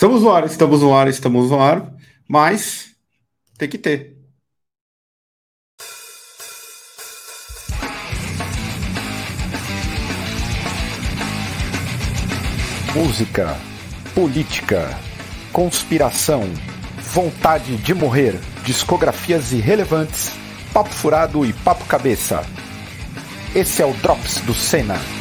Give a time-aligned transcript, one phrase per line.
[0.00, 1.94] Estamos no ar, estamos no ar, estamos no ar,
[2.26, 2.96] mas
[3.58, 4.16] tem que ter.
[12.94, 13.54] Música,
[14.14, 14.98] política,
[15.52, 16.44] conspiração,
[17.12, 20.30] vontade de morrer, discografias irrelevantes,
[20.72, 22.42] papo furado e papo cabeça.
[23.54, 25.19] Esse é o Drops do Senna.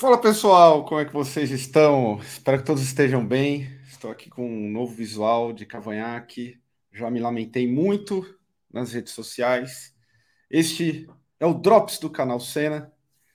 [0.00, 2.18] Fala pessoal, como é que vocês estão?
[2.20, 3.68] Espero que todos estejam bem.
[3.86, 6.58] Estou aqui com um novo visual de cavanhaque.
[6.90, 8.24] Já me lamentei muito
[8.72, 9.94] nas redes sociais.
[10.50, 11.06] Este
[11.38, 12.90] é o Drops do canal Cena.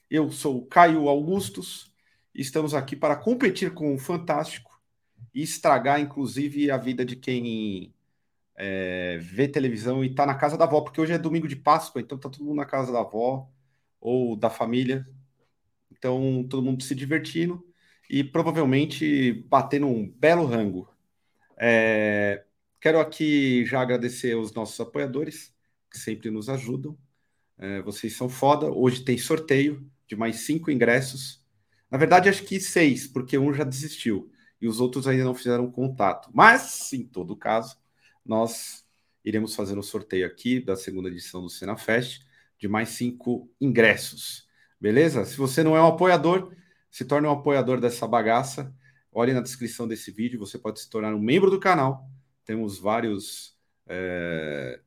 [0.09, 1.93] Eu sou o Caio Augustus
[2.33, 4.81] e estamos aqui para competir com o Fantástico
[5.35, 7.93] e estragar, inclusive, a vida de quem
[8.55, 12.01] é, vê televisão e está na casa da avó, porque hoje é domingo de Páscoa,
[12.01, 13.47] então tá todo mundo na casa da avó
[14.01, 15.07] ou da família
[16.05, 17.65] então, todo mundo se divertindo
[18.07, 20.87] e provavelmente batendo um belo rango.
[21.57, 22.43] É,
[22.79, 25.51] quero aqui já agradecer aos nossos apoiadores,
[25.89, 26.95] que sempre nos ajudam.
[27.57, 28.71] É, vocês são foda.
[28.71, 31.43] Hoje tem sorteio de mais cinco ingressos.
[31.89, 35.71] Na verdade, acho que seis, porque um já desistiu e os outros ainda não fizeram
[35.71, 36.29] contato.
[36.31, 37.77] Mas, em todo caso,
[38.23, 38.85] nós
[39.23, 42.21] iremos fazer um sorteio aqui da segunda edição do Cena Fest
[42.59, 44.44] de mais cinco ingressos.
[44.85, 45.25] Beleza?
[45.25, 46.53] Se você não é um apoiador,
[46.91, 48.71] se torne um apoiador dessa bagaça.
[49.11, 52.07] Olhe na descrição desse vídeo, você pode se tornar um membro do canal.
[52.45, 54.79] Temos vários é,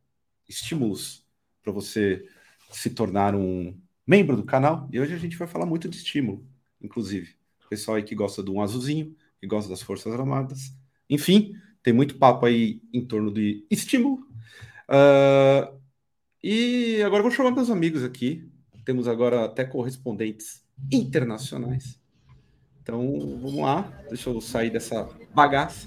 [0.48, 1.26] estímulos
[1.64, 2.24] para você
[2.70, 4.88] se tornar um membro do canal.
[4.92, 6.46] E hoje a gente vai falar muito de estímulo,
[6.80, 7.34] inclusive.
[7.66, 10.72] O pessoal aí que gosta do um azulzinho, que gosta das Forças Armadas.
[11.10, 14.24] Enfim, tem muito papo aí em torno de estímulo.
[14.88, 15.76] Uh,
[16.40, 18.48] e agora eu vou chamar meus amigos aqui
[18.88, 22.00] temos agora até correspondentes internacionais.
[22.80, 23.92] Então, vamos lá.
[24.08, 25.86] Deixa eu sair dessa bagaça.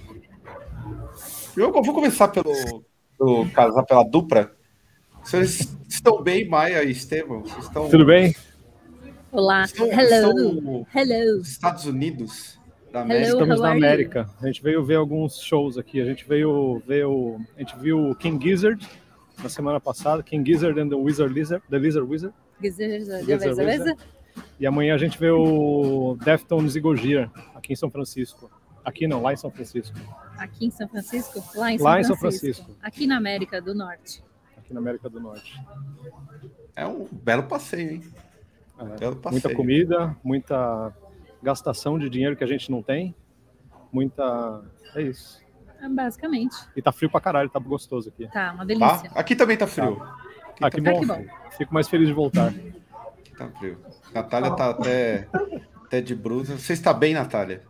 [1.58, 2.86] Eu vou começar pelo,
[3.18, 4.52] pelo casar pela dupla.
[5.24, 7.42] Vocês estão bem, Maia e Estevam?
[7.58, 7.90] Estão...
[7.90, 8.36] Tudo bem?
[9.32, 9.64] Olá.
[9.64, 10.86] Estão, Hello.
[10.86, 11.42] Estão Hello.
[11.42, 12.60] Estados Unidos
[12.92, 13.30] da América.
[13.30, 13.42] Hello.
[13.42, 13.84] Estamos na are you?
[13.84, 14.30] América.
[14.40, 16.00] A gente veio ver alguns shows aqui.
[16.00, 17.42] A gente veio ver o.
[17.56, 18.88] A gente viu o King Gizzard
[19.42, 20.22] na semana passada.
[20.22, 21.64] King Gizzard and the Wizard Lizard.
[21.68, 22.36] The Lizard Wizard.
[22.70, 23.98] Beleza, Beleza, beleza?
[24.60, 28.50] E amanhã a gente vê o Deftones e Gojira aqui em São Francisco.
[28.84, 29.96] Aqui não, lá em São Francisco.
[30.38, 31.44] Aqui em São Francisco?
[31.56, 32.64] Lá em São, Lá em São Francisco.
[32.64, 32.80] Francisco.
[32.82, 34.24] Aqui na América do Norte.
[34.58, 35.60] Aqui na América do Norte.
[36.76, 38.04] É um belo passeio, hein?
[38.80, 39.42] É, Belo passeio.
[39.44, 40.92] muita comida, muita
[41.44, 43.14] gastação de dinheiro que a gente não tem.
[43.92, 44.64] Muita.
[44.96, 45.40] É isso.
[45.80, 46.56] É, Basicamente.
[46.76, 48.28] E tá frio pra caralho, tá gostoso aqui.
[48.28, 48.64] Tá, uma Tá?
[48.64, 49.12] delícia.
[49.14, 50.02] Aqui também tá frio.
[50.62, 51.00] Ah, que Ah, bom.
[51.02, 51.26] que bom.
[51.58, 52.54] Fico mais feliz de voltar.
[53.38, 53.78] Tá frio.
[54.14, 55.28] Natália tá até,
[55.86, 56.58] até de brusa.
[56.58, 57.64] Você está bem, Natália?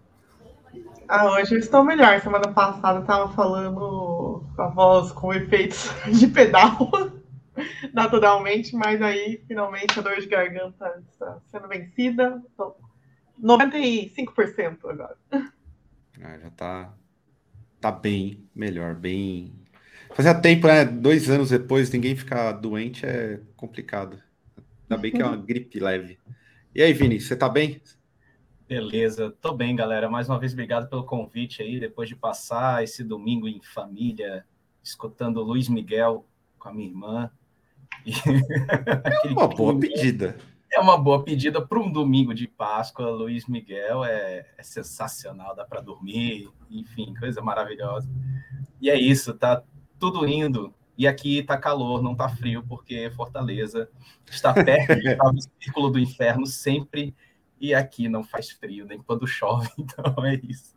[1.08, 2.20] Ah, hoje eu estou melhor.
[2.22, 6.90] Semana passada eu tava falando com a voz com efeitos de pedal,
[7.94, 12.42] naturalmente, mas aí finalmente a dor de garganta está sendo vencida.
[12.56, 12.76] Tô
[13.42, 15.18] 95% agora.
[15.32, 16.94] Ah, já tá,
[17.80, 19.61] tá bem melhor, bem.
[20.14, 20.84] Fazia tempo, né?
[20.86, 24.22] Dois anos depois, ninguém ficar doente é complicado.
[24.90, 26.20] Ainda bem que é uma gripe leve.
[26.76, 27.82] E aí, Vini, você tá bem?
[28.68, 30.10] Beleza, tô bem, galera.
[30.10, 34.46] Mais uma vez, obrigado pelo convite aí, depois de passar esse domingo em família,
[34.84, 36.26] escutando Luiz Miguel
[36.58, 37.32] com a minha irmã.
[38.06, 38.12] E
[39.04, 40.38] aquele Uma boa pedida.
[40.72, 43.10] É uma boa pedida para um domingo de Páscoa.
[43.10, 48.10] Luiz Miguel é, é sensacional, dá para dormir, enfim, coisa maravilhosa.
[48.80, 49.62] E é isso, tá
[50.02, 50.74] tudo indo.
[50.98, 53.88] E aqui tá calor, não tá frio, porque Fortaleza
[54.30, 57.16] está perto do círculo do inferno sempre.
[57.60, 60.76] E aqui não faz frio, nem quando chove, então é isso.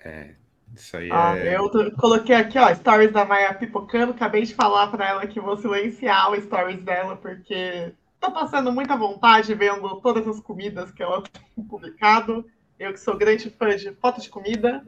[0.00, 0.34] É,
[0.74, 1.56] isso aí Ah, é.
[1.56, 4.12] eu coloquei aqui, ó, stories da Maia pipocando.
[4.12, 8.96] Acabei de falar pra ela que vou silenciar o stories dela, porque tô passando muita
[8.96, 11.22] vontade vendo todas as comidas que ela
[11.54, 12.44] tem publicado.
[12.78, 14.84] Eu que sou grande fã de foto de comida.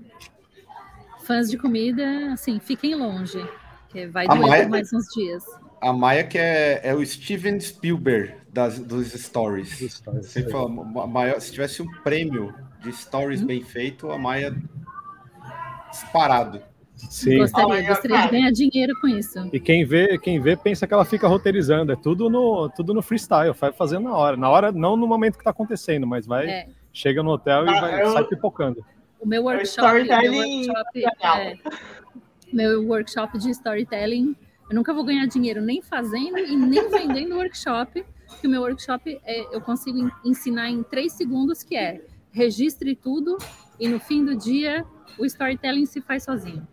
[1.27, 3.43] Fãs de comida, assim, fiquem longe.
[3.89, 5.45] Que vai A doer Maia- mais uns dias.
[5.81, 10.01] A Maia que é, é o Steven Spielberg das, dos stories.
[10.05, 14.55] Você fala, ma- maior, se tivesse um prêmio de stories bem feito, a Maia
[15.91, 16.61] disparado.
[16.95, 17.39] Sim.
[17.39, 19.49] Gostaria, gostaria de ganhar dinheiro com isso.
[19.53, 21.93] E quem vê, quem vê pensa que ela fica roteirizando.
[21.93, 24.37] É tudo no, tudo no freestyle, vai fazendo na hora.
[24.37, 27.69] Na hora, não no momento que tá acontecendo, mas vai, É, chega no hotel e
[27.69, 28.85] Ah, vai, eu- sai pipocando.
[29.21, 31.59] O meu workshop, o meu storytelling workshop é,
[32.53, 34.37] meu workshop de storytelling.
[34.71, 38.05] Eu nunca vou ganhar dinheiro nem fazendo e nem vendendo workshop,
[38.41, 43.37] que o meu workshop é, eu consigo ensinar em três segundos, que é registre tudo
[43.79, 44.85] e no fim do dia
[45.19, 46.67] o storytelling se faz sozinho.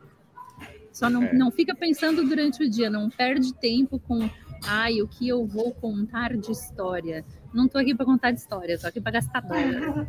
[0.92, 1.34] Só não, é.
[1.34, 4.30] não fica pensando durante o dia, não perde tempo com
[4.66, 7.26] ai, o que eu vou contar de história.
[7.54, 10.08] Não tô aqui para contar de história, tô aqui para gastar dólar.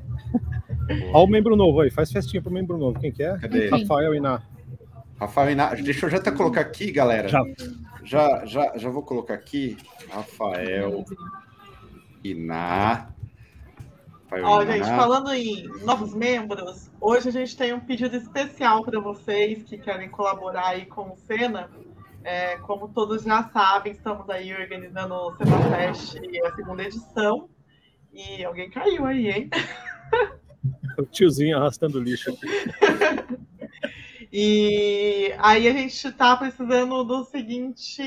[1.12, 2.98] Olha o membro novo aí, faz festinha pro membro novo.
[2.98, 3.38] Quem que é?
[3.38, 3.68] Cadê?
[3.68, 4.42] Rafael Iná.
[5.18, 7.28] Rafael Iná, deixa eu já até colocar aqui, galera.
[7.28, 7.42] Já.
[8.04, 9.76] Já, já, já vou colocar aqui.
[10.10, 11.04] Rafael
[12.24, 13.08] Iná.
[14.42, 19.62] Ó, gente, falando em novos membros, hoje a gente tem um pedido especial para vocês
[19.62, 21.70] que querem colaborar aí com o Cena.
[22.24, 27.48] É, como todos já sabem, estamos aí organizando o Cena Fest, a segunda edição.
[28.12, 29.50] E alguém caiu aí, hein?
[30.98, 32.36] O tiozinho arrastando lixo
[34.32, 38.02] e aí a gente está precisando do seguinte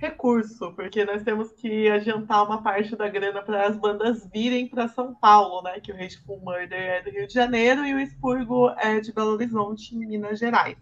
[0.00, 4.88] recurso, porque nós temos que adiantar uma parte da grana para as bandas virem para
[4.88, 5.78] São Paulo, né?
[5.78, 9.32] Que o Hateful Murder é do Rio de Janeiro e o Expurgo é de Belo
[9.32, 10.78] Horizonte, em Minas Gerais.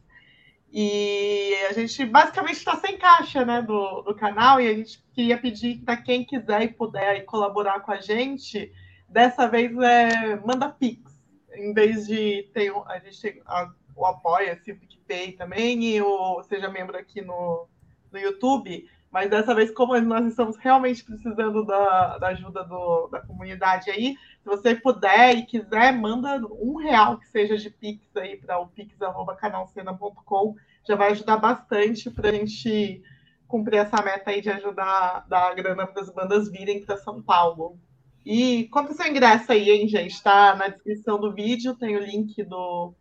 [0.72, 5.38] E a gente basicamente está sem caixa né, do, do canal e a gente queria
[5.38, 8.70] pedir para quem quiser e puder colaborar com a gente,
[9.08, 11.18] dessa vez é, manda Pix.
[11.54, 16.42] Em vez de ter a gente tem a, o Apoia-se, o PicPay também, e o
[16.44, 17.68] Seja Membro aqui no,
[18.12, 23.20] no YouTube mas dessa vez, como nós estamos realmente precisando da, da ajuda do, da
[23.20, 28.36] comunidade aí, se você puder e quiser, manda um real que seja de Pix aí
[28.36, 30.54] para o pix.canalcena.com.
[30.86, 33.02] Já vai ajudar bastante para a gente
[33.46, 37.78] cumprir essa meta aí de ajudar da grana para as bandas virem para São Paulo.
[38.24, 40.12] E compre seu ingresso aí, hein, gente?
[40.12, 42.92] Está na descrição do vídeo, tem o link do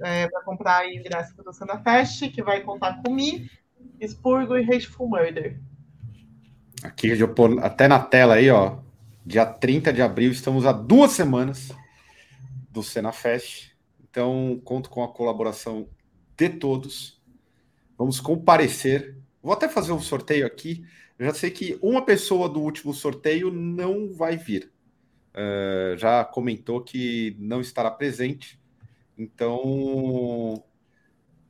[0.00, 3.48] é, para comprar ingresso para o Cena Fest, que vai contar comigo.
[4.00, 5.58] Expurgo e Hateful Murder.
[6.82, 8.78] Aqui, eu pôr até na tela aí, ó.
[9.26, 11.70] Dia 30 de abril, estamos há duas semanas
[12.70, 13.72] do Cena Fest.
[14.10, 15.88] Então, conto com a colaboração
[16.36, 17.20] de todos.
[17.96, 19.16] Vamos comparecer.
[19.42, 20.84] Vou até fazer um sorteio aqui.
[21.18, 24.72] Eu já sei que uma pessoa do último sorteio não vai vir.
[25.34, 28.60] Uh, já comentou que não estará presente.
[29.16, 30.62] Então,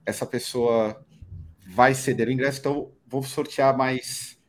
[0.06, 1.05] essa pessoa
[1.67, 4.41] vai ceder o ingresso, então vou sortear mais.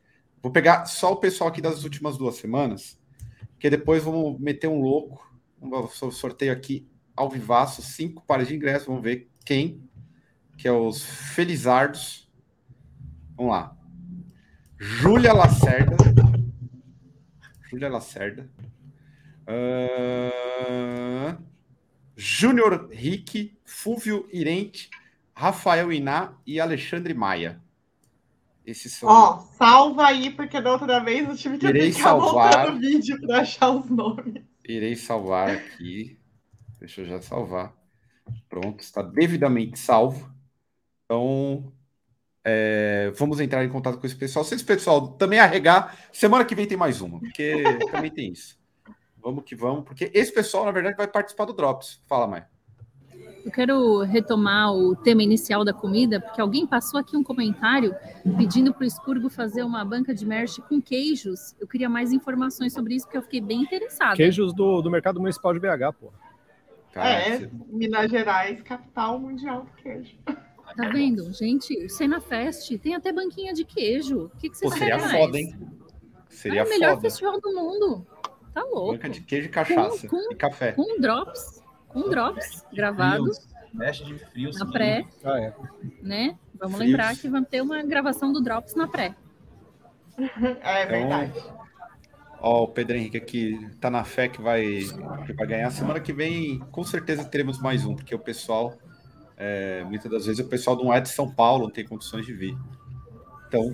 [0.42, 2.98] Vou pegar só o pessoal aqui das últimas duas semanas,
[3.60, 5.28] que depois vamos meter um louco.
[5.62, 8.88] Um sorteio aqui ao vivaço, cinco pares de ingressos.
[8.88, 9.84] Vamos ver quem,
[10.58, 12.32] que é os Felizardos.
[13.36, 13.79] Vamos lá.
[14.80, 15.98] Júlia Lacerda.
[17.70, 18.50] Júlia Lacerda.
[19.46, 21.38] Uh...
[22.16, 24.90] Júnior Rick, Fúvio Irente,
[25.34, 27.62] Rafael Iná e Alexandre Maia.
[28.66, 29.10] Esses são.
[29.10, 32.70] Ó, salva aí, porque da outra vez eu tive que Irei ficar salvar...
[32.70, 34.44] o vídeo para achar os nomes.
[34.68, 36.20] Irei salvar aqui.
[36.80, 37.74] Deixa eu já salvar.
[38.48, 40.34] Pronto, está devidamente salvo.
[41.06, 41.74] Então,
[42.50, 44.44] é, vamos entrar em contato com esse pessoal.
[44.44, 47.54] Se esse pessoal também arregar, semana que vem tem mais uma, porque
[47.92, 48.58] também tem isso.
[49.22, 52.02] Vamos que vamos, porque esse pessoal, na verdade, vai participar do Drops.
[52.08, 52.48] Fala, Maia.
[53.46, 57.96] Eu quero retomar o tema inicial da comida, porque alguém passou aqui um comentário
[58.38, 61.56] pedindo para o Expurgo fazer uma banca de merch com queijos.
[61.60, 64.16] Eu queria mais informações sobre isso, porque eu fiquei bem interessada.
[64.16, 66.12] Queijos do, do mercado municipal de BH, pô.
[66.96, 70.18] é, Minas Gerais, capital mundial do queijo.
[70.76, 71.32] Tá vendo?
[71.34, 74.26] Gente, o Cena Fest tem até banquinha de queijo.
[74.26, 75.12] O que, que vocês Pô, seria mais?
[75.12, 75.58] foda, hein?
[76.30, 78.08] Seria é o melhor festival do mundo.
[78.54, 78.94] Tá louco.
[78.94, 80.08] Banca de queijo e cachaça.
[80.08, 80.72] Com, com, e café.
[80.74, 81.60] Com drops
[81.90, 85.54] com drops gravados Mexe de frio, na pré, ah, é.
[86.02, 86.38] né?
[86.56, 86.90] Vamos Frios.
[86.90, 89.16] lembrar que vamos ter uma gravação do drops na pré.
[90.64, 91.32] É verdade.
[91.38, 91.60] Então,
[92.42, 94.80] ó, o Pedro Henrique aqui tá na fé que vai,
[95.26, 95.70] que vai ganhar.
[95.70, 98.76] Semana que vem, com certeza, teremos mais um, porque o pessoal,
[99.42, 102.34] é, muitas das vezes, o pessoal não é de São Paulo, não tem condições de
[102.34, 102.58] vir.
[103.48, 103.74] Então,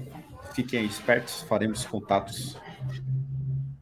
[0.54, 2.56] fiquem espertos, faremos contatos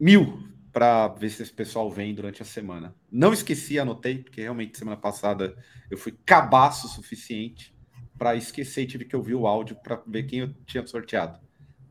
[0.00, 2.94] mil para ver se esse pessoal vem durante a semana.
[3.12, 5.54] Não esqueci, anotei, porque realmente semana passada
[5.90, 7.76] eu fui cabaço suficiente
[8.18, 11.38] para esquecer e tive que ouvir o áudio para ver quem eu tinha sorteado.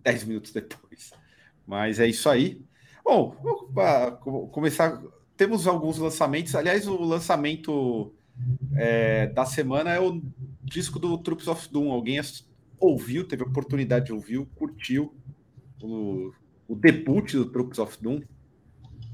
[0.02, 1.12] Dez minutos depois.
[1.68, 2.66] Mas é isso aí.
[3.06, 3.38] Bom,
[4.26, 5.02] vou começar.
[5.38, 6.56] Temos alguns lançamentos.
[6.56, 8.14] Aliás, o lançamento
[8.76, 10.22] é, da semana é o
[10.64, 11.92] disco do Troops of Doom.
[11.92, 12.20] Alguém
[12.80, 15.14] ouviu, teve a oportunidade de ouvir, curtiu
[15.82, 16.32] o,
[16.68, 18.22] o debut do Troops of Doom.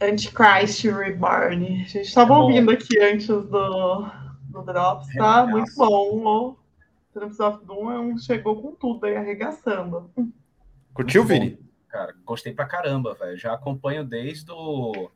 [0.01, 1.65] Antichrist Reborn.
[1.65, 4.07] A gente estava ouvindo aqui antes do,
[4.49, 6.25] no Drops, tá é, muito bom.
[6.25, 6.57] O
[7.13, 10.09] Trumps of Doom chegou com tudo aí, arregaçando.
[10.93, 11.59] Curtiu, Vini?
[11.89, 13.37] Cara, gostei pra caramba, velho.
[13.37, 15.09] Já acompanho desde o,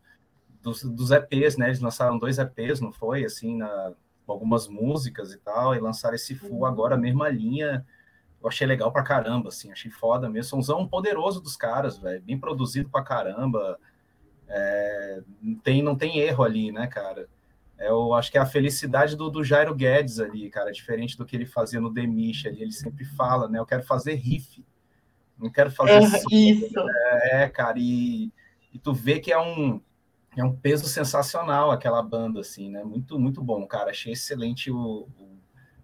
[0.62, 1.67] dos, dos EPs, né?
[1.67, 3.24] Eles lançaram dois EPs, não foi?
[3.24, 3.93] Assim, na,
[4.32, 6.65] algumas músicas e tal, e lançaram esse full uhum.
[6.65, 7.86] agora, a mesma linha.
[8.42, 10.50] Eu achei legal pra caramba, assim, achei foda mesmo.
[10.50, 12.22] Somzão poderoso dos caras, velho.
[12.22, 13.80] Bem produzido pra caramba.
[14.48, 17.30] É, não, tem, não tem erro ali, né, cara?
[17.80, 21.36] Eu acho que é a felicidade do, do Jairo Guedes ali, cara, diferente do que
[21.36, 22.62] ele fazia no Demish ali.
[22.62, 23.60] Ele sempre fala, né?
[23.60, 24.63] Eu quero fazer riff.
[25.38, 25.94] Não quero fazer.
[25.94, 26.80] É, isso.
[27.24, 28.32] É, cara, e,
[28.74, 29.82] e tu vê que é um
[30.36, 32.84] é um peso sensacional aquela banda, assim, né?
[32.84, 33.92] Muito, muito bom, cara.
[33.92, 35.08] Achei excelente o,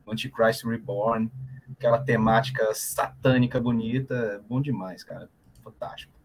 [0.05, 1.31] o Antichrist Reborn,
[1.71, 5.29] aquela temática satânica bonita, bom demais, cara.
[5.63, 6.19] Fantástico.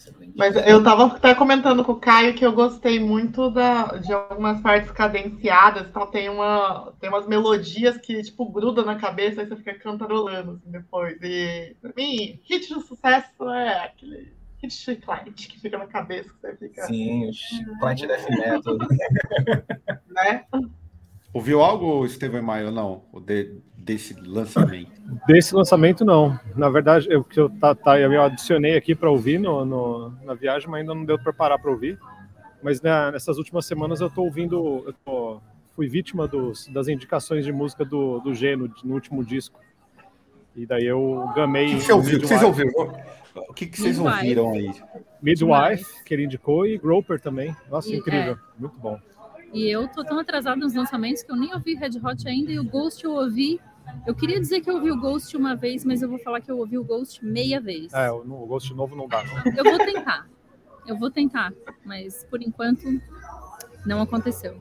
[0.00, 0.32] Excelente.
[0.34, 4.58] Mas eu tava até comentando com o Caio que eu gostei muito da, de algumas
[4.62, 9.56] partes cadenciadas, então tem, uma, tem umas melodias que, tipo, grudam na cabeça e você
[9.56, 11.18] fica cantarolando assim, depois.
[11.20, 16.38] E, pra mim, hit de sucesso é aquele Aquele chiclete que fica na cabeça, que
[16.38, 16.82] você fica.
[16.86, 18.76] Sim, o chiclete death metal.
[20.08, 20.44] né?
[21.32, 23.02] Ouviu algo, Estevão Maio, não?
[23.24, 24.90] De, desse lançamento?
[25.26, 26.38] Desse lançamento, não.
[26.54, 30.68] Na verdade, eu, eu, tá, tá, eu adicionei aqui para ouvir no, no, na viagem,
[30.68, 31.98] mas ainda não deu para parar para ouvir.
[32.62, 34.84] Mas né, nessas últimas semanas eu estou ouvindo.
[34.86, 35.40] Eu tô,
[35.74, 39.58] fui vítima dos, das indicações de música do, do G no, no último disco.
[40.54, 41.68] E daí eu gamei.
[41.68, 42.18] O que, você ouviu?
[42.18, 42.70] O que vocês ouviram?
[43.34, 44.70] O que, que vocês ouviram aí?
[45.22, 47.54] Midwife, que ele indicou, e Groper também.
[47.70, 48.32] Nossa, e, incrível.
[48.32, 48.38] É.
[48.58, 48.98] Muito bom.
[49.52, 52.58] E eu tô tão atrasado nos lançamentos que eu nem ouvi Red Hot ainda, e
[52.58, 53.60] o Ghost eu ouvi.
[54.06, 56.50] Eu queria dizer que eu ouvi o Ghost uma vez, mas eu vou falar que
[56.50, 57.92] eu ouvi o Ghost meia vez.
[57.92, 59.24] É, o, o Ghost novo não dá.
[59.24, 59.52] Não.
[59.56, 60.28] Eu vou tentar.
[60.86, 61.52] Eu vou tentar,
[61.84, 62.84] mas por enquanto
[63.84, 64.60] não aconteceu.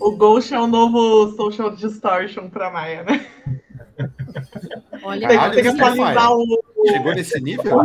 [0.00, 3.26] O Ghost é o novo Social Distortion para Maia, né?
[5.02, 6.62] Olha, tem, tem que atualizar o.
[6.86, 7.76] Chegou nesse nível?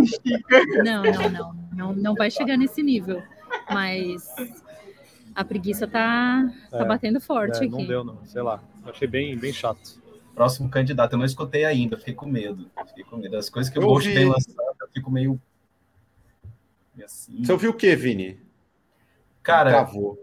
[0.83, 1.93] Não, não, não, não.
[1.93, 3.21] Não vai chegar nesse nível.
[3.69, 4.27] Mas
[5.35, 7.69] a preguiça tá, tá é, batendo forte é, aqui.
[7.69, 8.25] Não deu, não.
[8.25, 8.61] Sei lá.
[8.85, 9.99] Achei bem, bem chato.
[10.33, 12.69] Próximo candidato, eu não escutei ainda, fiquei com medo.
[12.87, 13.37] Fiquei com medo.
[13.37, 15.39] As coisas que o Ghost tem lançado, eu fico meio.
[17.03, 17.43] Assim.
[17.43, 18.39] Você ouviu o que, Vini?
[19.41, 20.17] Cara, Travou.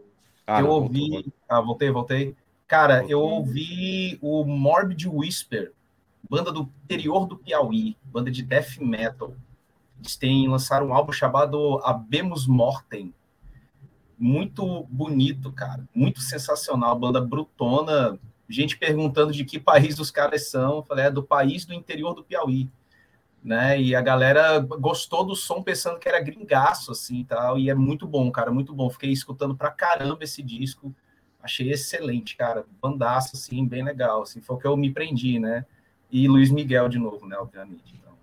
[0.46, 1.10] Ah, eu ouvi.
[1.10, 1.32] Voltou.
[1.48, 2.36] Ah, voltei, voltei.
[2.66, 5.72] Cara, eu ouvi o Morbid Whisper,
[6.28, 9.34] banda do interior do Piauí, banda de death metal.
[9.98, 13.14] Eles têm lançaram um álbum chamado Abemus Mortem.
[14.18, 15.86] Muito bonito, cara.
[15.94, 16.98] Muito sensacional.
[16.98, 18.18] Banda brutona.
[18.48, 20.76] Gente perguntando de que país os caras são.
[20.76, 22.68] Eu falei, é do país do interior do Piauí.
[23.46, 23.80] Né?
[23.80, 27.56] E a galera gostou do som pensando que era gringaço, assim, tal.
[27.56, 28.90] E é muito bom, cara, muito bom.
[28.90, 30.92] Fiquei escutando pra caramba esse disco.
[31.40, 32.66] Achei excelente, cara.
[32.82, 34.22] Bandaço, assim, bem legal.
[34.22, 35.64] Assim, foi o que eu me prendi, né?
[36.10, 37.36] e Luiz Miguel de novo, né?
[37.36, 37.94] Obviamente.
[37.94, 38.16] Então,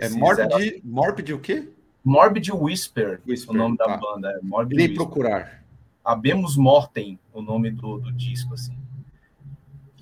[0.00, 0.80] é Morbid, zero...
[0.84, 1.68] Morbid o quê?
[2.04, 3.86] Morbid Whisper, Whisper o nome tá.
[3.86, 4.30] da banda.
[4.30, 5.62] É Morbid Irei procurar.
[6.04, 8.76] Abemos Mortem, o nome do, do disco, assim.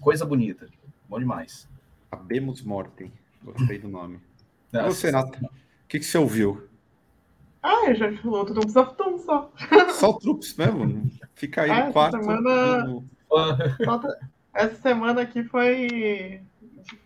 [0.00, 0.68] Coisa bonita.
[1.08, 1.68] Bom demais.
[2.10, 3.12] Abemos Mortem.
[3.42, 4.20] Gostei do nome.
[4.72, 5.38] Você, Nata?
[5.44, 6.68] O que, que você ouviu?
[7.60, 9.52] Ah, eu já falou Troops of Doom só.
[9.92, 11.10] Só Troops mesmo?
[11.34, 12.18] Fica aí ah, no quarto.
[12.18, 12.84] Semana...
[12.84, 13.04] No...
[14.54, 16.40] Essa semana aqui foi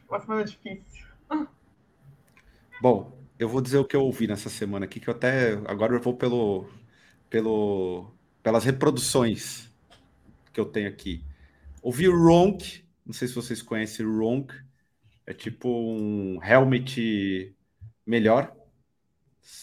[0.09, 1.07] uma semana difícil.
[2.81, 5.95] Bom, eu vou dizer o que eu ouvi nessa semana aqui, que eu até agora
[5.95, 6.67] eu vou pelo,
[7.31, 8.13] pelo
[8.43, 9.71] pelas reproduções
[10.53, 11.25] que eu tenho aqui.
[11.83, 14.55] Ouvi o Ronk, não sei se vocês conhecem o Ronk,
[15.27, 17.55] é tipo um helmet
[18.07, 18.53] melhor,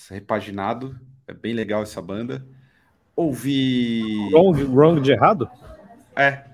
[0.10, 2.46] repaginado, é bem legal essa banda.
[3.16, 4.04] Ouvi.
[4.32, 5.50] Wrong, wrong de errado?
[6.16, 6.26] É.
[6.28, 6.46] É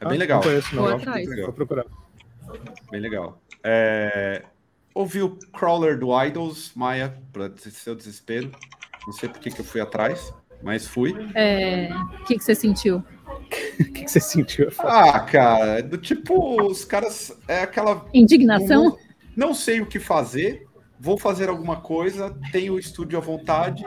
[0.00, 0.40] ah, bem legal.
[0.40, 0.82] Não conheço, não.
[0.82, 1.36] Vou atrás.
[1.40, 1.86] Vou procurar.
[2.90, 3.40] Bem legal.
[3.62, 4.44] É...
[4.94, 8.50] Ouvi o Crawler do Idols, Maia, para seu desespero.
[9.06, 11.14] Não sei por que, que eu fui atrás, mas fui.
[11.34, 11.88] É...
[12.20, 13.02] O que, que você sentiu?
[13.80, 14.70] O que, que você sentiu?
[14.78, 17.36] Ah, cara, do tipo, os caras.
[17.46, 18.06] É aquela.
[18.14, 18.84] Indignação?
[19.36, 20.66] Não, não sei o que fazer,
[20.98, 23.84] vou fazer alguma coisa, tenho o estúdio à vontade,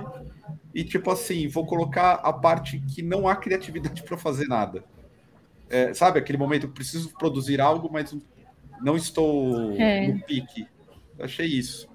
[0.74, 4.84] e tipo assim, vou colocar a parte que não há criatividade para fazer nada.
[5.70, 8.16] É, sabe, aquele momento, preciso produzir algo, mas
[8.82, 10.08] não estou é.
[10.08, 10.68] no pique.
[11.20, 11.88] Achei isso.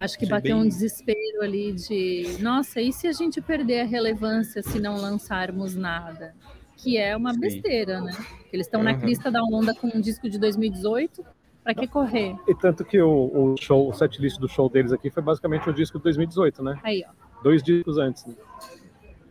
[0.00, 0.64] Acho que achei bateu bem...
[0.64, 5.74] um desespero ali de, nossa, e se a gente perder a relevância se não lançarmos
[5.74, 6.34] nada?
[6.78, 7.40] Que é uma Sim.
[7.40, 8.12] besteira, né?
[8.52, 8.86] Eles estão uhum.
[8.86, 11.24] na crista da onda com um disco de 2018,
[11.62, 12.34] para que correr?
[12.46, 15.72] E tanto que o, o show, o setlist do show deles aqui foi basicamente o
[15.72, 16.80] disco de 2018, né?
[16.82, 17.12] Aí, ó.
[17.42, 18.24] Dois discos antes.
[18.24, 18.34] Né?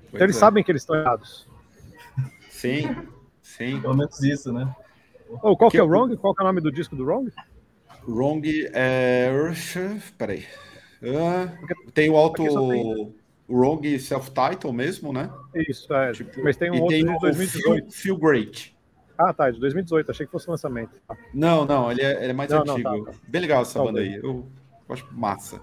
[0.10, 0.40] Então eles é.
[0.40, 1.48] sabem que eles estão errados.
[2.50, 2.96] Sim.
[3.42, 3.82] Sim.
[3.82, 4.72] Pelo menos isso, né?
[5.42, 6.16] Oh, qual que é o Wrong?
[6.18, 7.32] Qual que é o nome do disco do Wrong?
[8.08, 8.42] Wrong
[8.74, 9.30] é.
[10.18, 10.46] Peraí.
[11.02, 12.44] Uh, tem o auto.
[12.44, 13.16] tem-
[13.50, 15.30] Wrong self-title mesmo, né?
[15.56, 16.12] Isso, é.
[16.12, 17.92] Tipo, Mas tem um outro tem de o 2018.
[17.92, 18.76] Feel, Feel Great.
[19.18, 20.12] Ah, tá, de 2018.
[20.12, 20.92] Achei que fosse lançamento.
[21.10, 23.06] Ah, Não, não, ele é, ele é mais Não, não, antigo.
[23.06, 23.18] tá, tá.
[23.28, 24.14] Bem legal essa Tá banda bem.
[24.14, 24.18] aí.
[24.18, 24.48] Eu,
[24.88, 25.62] eu acho massa.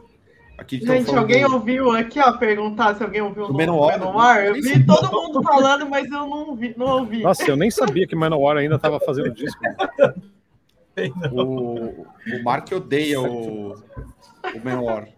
[0.57, 3.99] Aqui Gente, falando alguém do- ouviu aqui, ó, perguntar se alguém ouviu o Manowar?
[3.99, 4.45] Manowar?
[4.45, 7.23] Eu Nem vi todo mundo falando, mas eu não, ouvi, não ouvi.
[7.23, 9.61] Nossa, eu nem sabia que Manowar ainda tava fazendo disco.
[11.33, 15.09] O, o Mark odeia o, o Menor.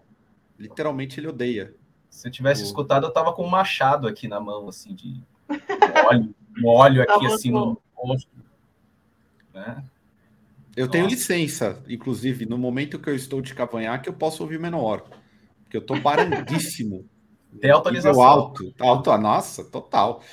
[0.57, 1.73] Literalmente ele odeia.
[2.17, 6.07] Se eu tivesse escutado, eu tava com um machado aqui na mão, assim, de um
[6.07, 8.31] óleo, um óleo aqui, assim, no rosto.
[9.53, 9.83] Né?
[10.75, 11.15] Eu tenho Nossa.
[11.15, 15.07] licença, inclusive, no momento que eu estou de cavanhaque, eu posso ouvir Menor.
[15.63, 17.05] Porque eu tô barandíssimo.
[17.61, 18.19] Tem autorização.
[18.23, 20.23] Alto, alto, ah, nossa, total.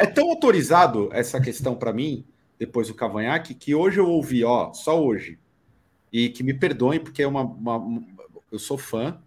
[0.00, 2.24] É tão autorizado essa questão para mim,
[2.58, 5.38] depois do cavanhaque, que hoje eu ouvi, ó, só hoje.
[6.10, 8.02] E que me perdoem, porque é uma, uma-
[8.50, 9.20] eu sou fã.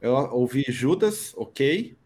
[0.00, 1.96] Eu ouvi Judas, ok,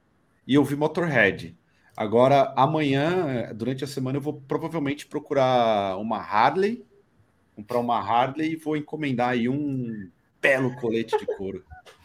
[0.46, 1.56] e ouvi Motorhead.
[1.96, 6.84] Agora, amanhã, durante a semana, eu vou provavelmente procurar uma Harley,
[7.54, 10.08] comprar uma Harley e vou encomendar aí um
[10.40, 11.64] belo colete de couro.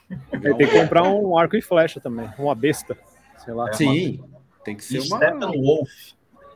[0.42, 2.98] Tem que comprar um arco e flecha também, uma besta.
[3.38, 3.72] Sei lá.
[3.74, 4.22] Sim,
[4.64, 5.18] tem que ser uma.
[5.18, 5.92] Steppenwolf.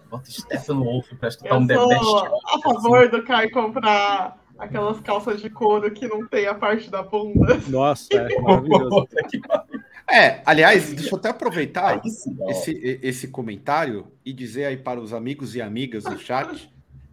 [0.10, 2.46] Bota Steppenwolf pra escutar um Eu The sou Best.
[2.46, 7.02] a favor do Kai comprar aquelas calças de couro que não tem a parte da
[7.02, 7.60] bunda.
[7.68, 9.08] Nossa, é maravilhoso.
[10.10, 12.50] É, aliás, deixa eu até aproveitar Aí sim, ó.
[12.50, 16.70] esse, esse comentário e dizer aí para os amigos e amigas do chat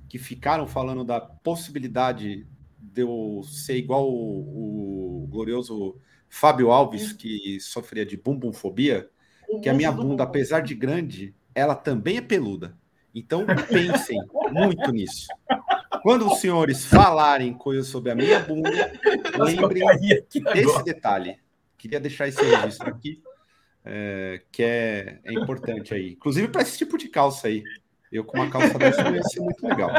[0.08, 2.44] que ficaram falando da possibilidade
[2.76, 5.96] de eu ser igual o, o glorioso
[6.28, 9.08] Fábio Alves, que sofria de bumbumfobia,
[9.62, 12.76] que a minha bunda, apesar de grande, ela também é peluda.
[13.14, 14.18] Então pensem
[14.50, 15.28] muito nisso.
[16.02, 18.92] Quando os senhores falarem coisas sobre a minha bunda,
[19.38, 20.84] lembrem Caí aqui esse agora.
[20.84, 21.38] detalhe.
[21.76, 23.22] Queria deixar esse registro aqui,
[23.84, 26.12] é, que é, é importante aí.
[26.12, 27.62] Inclusive para esse tipo de calça aí.
[28.10, 29.90] Eu com uma calça dessa ia ser muito legal.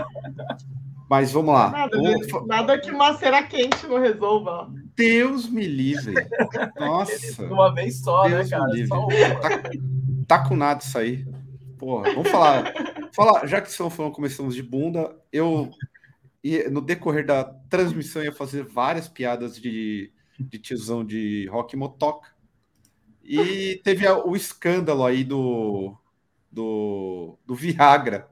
[1.10, 1.72] Mas vamos lá.
[1.72, 2.16] Nada, né?
[2.46, 4.72] nada que uma cera quente não resolva.
[4.96, 6.14] Deus me livre.
[6.80, 7.48] Nossa.
[7.48, 8.72] De uma vez só, Deus né, me cara?
[8.72, 8.88] livre.
[8.88, 9.10] Só um.
[9.10, 9.62] Tá,
[10.28, 11.26] tá com nada isso aí.
[11.80, 12.74] Porra, vamos falar.
[13.14, 15.72] Falar já que estamos falando, começamos de bunda, eu
[16.44, 22.30] ia- no decorrer da transmissão ia fazer várias piadas de, de tiozão de rock motoca.
[23.24, 25.96] E teve o escândalo aí do,
[26.52, 28.28] do, do Viagra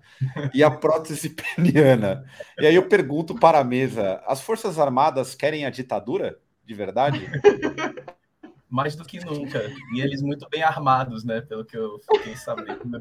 [0.54, 2.26] e a prótese peniana.
[2.60, 6.40] E aí eu pergunto para a mesa: as Forças Armadas querem a ditadura?
[6.66, 7.30] De verdade?
[8.70, 9.62] mais do que nunca.
[9.94, 11.42] E eles muito bem armados, né?
[11.42, 13.00] Pelo que eu fiquei sabendo.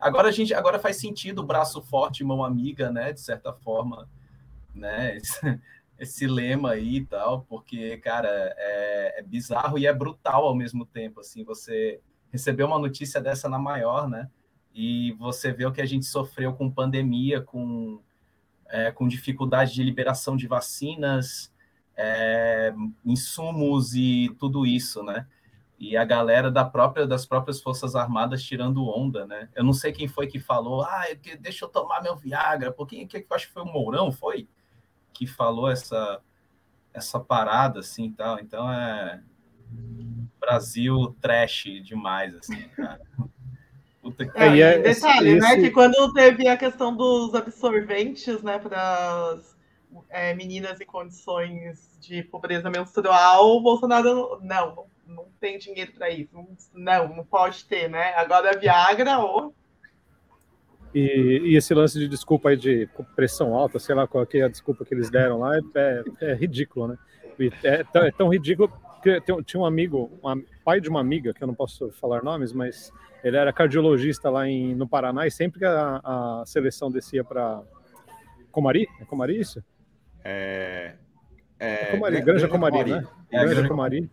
[0.00, 3.12] Agora a gente, agora faz sentido o braço forte, mão amiga, né?
[3.12, 4.08] De certa forma,
[4.74, 5.16] né?
[5.20, 5.60] Esse,
[6.00, 10.86] esse lema aí e tal, porque, cara, é, é bizarro e é brutal ao mesmo
[10.86, 11.20] tempo.
[11.20, 12.00] Assim, você
[12.32, 14.30] recebeu uma notícia dessa na maior, né?
[14.74, 18.00] E você vê o que a gente sofreu com pandemia, com,
[18.68, 21.52] é, com dificuldade de liberação de vacinas,
[21.94, 22.72] é,
[23.04, 25.26] insumos e tudo isso, né?
[25.80, 29.48] E a galera da própria, das próprias Forças Armadas tirando onda, né?
[29.54, 31.06] Eu não sei quem foi que falou, ah,
[31.40, 32.70] deixa eu tomar meu Viagra.
[32.70, 34.46] Por quem que eu acho que foi o Mourão, foi?
[35.14, 36.20] Que falou essa,
[36.92, 38.38] essa parada, assim, e tal.
[38.38, 39.22] Então é...
[40.38, 43.00] Brasil trash demais, assim, cara.
[44.02, 44.38] Puta que...
[44.38, 45.52] É, e é- detalhe, né?
[45.54, 49.56] esse- Que quando teve a questão dos absorventes, né, para as
[50.36, 56.30] meninas em condições de pobreza menstrual, o Bolsonaro não, não, tem dinheiro para isso.
[56.74, 58.14] Não, não pode ter, né?
[58.14, 59.54] Agora Viagra ou
[60.94, 64.42] E, e esse lance de desculpa aí de pressão alta, sei lá qual que é
[64.44, 66.98] a desculpa que eles deram lá, é, é- é ridículo, né?
[67.62, 68.70] É, tão, é tão ridículo
[69.02, 72.22] que tem- tinha um amigo, um pai de uma amiga, que eu não posso falar
[72.22, 72.92] nomes, mas
[73.24, 77.62] ele era cardiologista lá em, no Paraná e sempre que a, a seleção descia para
[78.50, 79.62] Comari, é Comari isso?
[80.24, 80.96] É,
[81.58, 83.06] É é, Comari, Gra- Granja Comari, né?
[83.30, 84.10] É, a Granja Granja Comari.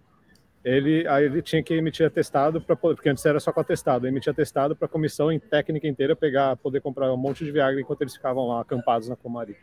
[0.67, 4.29] Ele, aí ele tinha que emitir atestado, poder- porque antes era só com atestado, emitir
[4.29, 8.01] atestado para a comissão em técnica inteira pegar, poder comprar um monte de Viagra enquanto
[8.01, 9.55] eles ficavam lá acampados na Comari.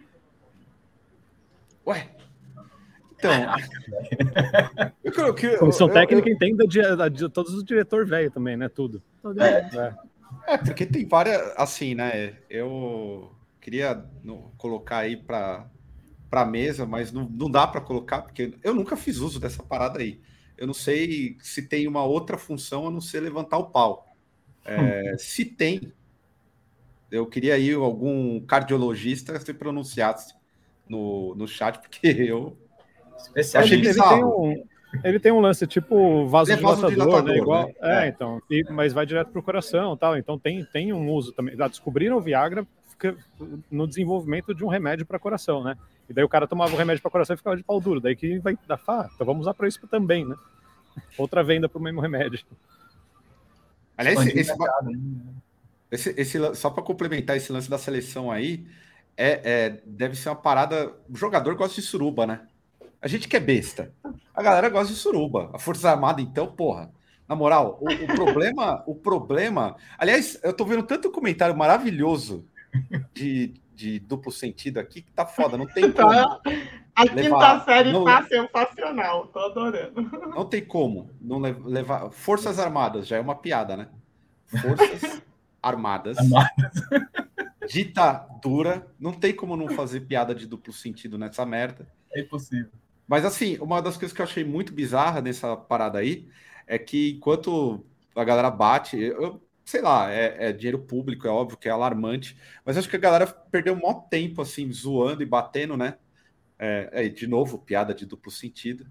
[1.87, 2.09] Ué.
[3.17, 3.31] Então.
[5.05, 8.71] eu, eu, eu, Comissão eu- técnica entende de, de todos os diretor velho também, né?
[8.71, 9.03] Tudo.
[9.21, 9.69] Todo É.
[9.75, 10.55] É.
[10.55, 12.39] É, porque tem várias, assim, né?
[12.49, 15.69] Eu queria no- colocar aí para
[16.31, 20.01] para mesa, mas não, não dá para colocar porque eu nunca fiz uso dessa parada
[20.01, 20.19] aí.
[20.57, 24.07] Eu não sei se tem uma outra função a não ser levantar o pau.
[24.65, 25.93] É, se tem,
[27.11, 30.35] Eu queria aí algum cardiologista se pronunciasse
[30.89, 32.57] no, no chat, porque eu
[33.37, 34.15] achei bizarro.
[34.15, 34.65] Ele tem, um,
[35.05, 37.37] ele tem um lance tipo vasodilatador, né?
[37.37, 37.75] Igual, né?
[37.83, 40.17] É, é, então, e, mas vai direto pro coração tal.
[40.17, 41.57] Então tem, tem um uso também.
[41.57, 42.67] Já descobriram o Viagra
[43.71, 45.77] no desenvolvimento de um remédio para coração, né?
[46.09, 48.01] E daí o cara tomava o remédio para coração e ficava de pau duro.
[48.01, 50.37] Daí que vai dar, ah, então vamos usar para isso também, né?
[51.19, 52.45] Outra venda para o mesmo remédio.
[53.97, 54.55] Aliás, esse, esse,
[55.91, 58.67] esse, esse, só para complementar esse lance da seleção aí,
[59.17, 60.93] é, é, deve ser uma parada.
[61.09, 62.41] O jogador gosta de suruba, né?
[63.01, 63.93] A gente que é besta.
[64.35, 65.51] A galera gosta de suruba.
[65.53, 66.91] A Força Armada, então, porra.
[67.29, 69.77] Na moral, o, o problema, o problema.
[69.97, 72.47] Aliás, eu tô vendo tanto comentário maravilhoso
[73.13, 76.41] de, de duplo sentido aqui que tá foda, não tem como.
[76.97, 80.03] A quinta série não, tá sensacional, tô adorando.
[80.35, 82.11] Não tem como não levar.
[82.11, 83.89] Forças Armadas já é uma piada, né?
[84.47, 85.23] Forças
[85.61, 86.19] Armadas.
[86.19, 86.73] Armadas.
[87.69, 88.87] Ditadura.
[88.99, 91.89] Não tem como não fazer piada de duplo sentido nessa merda.
[92.13, 92.71] É impossível.
[93.09, 96.29] Mas assim, uma das coisas que eu achei muito bizarra nessa parada aí
[96.67, 97.85] é que enquanto
[98.15, 102.37] a galera bate, eu, sei lá, é, é, dinheiro público, é óbvio que é alarmante,
[102.65, 105.97] mas acho que a galera perdeu maior tempo, assim, zoando e batendo, né?
[106.59, 108.87] É, é, de novo, piada de duplo sentido.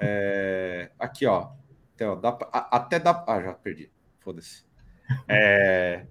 [0.00, 1.52] É, aqui, ó.
[1.94, 3.24] Então, dá pra, até dá.
[3.26, 3.90] Ah, já perdi.
[4.20, 4.64] Foda-se.
[5.28, 6.06] É,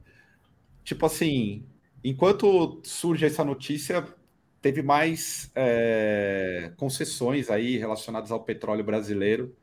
[0.84, 1.66] tipo assim,
[2.04, 4.06] enquanto surge essa notícia,
[4.62, 9.56] teve mais é, concessões aí relacionadas ao petróleo brasileiro,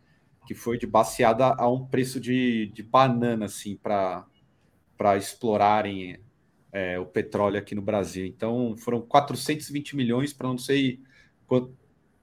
[0.46, 4.26] que foi de baseada a um preço de, de banana, assim, para
[5.02, 6.20] para explorarem
[6.70, 8.24] é, o petróleo aqui no Brasil.
[8.24, 11.00] Então, foram 420 milhões para não sei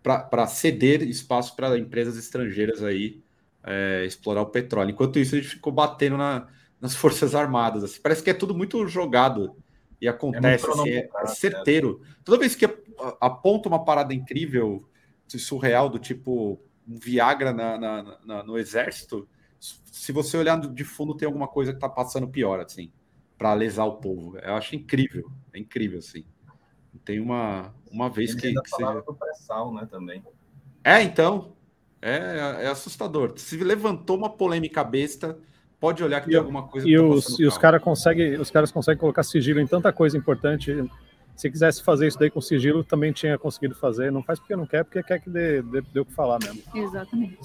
[0.02, 3.22] para ceder espaço para empresas estrangeiras aí
[3.66, 4.92] é, explorar o petróleo.
[4.92, 6.48] Enquanto isso, a gente ficou batendo na,
[6.80, 7.84] nas Forças Armadas.
[7.84, 8.00] Assim.
[8.02, 9.58] Parece que é tudo muito jogado
[10.00, 12.02] e acontece, é, assim, é, é certeiro.
[12.24, 12.64] Toda vez que
[13.20, 14.88] aponta uma parada incrível,
[15.28, 19.28] surreal, do tipo um Viagra na, na, na, no exército,
[19.60, 22.92] se você olhar de fundo, tem alguma coisa que está passando pior, assim,
[23.38, 24.38] para lesar o povo.
[24.40, 26.26] Eu acho incrível, é incrível, assim.
[27.06, 28.54] Tem uma, uma vez que.
[28.54, 29.02] que seja...
[29.02, 30.24] pré-sal, né, também.
[30.84, 31.54] É, então.
[32.02, 33.34] É, é assustador.
[33.38, 35.38] Se levantou uma polêmica besta,
[35.80, 36.88] pode olhar que e tem alguma coisa.
[36.88, 40.18] E, tá os, e os, cara consegue, os caras conseguem colocar sigilo em tanta coisa
[40.18, 40.90] importante.
[41.36, 44.12] Se quisesse fazer isso daí com sigilo, também tinha conseguido fazer.
[44.12, 46.62] Não faz porque não quer, porque quer que dê, dê, dê o que falar mesmo.
[46.74, 47.38] Exatamente.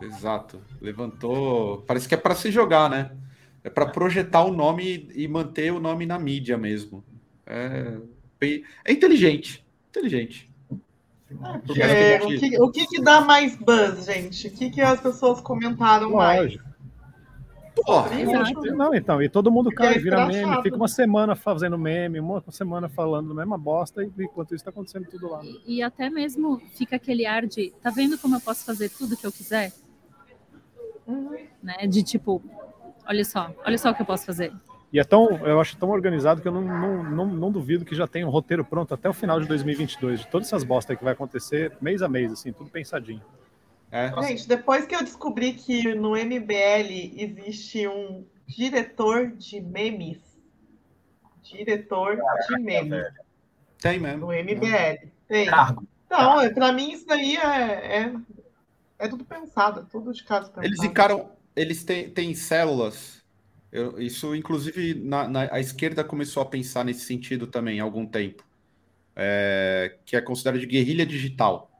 [0.00, 0.60] Exato.
[0.80, 1.82] Levantou.
[1.86, 3.12] Parece que é para se jogar, né?
[3.62, 7.02] É para projetar o nome e manter o nome na mídia mesmo.
[7.46, 7.96] É,
[8.84, 9.64] é inteligente.
[9.90, 10.50] Inteligente.
[11.80, 14.48] É, o, que, o que, que, dá mais buzz, gente?
[14.48, 16.64] O que, que as pessoas comentaram Lógico.
[16.64, 16.74] mais?
[17.74, 18.10] Porra,
[18.76, 22.88] não, então, e todo mundo cai, vira meme, fica uma semana fazendo meme, uma semana
[22.88, 25.40] falando a mesma bosta, e enquanto isso está acontecendo tudo lá.
[25.42, 29.16] E, e, até mesmo fica aquele ar de, tá vendo como eu posso fazer tudo
[29.16, 29.72] que eu quiser?
[31.06, 31.36] Uhum.
[31.62, 31.86] Né?
[31.86, 32.42] De tipo,
[33.06, 34.52] olha só, olha só o que eu posso fazer.
[34.92, 37.96] E é tão, eu acho tão organizado que eu não, não, não, não duvido que
[37.96, 41.02] já tenha um roteiro pronto até o final de 2022, de todas essas bostas que
[41.02, 43.22] vai acontecer mês a mês, assim, tudo pensadinho.
[43.90, 44.12] É.
[44.22, 50.18] Gente, depois que eu descobri que no MBL existe um diretor de memes,
[51.42, 52.16] diretor
[52.48, 53.06] de memes.
[53.80, 54.26] Tem mesmo.
[54.26, 55.08] No MBL.
[55.26, 55.48] Tem.
[56.06, 58.14] Então, é, para mim isso daí é, é
[58.98, 60.66] é tudo pensado, é tudo de caso pensado.
[60.66, 63.22] Eles encaram, eles têm, têm células.
[63.70, 68.06] Eu, isso, inclusive, na, na, a esquerda começou a pensar nesse sentido também há algum
[68.06, 68.44] tempo.
[69.16, 71.70] É, que é considerado de guerrilha digital,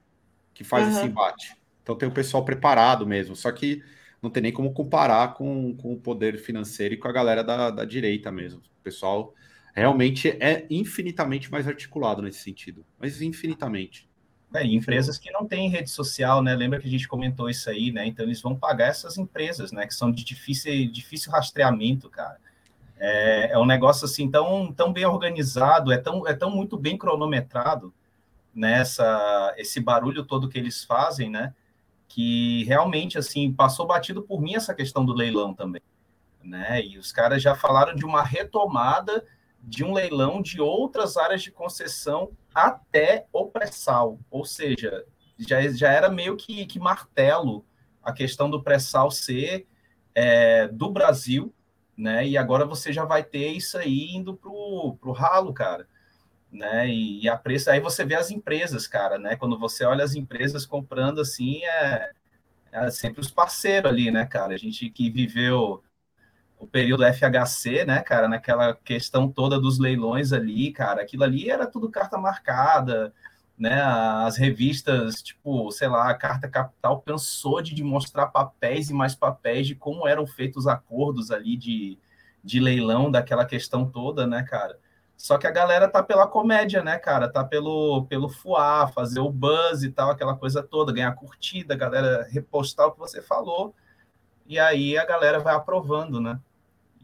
[0.53, 0.93] que faz uhum.
[0.93, 1.57] esse embate.
[1.83, 3.83] Então tem o pessoal preparado mesmo, só que
[4.23, 7.71] não tem nem como comparar com, com o poder financeiro e com a galera da,
[7.71, 8.61] da direita mesmo.
[8.61, 9.35] O pessoal
[9.75, 14.09] realmente é infinitamente mais articulado nesse sentido, mas infinitamente.
[14.55, 16.55] É, empresas que não têm rede social, né?
[16.55, 18.07] Lembra que a gente comentou isso aí, né?
[18.07, 19.85] Então eles vão pagar essas empresas, né?
[19.85, 22.39] Que são de difícil, difícil rastreamento, cara.
[22.97, 26.97] É, é um negócio assim tão, tão bem organizado, é tão, é tão muito bem
[26.97, 27.93] cronometrado
[28.55, 31.53] nessa esse barulho todo que eles fazem, né?
[32.07, 35.83] Que realmente assim passou batido por mim essa questão do leilão também,
[36.45, 36.81] né?
[36.81, 39.27] E os caras já falaram de uma retomada
[39.61, 45.05] de um leilão de outras áreas de concessão até o pré-sal, ou seja,
[45.39, 47.65] já, já era meio que, que martelo
[48.03, 49.67] a questão do pré-sal ser
[50.15, 51.53] é, do Brasil,
[51.97, 52.27] né?
[52.27, 55.89] E agora você já vai ter isso aí indo pro, pro ralo, cara.
[56.53, 56.89] Né?
[56.89, 59.37] E, e a preço, aí você vê as empresas, cara, né?
[59.37, 62.11] Quando você olha as empresas comprando assim, é,
[62.73, 64.55] é sempre os parceiros ali, né, cara?
[64.55, 65.83] A gente que viveu
[66.65, 71.67] o período FHC, né, cara, naquela questão toda dos leilões ali, cara, aquilo ali era
[71.67, 73.13] tudo carta marcada,
[73.57, 79.15] né, as revistas, tipo, sei lá, a Carta Capital cansou de mostrar papéis e mais
[79.15, 81.99] papéis de como eram feitos os acordos ali de,
[82.43, 84.79] de leilão daquela questão toda, né, cara?
[85.17, 87.29] Só que a galera tá pela comédia, né, cara?
[87.29, 91.77] Tá pelo, pelo fuar, fazer o buzz e tal, aquela coisa toda, ganhar curtida, a
[91.77, 93.75] galera repostar o que você falou.
[94.47, 96.41] E aí a galera vai aprovando, né?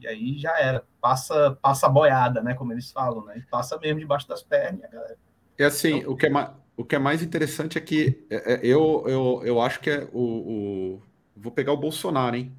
[0.01, 0.85] E aí já era.
[1.01, 2.55] Passa, passa boiada, né?
[2.55, 3.39] Como eles falam, né?
[3.39, 5.17] E passa mesmo debaixo das pernas, galera.
[5.59, 8.55] É assim, então, o, que é mais, o que é mais interessante é que é,
[8.55, 11.03] é, eu, eu, eu acho que é o, o.
[11.37, 12.53] Vou pegar o Bolsonaro, hein?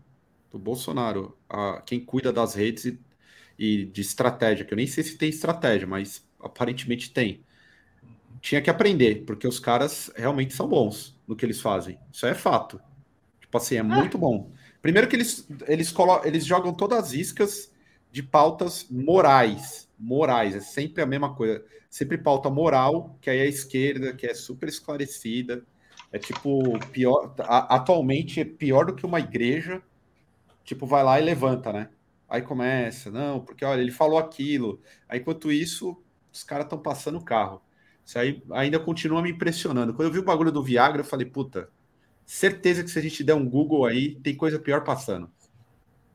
[0.52, 3.00] O Bolsonaro, a, quem cuida das redes e
[3.62, 7.44] e de estratégia, que eu nem sei se tem estratégia, mas aparentemente tem.
[8.42, 12.00] Tinha que aprender, porque os caras realmente são bons no que eles fazem.
[12.12, 12.82] Isso é fato.
[13.40, 14.52] Tipo assim, é muito bom.
[14.82, 17.72] Primeiro que eles, eles, colo eles jogam todas as iscas
[18.12, 19.90] de pautas morais.
[19.98, 21.64] Morais, é sempre a mesma coisa.
[21.90, 25.64] Sempre pauta moral, que aí é a esquerda, que é super esclarecida.
[26.12, 27.34] É tipo, pior.
[27.40, 29.82] Atualmente é pior do que uma igreja.
[30.64, 31.90] Tipo, vai lá e levanta, né?
[32.28, 34.82] Aí começa, não, porque olha, ele falou aquilo.
[35.10, 37.62] Aí, enquanto isso, os caras estão passando o carro.
[38.06, 39.94] Isso aí ainda continua me impressionando.
[39.94, 41.70] Quando eu vi o bagulho do Viagra, eu falei, puta,
[42.26, 45.30] certeza que se a gente der um Google aí, tem coisa pior passando.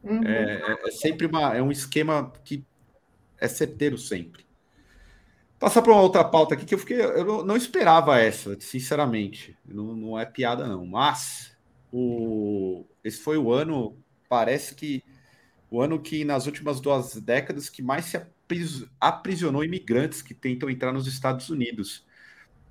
[0.03, 0.23] Uhum.
[0.25, 2.65] É, é, é, sempre uma, é um esquema que
[3.39, 4.47] é certeiro sempre.
[5.59, 9.57] Passar para uma outra pauta aqui que eu fiquei, eu não esperava essa, sinceramente.
[9.65, 11.57] Não, não é piada não, mas
[11.93, 13.97] o, esse foi o ano,
[14.29, 15.03] parece que
[15.71, 18.21] o ano que, nas últimas duas décadas, que mais se
[19.01, 22.05] aprisionou imigrantes que tentam entrar nos Estados Unidos.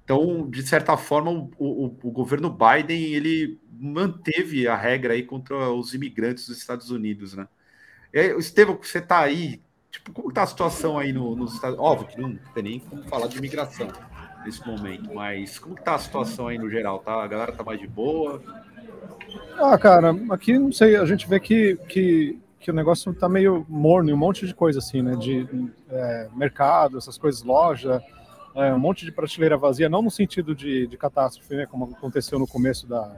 [0.06, 5.72] Então, de certa forma, o, o, o, governo Biden ele manteve a regra aí contra
[5.72, 7.48] os imigrantes dos Estados Unidos, né?
[8.13, 12.22] Estevam, você está aí, tipo, como está a situação aí no, nos Estados Óbvio que
[12.22, 13.88] não tem nem como falar de imigração
[14.46, 17.24] nesse momento, mas como está a situação aí no geral, tá?
[17.24, 18.41] A galera tá mais de boa?
[19.58, 23.63] Ah, cara, aqui não sei, a gente vê que, que que o negócio tá meio
[23.70, 25.15] morno, um monte de coisa assim, né?
[25.15, 25.48] De
[25.88, 28.02] é, mercado, essas coisas, loja,
[28.56, 31.65] é, um monte de prateleira vazia, não no sentido de, de catástrofe, né?
[31.65, 33.15] Como aconteceu no começo da,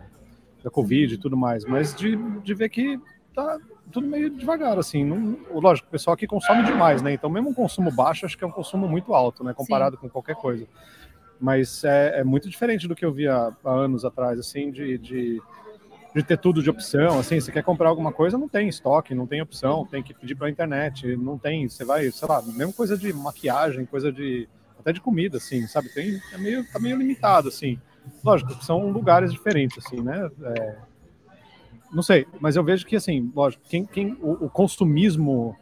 [0.63, 2.99] da Covid e tudo mais, mas de, de ver que
[3.33, 3.59] tá
[3.91, 5.05] tudo meio devagar, assim.
[5.05, 7.13] Não, lógico, o pessoal aqui consome demais, né?
[7.13, 9.53] Então, mesmo um consumo baixo, acho que é um consumo muito alto, né?
[9.53, 10.01] Comparado Sim.
[10.01, 10.67] com qualquer coisa.
[11.39, 15.41] Mas é, é, muito diferente do que eu via há anos atrás, assim, de, de
[16.15, 19.27] de ter tudo de opção, assim, você quer comprar alguma coisa, não tem estoque, não
[19.27, 22.97] tem opção, tem que pedir pela internet, não tem, você vai, sei lá, mesmo coisa
[22.97, 25.89] de maquiagem, coisa de até de comida, assim, sabe?
[25.89, 27.79] Tem, é meio, tá meio limitado, assim.
[28.23, 30.29] Lógico, são lugares diferentes, assim, né?
[30.41, 30.77] É,
[31.91, 35.55] não sei, mas eu vejo que, assim, lógico, quem, quem o, o consumismo,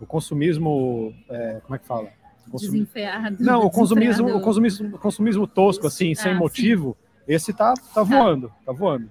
[0.00, 2.08] o consumismo, é, como é que fala?
[2.50, 2.72] Consum...
[2.72, 3.36] Desenfreado.
[3.40, 7.32] Não, o consumismo, o consumismo, o consumismo tosco, assim, sem ah, motivo, sim.
[7.34, 9.10] esse tá, tá voando, tá voando.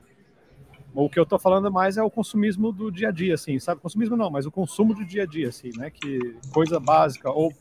[0.93, 3.79] O que eu tô falando mais é o consumismo do dia a dia, assim, sabe?
[3.79, 5.89] Consumismo não, mas o consumo do dia a dia, assim, né?
[5.89, 7.53] Que coisa básica ou,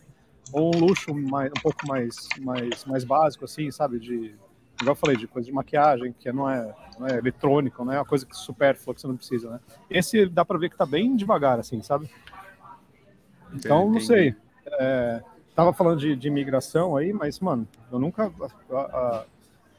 [0.53, 3.99] ou um luxo mais, um pouco mais, mais, mais básico, assim, sabe?
[3.99, 4.35] De,
[4.81, 7.99] igual eu falei, de coisa de maquiagem, que não é, não é eletrônico, não é
[7.99, 9.61] uma coisa que supérflua, que você não precisa, né?
[9.89, 12.11] Esse dá para ver que tá bem devagar, assim, sabe?
[13.53, 14.35] Então, não sei.
[14.67, 15.23] É,
[15.55, 18.33] tava falando de, de imigração aí, mas, mano, eu nunca.
[18.71, 19.25] A, a,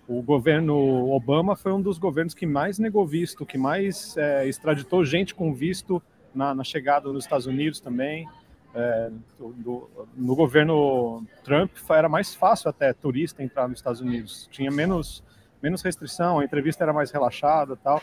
[0.07, 5.05] o governo Obama foi um dos governos que mais negou visto, que mais é, extraditou
[5.05, 6.01] gente com visto
[6.35, 8.27] na, na, chegada nos Estados Unidos também.
[8.73, 14.71] É, do, no governo Trump era mais fácil até turista entrar nos Estados Unidos, tinha
[14.71, 15.21] menos,
[15.61, 18.01] menos restrição, a entrevista era mais relaxada tal.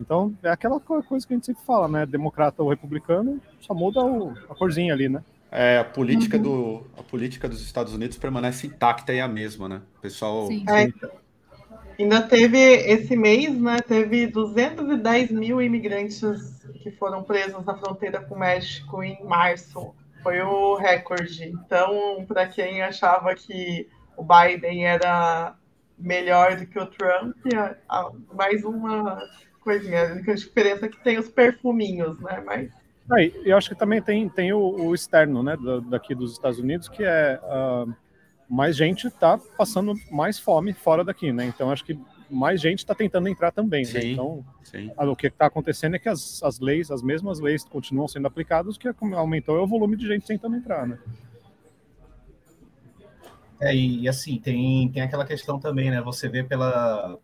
[0.00, 2.06] Então é aquela coisa que a gente sempre fala, né?
[2.06, 5.22] Democrata ou republicano, só muda o, a corzinha ali, né?
[5.50, 6.42] É, a política uhum.
[6.42, 9.80] do a política dos Estados Unidos permanece intacta e é a mesma, né?
[9.98, 10.64] O pessoal Sim.
[10.68, 10.92] É,
[11.98, 13.80] Ainda teve esse mês, né?
[13.80, 16.20] Teve 210 mil imigrantes
[16.80, 19.92] que foram presos na fronteira com o México em março.
[20.22, 21.44] Foi o recorde.
[21.44, 25.54] Então, para quem achava que o Biden era
[25.96, 27.36] melhor do que o Trump,
[28.32, 29.22] mais uma
[29.60, 30.02] coisinha.
[30.02, 32.42] A diferença é que tem os perfuminhos, né?
[32.44, 32.70] Mas
[33.10, 35.56] Aí, eu acho que também tem, tem o, o externo, né,
[35.88, 37.90] daqui dos Estados Unidos, que é uh,
[38.48, 41.46] mais gente está passando mais fome fora daqui, né?
[41.46, 41.98] Então acho que
[42.30, 43.90] mais gente está tentando entrar também, né?
[43.90, 44.04] sim, né?
[44.12, 44.90] Então sim.
[44.96, 48.76] o que está acontecendo é que as, as leis, as mesmas leis continuam sendo aplicadas,
[48.76, 50.98] o que aumentou é o volume de gente tentando entrar, né?
[53.60, 56.00] É, e assim, tem, tem aquela questão também, né?
[56.02, 57.18] Você vê pela.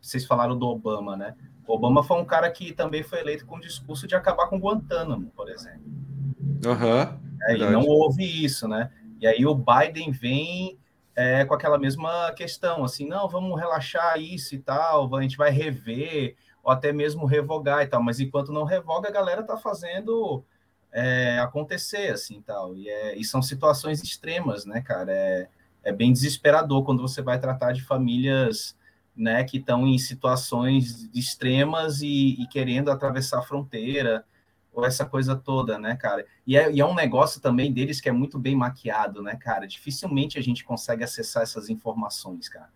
[0.00, 1.34] Vocês falaram do Obama, né?
[1.66, 4.58] O Obama foi um cara que também foi eleito com o discurso de acabar com
[4.58, 6.02] Guantánamo, por exemplo
[6.64, 8.90] Uhum, é, e não houve isso, né?
[9.20, 10.78] E aí o Biden vem
[11.14, 15.50] é, com aquela mesma questão, assim, não, vamos relaxar isso e tal, a gente vai
[15.50, 20.42] rever, ou até mesmo revogar e tal, mas enquanto não revoga, a galera tá fazendo
[20.90, 25.48] é, acontecer, assim, tal, e, é, e são situações extremas, né, cara, é,
[25.84, 28.76] é bem desesperador quando você vai tratar de famílias,
[29.14, 34.24] né, que estão em situações extremas e, e querendo atravessar a fronteira,
[34.72, 36.24] ou essa coisa toda, né, cara?
[36.46, 39.66] E é, e é, um negócio também deles que é muito bem maquiado, né, cara?
[39.66, 42.70] Dificilmente a gente consegue acessar essas informações, cara.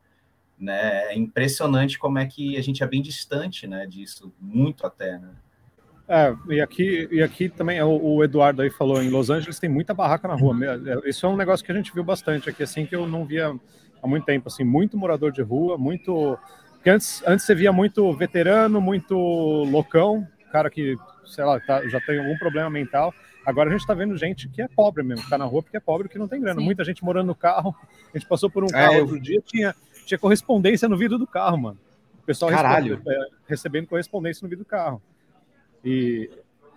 [0.59, 1.13] Né?
[1.13, 5.31] É impressionante como é que a gente é bem distante, né, disso, muito até, né?
[6.09, 9.69] É, e aqui, e aqui também, o, o, Eduardo aí falou, em Los Angeles tem
[9.69, 10.57] muita barraca na rua.
[10.65, 13.25] É, isso é um negócio que a gente viu bastante aqui, assim, que eu não
[13.25, 13.53] via
[14.01, 16.39] há muito tempo, assim, muito morador de rua, muito...
[16.75, 20.97] Porque antes, antes você via muito veterano, muito loucão, cara que
[21.27, 23.13] sei lá, tá, já tem algum problema mental.
[23.45, 25.77] Agora a gente está vendo gente que é pobre mesmo, que tá na rua porque
[25.77, 26.59] é pobre, que não tem grana.
[26.59, 26.65] Sim.
[26.65, 27.75] Muita gente morando no carro.
[28.13, 29.03] A gente passou por um é, carro é, eu...
[29.03, 31.79] outro dia, tinha, tinha correspondência no vidro do carro, mano.
[32.21, 33.01] O pessoal Caralho.
[33.07, 35.01] É, recebendo correspondência no vidro do carro.
[35.85, 36.29] E,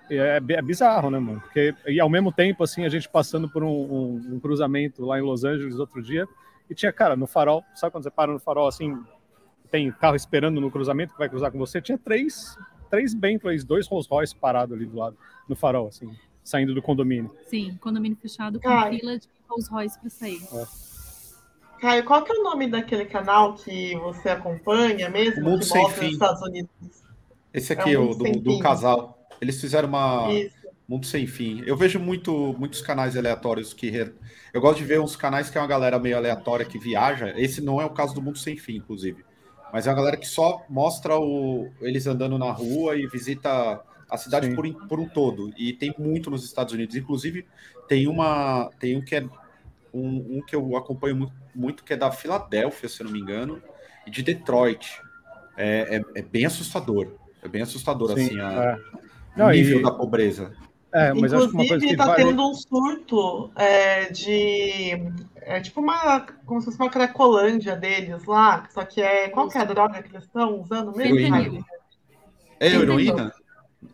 [0.09, 1.41] e é, é, bizarro, né, mano?
[1.41, 5.17] Porque, e ao mesmo tempo, assim, a gente passando por um, um, um cruzamento lá
[5.17, 6.27] em Los Angeles outro dia,
[6.69, 8.95] e tinha, cara, no farol, sabe quando você para no farol assim,
[9.71, 11.81] tem carro esperando no cruzamento que vai cruzar com você?
[11.81, 12.55] Tinha três
[12.89, 16.09] três Bentleys, dois Rolls Royce parados ali do lado, no farol, assim,
[16.43, 17.31] saindo do condomínio.
[17.47, 18.99] Sim, condomínio fechado com Caio.
[18.99, 20.41] fila de Rolls Royce para sair.
[20.53, 20.65] É.
[21.79, 26.03] Caio, qual que é o nome daquele canal que você acompanha mesmo, Mundo que mostra
[26.03, 26.69] nos Estados Unidos?
[27.53, 29.27] Esse aqui, é o do, do, casal.
[29.41, 30.31] Eles fizeram uma.
[30.31, 30.59] Isso.
[30.87, 31.61] Mundo Sem Fim.
[31.67, 34.11] Eu vejo muito, muitos canais aleatórios que.
[34.51, 37.31] Eu gosto de ver uns canais que é uma galera meio aleatória que viaja.
[37.37, 39.23] Esse não é o caso do Mundo Sem Fim, inclusive.
[39.71, 44.17] Mas é uma galera que só mostra o, eles andando na rua e visita a
[44.17, 45.53] cidade por, por, um todo.
[45.57, 46.95] E tem muito nos Estados Unidos.
[46.95, 47.45] Inclusive,
[47.87, 48.71] tem uma.
[48.79, 49.23] Tem um que é
[49.93, 53.19] um, um que eu acompanho muito, muito, que é da Filadélfia, se eu não me
[53.19, 53.61] engano,
[54.05, 55.01] e de Detroit.
[55.55, 57.13] É, é, é bem assustador.
[57.43, 59.37] É bem assustador, Sim, assim, a, é.
[59.37, 59.83] não, o nível e...
[59.83, 60.51] da pobreza.
[60.91, 62.15] É, mas Inclusive, está vai...
[62.15, 64.93] tendo um surto é, de.
[65.35, 66.21] É tipo uma.
[66.45, 68.67] Como se fosse uma cracolândia deles lá.
[68.71, 69.29] Só que é.
[69.29, 71.19] Qual que é a droga que eles estão usando mesmo?
[71.19, 71.65] Heroína.
[72.59, 73.33] É heroína?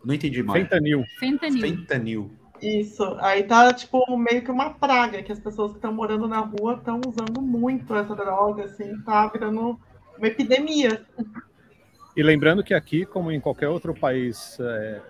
[0.04, 0.64] Não entendi mais.
[0.64, 1.04] Fentanil.
[1.20, 1.62] Fentanil.
[1.62, 2.32] Fentanil.
[2.62, 3.04] Isso.
[3.20, 6.76] Aí tá, tipo, meio que uma praga, que as pessoas que estão morando na rua
[6.76, 9.78] estão usando muito essa droga, assim, tá virando
[10.18, 11.06] uma epidemia.
[12.16, 15.02] E lembrando que aqui, como em qualquer outro país é,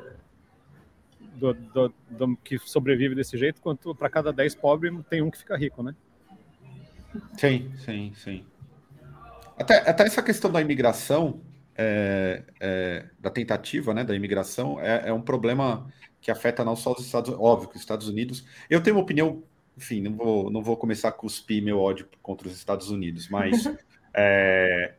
[1.36, 5.38] do, do, do, que sobrevive desse jeito, quanto para cada 10 pobres tem um que
[5.38, 5.96] fica rico, né?
[7.38, 8.46] Sim, sim, sim.
[9.58, 11.42] Até, até essa questão da imigração,
[11.78, 16.92] é, é, da tentativa né, da imigração, é, é, um problema que afeta não só
[16.92, 18.46] os Estados Unidos, óbvio que os Estados Unidos.
[18.70, 19.44] Eu tenho uma opinião,
[19.78, 23.66] enfim, não vou, não vou começar a cuspir meu ódio contra os Estados Unidos, mas
[24.14, 24.96] é,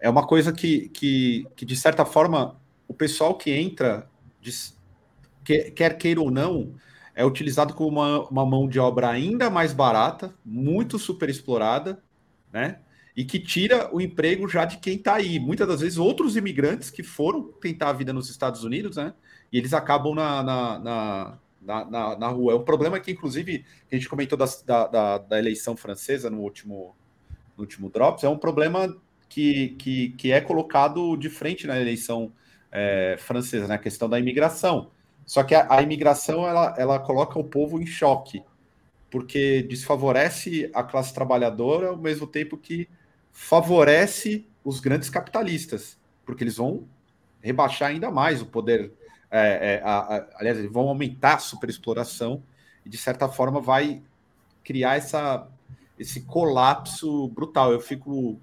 [0.00, 4.08] é uma coisa que, que, que, de certa forma, o pessoal que entra
[4.40, 4.50] de,
[5.46, 6.74] quer queira ou não,
[7.14, 12.02] é utilizado como uma, uma mão de obra ainda mais barata, muito super explorada,
[12.52, 12.80] né?
[13.16, 15.40] E que tira o emprego já de quem está aí.
[15.40, 19.14] Muitas das vezes, outros imigrantes que foram tentar a vida nos Estados Unidos, né?
[19.50, 21.38] E eles acabam na, na, na,
[21.84, 22.52] na, na rua.
[22.52, 24.46] É um problema que, inclusive, a gente comentou da,
[24.86, 26.94] da, da eleição francesa no último,
[27.56, 28.94] no último Drops, é um problema
[29.28, 32.30] que, que, que é colocado de frente na eleição
[32.70, 33.78] é, francesa, na né?
[33.78, 34.90] questão da imigração.
[35.26, 38.44] Só que a, a, imigração ela, ela coloca o povo em choque,
[39.10, 42.88] porque desfavorece a classe trabalhadora ao mesmo tempo que
[43.32, 46.86] favorece os grandes capitalistas, porque eles vão
[47.42, 48.92] rebaixar ainda mais o poder.
[49.28, 52.42] É, é, a, a, aliás, eles vão aumentar a superexploração
[52.84, 54.02] e, de certa forma, vai
[54.62, 55.48] criar essa,
[55.98, 57.72] esse colapso brutal.
[57.72, 58.40] Eu fico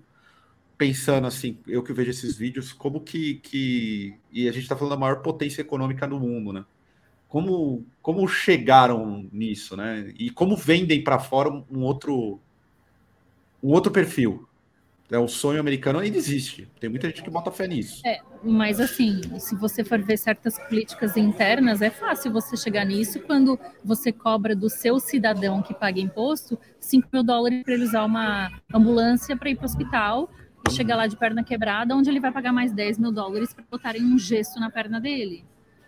[0.78, 4.92] pensando assim, eu que vejo esses vídeos, como que, que e a gente está falando
[4.92, 6.66] da maior potência econômica do mundo, né?
[7.34, 10.14] Como, como chegaram nisso, né?
[10.20, 12.40] E como vendem para fora um outro
[13.64, 14.48] um outro perfil.
[15.10, 16.70] É o sonho americano ainda existe.
[16.80, 18.06] Tem muita gente que bota fé nisso.
[18.06, 23.20] É, mas assim, se você for ver certas políticas internas, é fácil você chegar nisso
[23.22, 28.06] quando você cobra do seu cidadão que paga imposto 5 mil dólares para ele usar
[28.06, 30.30] uma ambulância para ir para o hospital
[30.70, 33.66] e chega lá de perna quebrada, onde ele vai pagar mais 10 mil dólares para
[33.72, 35.44] botarem um gesso na perna dele.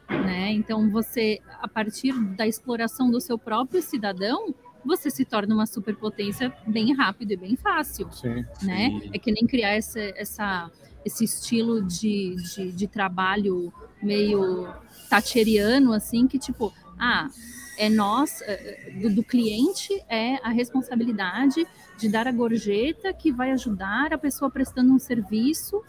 [0.09, 0.51] Né?
[0.51, 4.53] Então, você, a partir da exploração do seu próprio cidadão,
[4.85, 8.07] você se torna uma superpotência bem rápido e bem fácil.
[8.11, 8.99] Sim, né?
[9.01, 9.09] Sim.
[9.13, 10.71] É que nem criar essa, essa,
[11.03, 14.67] esse estilo de, de, de trabalho meio
[15.09, 17.27] thatcheriano, assim, que tipo, ah,
[17.77, 21.65] é nós, é, do, do, cliente, é a responsabilidade
[21.97, 25.83] de dar a gorjeta que vai ajudar a pessoa prestando um serviço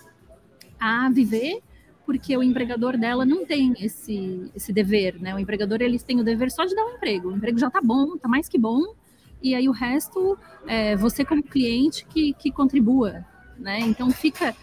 [0.79, 1.61] a viver,
[2.07, 5.35] porque o empregador dela não tem esse, esse dever, né?
[5.35, 7.31] O empregador, eles têm o dever só de dar um emprego.
[7.31, 8.95] O emprego já tá bom, tá mais que bom,
[9.43, 13.25] e aí o resto, é você como cliente que, que contribua,
[13.59, 13.81] né?
[13.81, 14.55] Então fica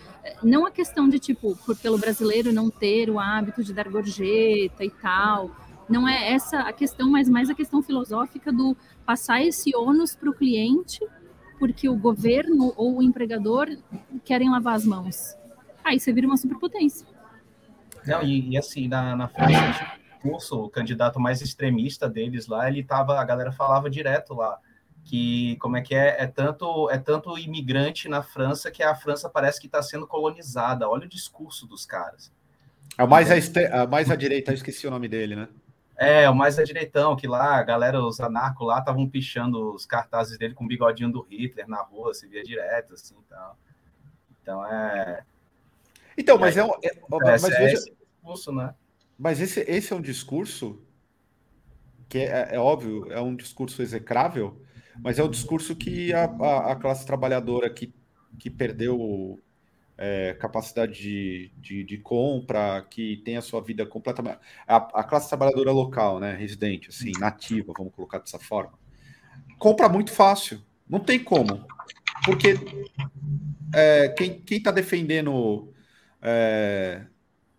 [0.42, 4.84] não a questão de tipo por, pelo brasileiro não ter o hábito de dar gorjeta
[4.84, 5.52] e tal,
[5.90, 8.76] não é essa a questão, mas mais a questão filosófica do
[9.06, 11.06] passar esse ônus para o cliente,
[11.60, 13.68] porque o governo ou o empregador
[14.24, 15.36] querem lavar as mãos.
[15.84, 17.13] Aí você vira uma superpotência.
[18.06, 19.92] Não, e, e assim, na, na França,
[20.22, 24.60] curso, o candidato mais extremista deles lá, ele tava, a galera falava direto lá
[25.04, 29.30] que como é que é é tanto é tanto imigrante na França que a França
[29.30, 30.88] parece que está sendo colonizada.
[30.90, 32.32] Olha o discurso dos caras.
[32.98, 33.68] É mais a, este...
[33.90, 35.48] mais à direita, eu esqueci o nome dele, né?
[35.96, 39.86] É, o mais a direitão, que lá a galera, os anarcos lá, estavam pichando os
[39.86, 43.52] cartazes dele com o bigodinho do Hitler na rua, se via direto, assim, então.
[44.42, 45.24] Então é.
[46.18, 46.92] Então, mas aí, é, um, é,
[47.22, 48.74] mas é veja, esse discurso, né?
[49.18, 50.82] Mas esse, esse é um discurso
[52.10, 54.62] que é, é, óbvio, é um discurso execrável,
[55.00, 57.94] mas é um discurso que a, a, a classe trabalhadora que,
[58.38, 59.42] que perdeu
[59.98, 64.38] é, capacidade de, de, de, compra, que tem a sua vida completamente.
[64.68, 68.74] A, a, classe trabalhadora local, né, residente, assim, nativa, vamos colocar dessa forma,
[69.58, 70.62] compra muito fácil.
[70.88, 71.66] Não tem como.
[72.26, 72.56] Porque
[73.74, 75.73] é, quem está defendendo
[76.24, 77.02] é,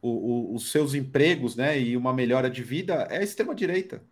[0.01, 4.03] o, o, os seus empregos né, e uma melhora de vida é a extrema-direita.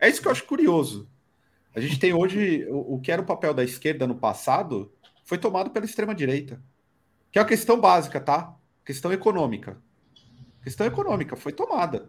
[0.00, 1.08] É isso que eu acho curioso.
[1.74, 4.90] A gente tem hoje o, o que era o papel da esquerda no passado
[5.24, 6.60] foi tomado pela extrema-direita.
[7.30, 8.54] Que é a questão básica, tá?
[8.84, 9.76] Questão econômica.
[10.62, 12.08] Questão econômica foi tomada.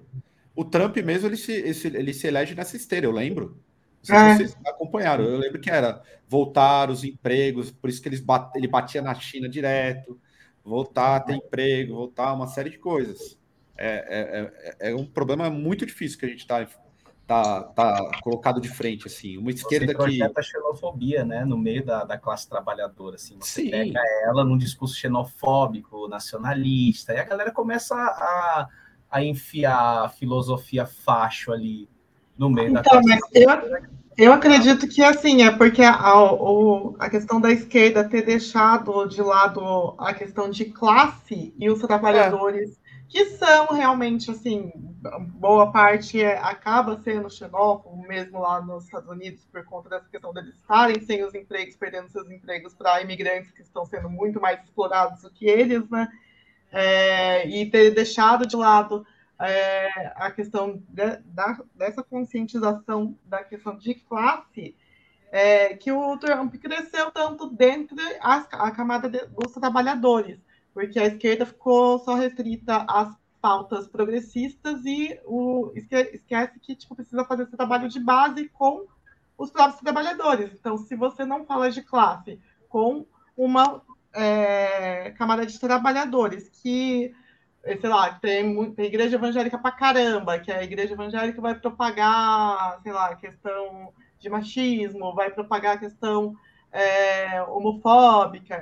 [0.55, 3.61] O Trump mesmo ele se, ele se elege nessa esteira, eu lembro.
[3.99, 4.31] Não sei é.
[4.31, 5.25] se vocês acompanharam.
[5.25, 9.13] Eu lembro que era voltar os empregos, por isso que eles bat, ele batia na
[9.15, 10.19] China direto,
[10.63, 13.37] voltar a ter emprego, voltar uma série de coisas.
[13.77, 16.65] É, é, é, é um problema muito difícil que a gente está
[17.29, 19.37] tá, tá colocado de frente, assim.
[19.37, 20.23] Uma esquerda Você que.
[20.23, 23.37] a xenofobia, né, no meio da, da classe trabalhadora, assim.
[23.39, 23.69] Você Sim.
[23.69, 28.67] pega ela num discurso xenofóbico, nacionalista, e a galera começa a,
[29.11, 31.87] a enfiar a filosofia facho ali
[32.35, 33.07] no meio então, da classe.
[33.07, 35.93] Mas eu, eu acredito que, assim, é porque a,
[36.99, 42.77] a, questão da esquerda ter deixado de lado a questão de classe e os trabalhadores.
[42.85, 44.71] É que são realmente, assim,
[45.39, 50.31] boa parte é, acaba sendo xenófobo, mesmo lá nos Estados Unidos, por conta dessa questão
[50.31, 54.63] deles estarem sem os empregos, perdendo seus empregos para imigrantes que estão sendo muito mais
[54.63, 56.07] explorados do que eles, né?
[56.71, 59.03] É, e ter deixado de lado
[59.39, 64.75] é, a questão de, da, dessa conscientização da questão de classe,
[65.31, 70.39] é, que o Trump cresceu tanto dentro da camada de, dos trabalhadores
[70.73, 77.25] porque a esquerda ficou só restrita às pautas progressistas e o, esquece que tipo, precisa
[77.25, 78.85] fazer esse trabalho de base com
[79.37, 80.51] os próprios trabalhadores.
[80.53, 83.81] Então, se você não fala de classe com uma
[84.13, 87.13] é, camada de trabalhadores que,
[87.63, 92.91] sei lá, tem, tem igreja evangélica pra caramba, que a igreja evangélica vai propagar, sei
[92.91, 96.35] lá, questão de machismo, vai propagar a questão
[96.71, 98.55] é, homofóbica,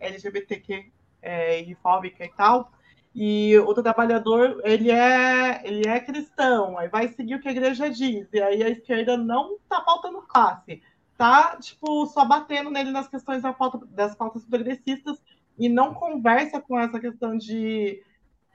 [0.00, 0.90] LGBTQ
[1.20, 2.72] é, e fóbica e tal.
[3.14, 7.90] E o trabalhador, ele é, ele é cristão, aí vai seguir o que a igreja
[7.90, 8.26] diz.
[8.32, 10.82] E aí a esquerda não tá faltando classe,
[11.18, 13.54] tá, tipo, só batendo nele nas questões da
[13.90, 15.22] das pautas progressistas
[15.58, 18.02] e não conversa com essa questão de,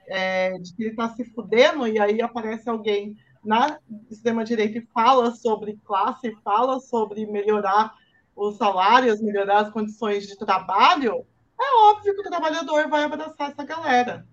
[0.08, 3.78] é, de que ele tá se fudendo e aí aparece alguém na
[4.10, 7.94] extrema-direita e fala sobre classe, fala sobre melhorar
[8.34, 11.24] os salários, melhorar as condições de trabalho,
[11.60, 14.24] é óbvio que o trabalhador vai abraçar essa galera.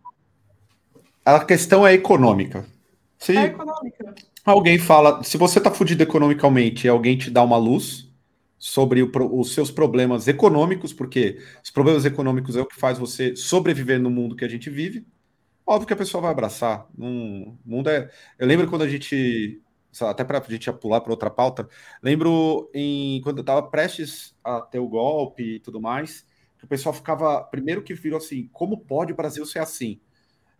[1.25, 2.65] A questão é econômica.
[3.17, 4.13] Se é econômica.
[4.45, 8.07] alguém fala, se você está fudido economicamente e alguém te dá uma luz
[8.59, 13.35] sobre o, os seus problemas econômicos, porque os problemas econômicos é o que faz você
[13.35, 15.05] sobreviver no mundo que a gente vive,
[15.65, 16.87] óbvio que a pessoa vai abraçar.
[16.97, 18.09] Um, mundo é.
[18.37, 19.61] Eu lembro quando a gente.
[20.01, 21.69] Até para a gente pular para outra pauta,
[22.03, 26.27] lembro em quando eu estava prestes a ter o golpe e tudo mais,
[26.61, 27.41] o pessoal ficava.
[27.43, 30.01] Primeiro que virou assim: como pode o Brasil ser assim?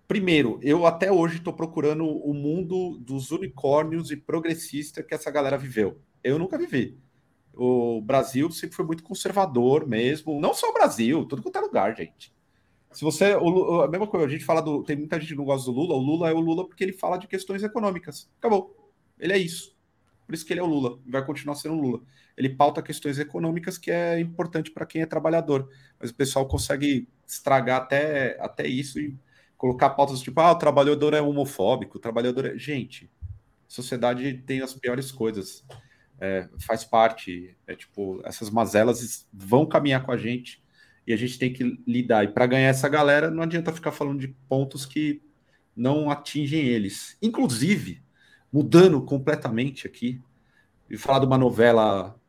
[0.08, 5.58] Primeiro, eu até hoje estou procurando o mundo dos unicórnios e progressista que essa galera
[5.58, 6.00] viveu.
[6.24, 7.00] Eu nunca vivi.
[7.54, 10.40] O Brasil sempre foi muito conservador mesmo.
[10.40, 12.35] Não só o Brasil, tudo quanto é lugar, gente.
[12.96, 13.36] Se você.
[13.36, 14.82] O, a mesma coisa, a gente fala do.
[14.82, 15.96] Tem muita gente que não gosta do Lula.
[15.96, 18.32] O Lula é o Lula porque ele fala de questões econômicas.
[18.40, 18.94] Acabou.
[19.20, 19.76] Ele é isso.
[20.26, 22.02] Por isso que ele é o Lula, vai continuar sendo o Lula.
[22.38, 25.70] Ele pauta questões econômicas que é importante para quem é trabalhador.
[26.00, 29.16] Mas o pessoal consegue estragar até, até isso e
[29.58, 32.58] colocar pautas tipo, ah, o trabalhador é homofóbico, o trabalhador é.
[32.58, 33.12] Gente,
[33.68, 35.66] sociedade tem as piores coisas.
[36.20, 37.56] É, faz parte.
[37.68, 40.65] É tipo, essas mazelas vão caminhar com a gente
[41.06, 42.24] e a gente tem que lidar.
[42.24, 45.22] E para ganhar essa galera, não adianta ficar falando de pontos que
[45.76, 47.18] não atingem eles.
[47.22, 48.02] Inclusive,
[48.52, 50.22] mudando completamente aqui,
[50.90, 52.20] e falar de uma novela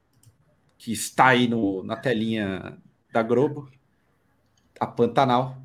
[0.79, 2.79] que está aí no, na telinha
[3.12, 3.70] da Globo,
[4.79, 5.62] a Pantanal.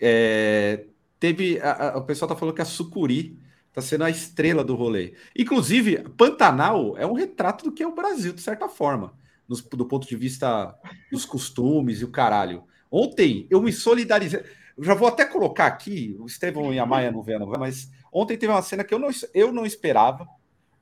[0.00, 0.86] É,
[1.18, 1.60] teve.
[1.60, 5.14] A, a, o pessoal tá falando que a Sucuri está sendo a estrela do rolê.
[5.36, 9.14] Inclusive, Pantanal é um retrato do que é o Brasil, de certa forma,
[9.52, 10.74] nos, do ponto de vista
[11.10, 12.64] dos costumes e o caralho.
[12.90, 14.42] Ontem eu me solidarizei.
[14.76, 18.38] Eu já vou até colocar aqui, o Estevão e a Maia não novela, mas ontem
[18.38, 20.26] teve uma cena que eu não, eu não esperava,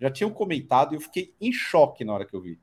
[0.00, 2.58] já tinham comentado e eu fiquei em choque na hora que eu vi.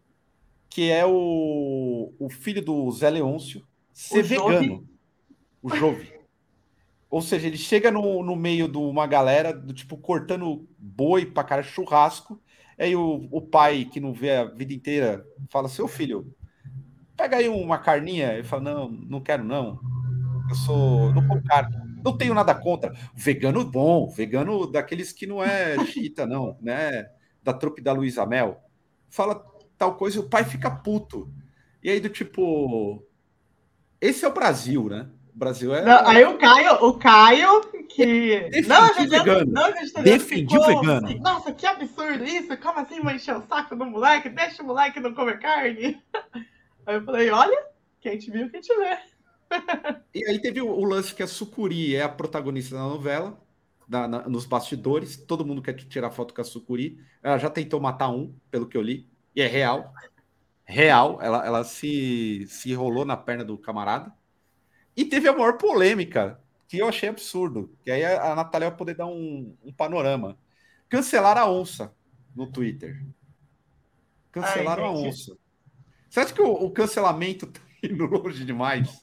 [0.70, 4.64] Que é o, o filho do Zé Leôncio ser o vegano.
[4.64, 4.88] Jove.
[5.62, 6.14] O Jove.
[7.10, 11.44] Ou seja, ele chega no, no meio de uma galera, do tipo, cortando boi para
[11.44, 12.42] cara churrasco.
[12.78, 16.34] Aí o, o pai, que não vê a vida inteira, fala: Seu filho,
[17.16, 18.34] pega aí uma carninha.
[18.34, 19.80] Ele fala: Não, não quero não.
[20.50, 21.14] Eu sou.
[21.14, 21.76] Não como carne.
[22.04, 22.94] Não tenho nada contra.
[23.16, 27.08] Vegano bom, vegano daqueles que não é chita, não, né?
[27.44, 28.62] Da trupe da Luísa Mel.
[29.10, 29.44] Fala
[29.78, 31.32] tal coisa e o pai fica puto.
[31.84, 33.04] E aí, do tipo.
[34.00, 35.10] Esse é o Brasil, né?
[35.38, 35.86] O Brasil é.
[35.86, 38.50] Não, aí o Caio, o Caio, que.
[38.50, 39.52] Defendiu não, vegano.
[39.52, 41.06] Não, Defendiu ficou, vegano.
[41.06, 42.58] Assim, Nossa, que absurdo isso!
[42.58, 44.30] Como assim vai encher o saco do moleque?
[44.30, 46.02] Deixa o moleque não comer carne.
[46.88, 47.68] Aí eu falei, olha,
[48.02, 48.98] quem te viu, quem te vê.
[50.16, 53.40] E aí teve o, o, lance que a Sucuri é a protagonista da novela,
[53.88, 55.16] da, na, nos bastidores.
[55.16, 57.00] Todo mundo quer tirar foto com a Sucuri.
[57.22, 59.94] Ela já tentou matar um, pelo que eu li, e é real.
[60.66, 64.12] Real, ela, ela se, se enrolou na perna do camarada.
[64.98, 67.72] E teve a maior polêmica, que eu achei absurdo.
[67.84, 70.36] Que aí a, a Natália vai poder dar um, um panorama.
[70.90, 71.94] Cancelar a onça
[72.36, 73.06] no Twitter.
[74.32, 75.38] Cancelaram Ai, a onça.
[76.10, 79.00] Você acha que o, o cancelamento tá indo longe demais?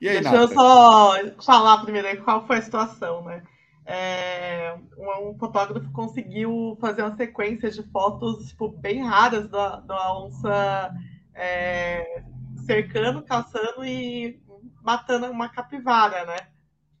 [0.00, 3.44] E aí, Deixa eu só falar primeiro qual foi a situação, né?
[3.86, 10.18] É, um, um, fotógrafo conseguiu fazer uma sequência de fotos tipo, bem raras da, da
[10.18, 10.90] onça
[11.34, 12.22] é,
[12.64, 14.40] cercando, caçando e
[14.82, 16.36] matando uma capivara, né?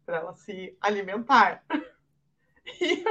[0.04, 1.62] Para ela se alimentar.
[2.80, 3.04] E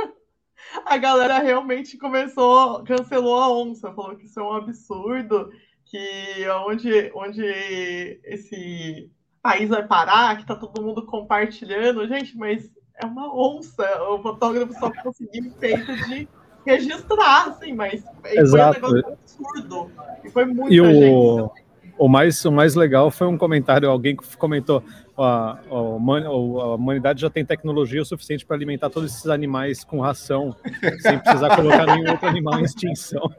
[0.85, 5.51] a galera realmente começou, cancelou a onça, falou que isso é um absurdo,
[5.85, 12.07] que onde, onde esse país vai parar, que tá todo mundo compartilhando.
[12.07, 13.85] Gente, mas é uma onça.
[14.09, 16.27] O fotógrafo só conseguiu feito de
[16.65, 18.79] registrar, assim, mas Exato.
[18.79, 19.91] foi um negócio absurdo.
[20.23, 21.51] E foi muita e o...
[21.97, 24.83] O mais, o mais legal foi um comentário, alguém que comentou,
[25.17, 29.99] a, a, a humanidade já tem tecnologia o suficiente para alimentar todos esses animais com
[29.99, 30.55] ração,
[30.99, 33.31] sem precisar colocar nenhum outro animal em extinção.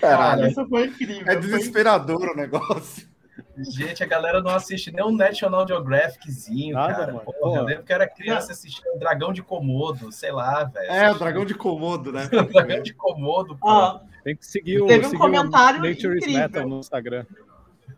[0.00, 1.24] Caralho, isso foi incrível.
[1.26, 2.30] É desesperador foi...
[2.30, 3.08] o negócio.
[3.56, 7.12] Gente, a galera não assiste nem um National Geographiczinho, Nada, cara.
[7.12, 7.24] Mano.
[7.24, 10.90] Porra, eu lembro que era criança assistindo o Dragão de Komodo, sei lá, velho.
[10.90, 12.28] É, o Dragão de Komodo, né?
[12.32, 13.68] o Dragão de Komodo, pô.
[13.68, 17.24] Ó, Tem que seguir o, teve um comentário Nature's Metal no Instagram.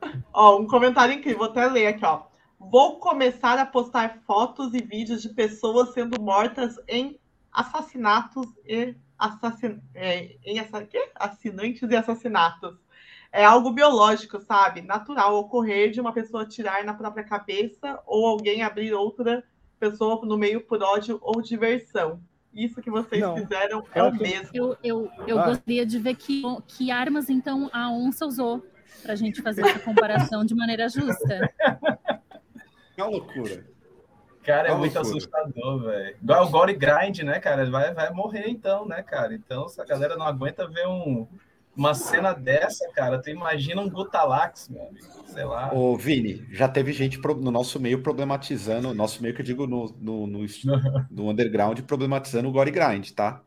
[0.32, 2.22] Ó, um comentário incrível, vou até ler aqui, ó.
[2.56, 7.18] Vou começar a postar fotos e vídeos de pessoas sendo mortas em
[7.52, 9.80] assassinatos e assassin...
[9.92, 10.86] É, em assa...
[11.16, 12.76] assinantes e assassinatos
[13.32, 14.82] é algo biológico, sabe?
[14.82, 19.42] Natural ocorrer de uma pessoa tirar na própria cabeça ou alguém abrir outra
[19.80, 22.22] pessoa no meio por ódio ou diversão.
[22.54, 23.36] Isso que vocês Não.
[23.36, 24.50] fizeram é o mesmo.
[24.52, 25.46] Eu, eu, eu ah.
[25.46, 28.64] gostaria de ver que, que armas, então, a onça usou
[29.02, 31.52] para a gente fazer essa comparação de maneira justa.
[32.98, 33.64] Uma loucura.
[34.42, 35.16] Cara, é, é muito loucura.
[35.16, 36.16] assustador, velho.
[36.22, 37.70] Igual o Gore Grind, né, cara?
[37.70, 39.34] Vai, vai morrer então, né, cara?
[39.34, 41.26] Então, se a galera não aguenta ver um,
[41.80, 45.72] uma cena dessa, cara, tu imagina um Gutalax, meu amigo, sei lá.
[45.72, 49.86] Ô, Vini, já teve gente no nosso meio problematizando, nosso meio que eu digo no,
[49.98, 50.40] no, no,
[51.10, 53.40] no underground, problematizando o Gore Grind, tá?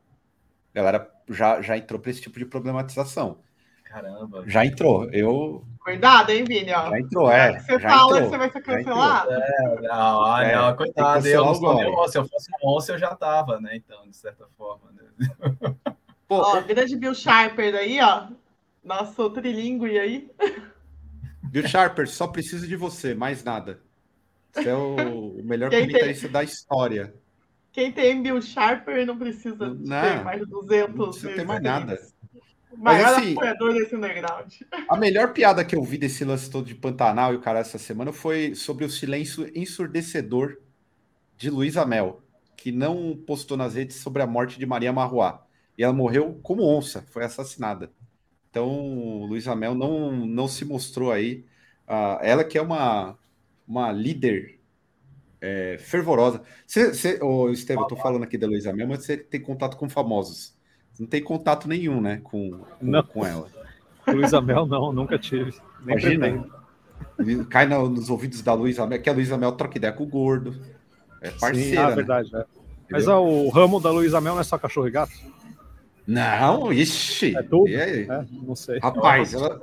[0.74, 3.38] A galera já, já entrou para esse tipo de problematização.
[3.84, 4.44] Caramba.
[4.48, 5.08] Já entrou.
[5.12, 5.64] Eu.
[5.84, 6.74] Cuidado, hein, Vini?
[6.74, 6.90] Ó.
[6.90, 7.60] Já entrou, é.
[7.60, 9.32] Você já fala entrou, que você vai ser cancelado?
[9.32, 11.28] É, não, é, não, coitado.
[11.28, 13.76] Eu, eu, se eu fosse uma onça, eu já tava, né?
[13.76, 14.90] Então, de certa forma.
[14.92, 15.76] Né?
[16.42, 18.28] Pô, ó, grande Bill Sharper aí, ó.
[18.84, 20.30] Nosso trilingue aí.
[21.44, 23.80] Bill Sharper, só preciso de você, mais nada.
[24.52, 26.32] Você é o melhor comentarista tem...
[26.32, 27.14] da história.
[27.72, 31.62] quem tem Bill Sharper não precisa Não, ter mais de 200 não precisa ter mais
[31.62, 32.00] nada.
[32.76, 34.52] Mas, assim, apoiador desse underground.
[34.90, 37.78] A melhor piada que eu vi desse lance todo de Pantanal e o cara essa
[37.78, 40.58] semana foi sobre o silêncio ensurdecedor
[41.38, 42.22] de Luísa Mel,
[42.58, 45.43] que não postou nas redes sobre a morte de Maria Marruá.
[45.78, 47.92] E ela morreu como onça, foi assassinada.
[48.50, 51.46] Então, Luísa Mel não, não se mostrou aí.
[51.88, 53.18] ah, ela que é uma,
[53.68, 54.60] uma líder
[55.42, 56.42] é, fervorosa.
[56.66, 59.76] Você, você, ô, Estevam, eu tô falando aqui da Luísa Mel, mas você tem contato
[59.78, 60.56] com famosos.
[61.00, 63.04] Não tem contato nenhum, né, com, com, Não.
[63.04, 63.50] com ela.
[64.08, 65.52] Luísa Mel, não, nunca tive.
[65.84, 66.46] Nem Imagina.
[67.18, 67.46] pretendo.
[67.48, 70.08] Cai no- nos ouvidos da Luísa Mel, que a Luísa Mel troca ideia com o
[70.08, 70.56] gordo.
[71.22, 71.82] É Sim, parceira.
[71.86, 71.96] ah, né?
[71.96, 72.36] verdade.
[72.36, 72.46] é.
[72.92, 75.12] Mas ó, o ramo da Luísa Mel não é só cachorro e gato?
[76.06, 77.36] Não, ixi.
[77.38, 77.70] É tudo?
[77.70, 78.04] E aí?
[78.10, 78.80] É, não sei.
[78.80, 79.60] Rapaz, ela,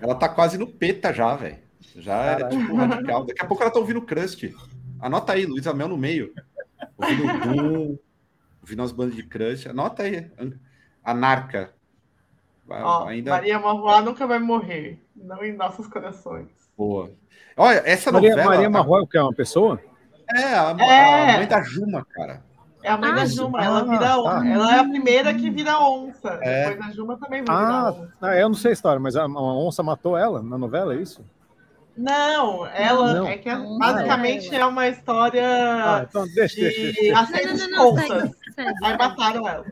[0.00, 1.58] ela tá quase no peta já, velho.
[1.96, 2.58] Já é Caralho.
[2.58, 3.24] tipo radical.
[3.24, 4.52] Daqui a pouco ela tá ouvindo Crust.
[5.00, 6.32] Anota aí, Luísa Mel no meio.
[6.98, 7.98] Ouvindo Doom,
[8.62, 9.66] ouvindo as bandas de Crust.
[9.68, 10.28] Anota aí.
[11.04, 11.72] Anarca.
[12.66, 14.98] Vai- Ó, ainda Maria Marroá nunca vai morrer.
[15.14, 16.48] Não em nossos corações.
[16.76, 17.12] boa.
[17.56, 18.50] Olha, essa Maria, novela.
[18.50, 19.80] Maria Marroa, o que é uma pessoa?
[20.34, 21.34] É, a, É.
[21.34, 22.42] a mãe da Juma, cara.
[22.84, 23.64] É a mãe Ah, da Ju- Juma.
[23.64, 24.18] Ela ah, vira tá.
[24.18, 24.46] onça.
[24.48, 26.38] Ela é a primeira que vira onça.
[26.42, 26.68] É.
[26.70, 28.12] Depois a Juma também vai virar Ah, onça.
[28.20, 30.98] ah, eu não sei a história, mas a, uma onça matou ela na novela, é
[30.98, 31.24] isso?
[31.96, 33.26] Não, ela Não.
[33.28, 34.64] é que é- Não, basicamente ela.
[34.64, 37.00] é uma história Ah, então deixa, deixa, deixa.
[37.00, 38.34] de Não, assédio não, de não, não, segue.
[38.82, 39.64] Aí mataram ela.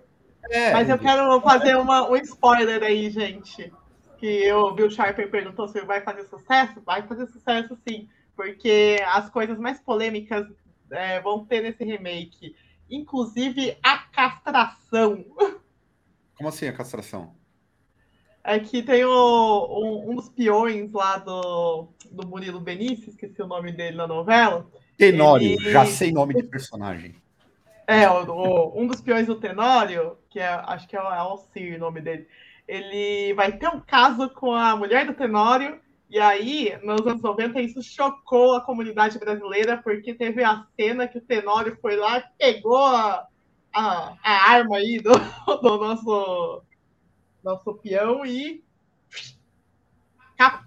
[0.50, 3.72] É, Mas eu quero fazer uma, um spoiler aí, gente.
[4.18, 6.80] Que eu vi o Sharper perguntou se vai fazer sucesso.
[6.84, 8.08] Vai fazer sucesso sim.
[8.36, 10.46] Porque as coisas mais polêmicas
[10.90, 12.54] é, vão ter nesse remake.
[12.92, 15.24] Inclusive a castração.
[16.36, 17.34] Como assim a castração?
[18.44, 23.72] Aqui tem o- um, um dos peões lá do, do Murilo Benício, esqueci o nome
[23.72, 24.68] dele na novela.
[24.98, 27.14] Tenório, Ele- já sei nome de personagem.
[27.86, 31.76] É, o, o- um dos peões do Tenório, que é, acho que é o Alcir
[31.76, 32.28] o nome dele,
[32.68, 35.80] ele vai ter um caso com a mulher do Tenório,
[36.12, 41.16] e aí, nos anos 90, isso chocou a comunidade brasileira, porque teve a cena que
[41.16, 43.26] o Tenório foi lá e pegou a,
[43.72, 45.10] a, a arma aí do,
[45.62, 46.62] do nosso,
[47.42, 48.62] nosso peão e
[50.36, 50.64] ca-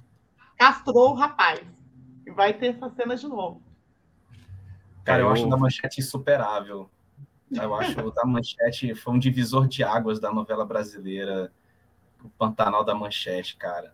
[0.58, 1.62] castrou o rapaz.
[2.26, 3.62] E vai ter essa cena de novo.
[5.04, 6.90] Cara, eu Eu- acho da manchete insuperável.
[7.52, 11.54] Eu acho o da manchete foi um divisor de águas da novela brasileira.
[12.24, 13.94] O Pantanal da Manchete, cara.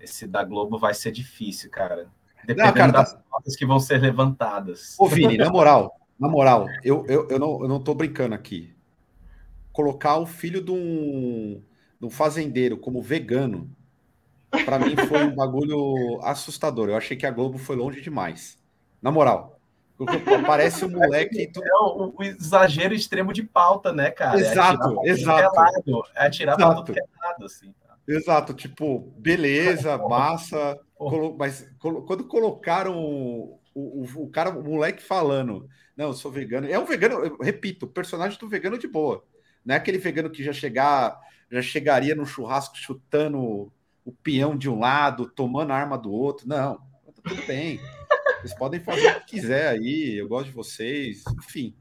[0.00, 2.08] Esse da Globo vai ser difícil, cara.
[2.46, 4.94] Dependendo cara, tá- das notas que vão ser levantadas.
[4.98, 8.72] Ô, Vini, na moral, na moral, eu, eu, eu, não, eu não tô brincando aqui.
[9.72, 11.62] Colocar o filho de um,
[12.00, 13.70] de um fazendeiro como vegano,
[14.64, 16.88] pra mim foi um bagulho assustador.
[16.88, 18.58] Eu achei que a Globo foi longe demais.
[19.00, 19.58] Na moral.
[20.46, 21.48] Parece um moleque.
[21.52, 24.38] tu- É o, o exagero extremo de pauta, né, cara?
[24.38, 25.60] Exato, é exato.
[26.14, 27.74] É é atirar pra tudo que é lado, assim.
[28.08, 30.80] Exato, tipo, beleza, massa.
[30.96, 36.30] colo- mas colo- quando colocaram o, o, o cara, o moleque falando, não, eu sou
[36.32, 36.66] vegano.
[36.68, 39.22] É um vegano, eu repito, o personagem do vegano de boa.
[39.64, 43.70] Não é aquele vegano que já chegar, já chegaria no churrasco chutando
[44.04, 46.48] o peão de um lado, tomando a arma do outro.
[46.48, 46.76] Não,
[47.14, 47.78] tá tudo bem.
[48.40, 51.74] Vocês podem fazer o que quiser aí, eu gosto de vocês, enfim.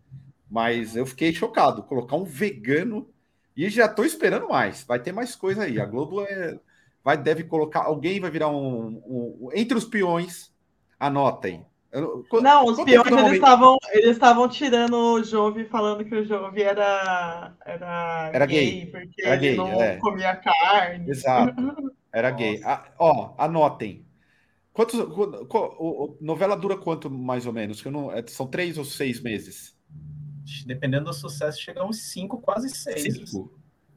[0.49, 1.83] Mas eu fiquei chocado.
[1.83, 3.09] Colocar um vegano
[3.57, 4.83] e já tô esperando mais.
[4.83, 5.79] Vai ter mais coisa aí.
[5.81, 6.57] A Globo é,
[7.03, 7.81] vai deve colocar.
[7.83, 10.53] Alguém vai virar um, um- entre os peões.
[10.99, 11.65] Anotem.
[11.91, 16.25] Eu- Não, os quanto peões eles estavam eles estavam tirando o Jove falando que o
[16.25, 18.85] Jove era era, Era gay, gay.
[18.87, 19.95] porque Era ele gay, não é.
[19.97, 21.09] comia carne.
[21.09, 21.55] Exato.
[22.11, 22.59] Era gay.
[22.63, 24.05] Ah, ó, anotem.
[24.73, 27.81] Quantos, qu- qu- o- o- novela dura quanto mais ou menos?
[27.81, 29.76] Que não, é- são três ou seis meses?
[30.65, 33.01] Dependendo do sucesso, chega a uns 5, quase 6.
[33.29, 33.51] Cinco.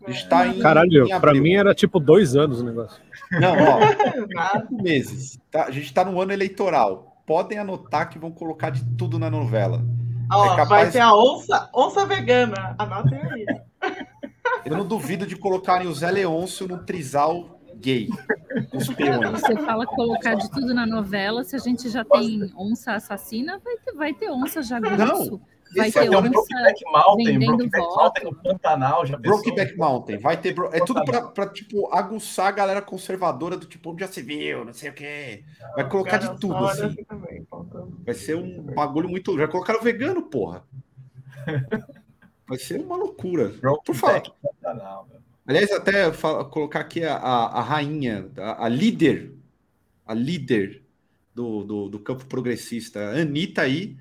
[0.09, 0.59] Está em.
[0.61, 1.43] Caralho, abril.
[1.43, 3.01] mim era tipo dois anos o negócio.
[3.33, 3.81] Não, ó.
[4.61, 5.39] Cinco meses.
[5.51, 5.65] Tá?
[5.67, 7.23] A gente está no ano eleitoral.
[7.27, 9.85] Podem anotar que vão colocar de tudo na novela.
[10.33, 12.75] Ó, É vai capaz- ter a onça, onça vegana.
[12.79, 13.47] Anotem aí.
[14.65, 18.09] Eu não duvido de colocarem o Zé Leôncio num trisal gay.
[18.75, 19.31] Os peões.
[19.41, 23.77] Você fala colocar de tudo na novela, se a gente já tem onça assassina, vai
[23.77, 25.41] ter, vai ter onça jagunço.
[25.77, 27.79] Vai é ter um Brokeback Mountain, Brokeback.
[27.79, 29.17] Mountain no Pantanal, já?
[29.17, 30.19] Brokeback Mountain.
[30.19, 30.53] Vai ter.
[30.53, 34.21] bro- É tudo pra, pra, tipo, aguçar a galera conservadora do tipo, onde já se
[34.23, 35.45] viu, não sei o quê.
[35.77, 36.97] Vai colocar de tudo, assim.
[38.05, 39.37] Vai ser um bagulho muito.
[39.39, 40.65] Já colocaram vegano, porra.
[42.47, 43.51] Vai ser uma loucura.
[43.87, 44.35] Por meu.
[45.47, 46.11] Aliás, até
[46.51, 49.33] colocar aqui a, a, a rainha, a, a líder,
[50.05, 50.83] a líder
[51.33, 53.97] do, do, do campo progressista, Anitta aí,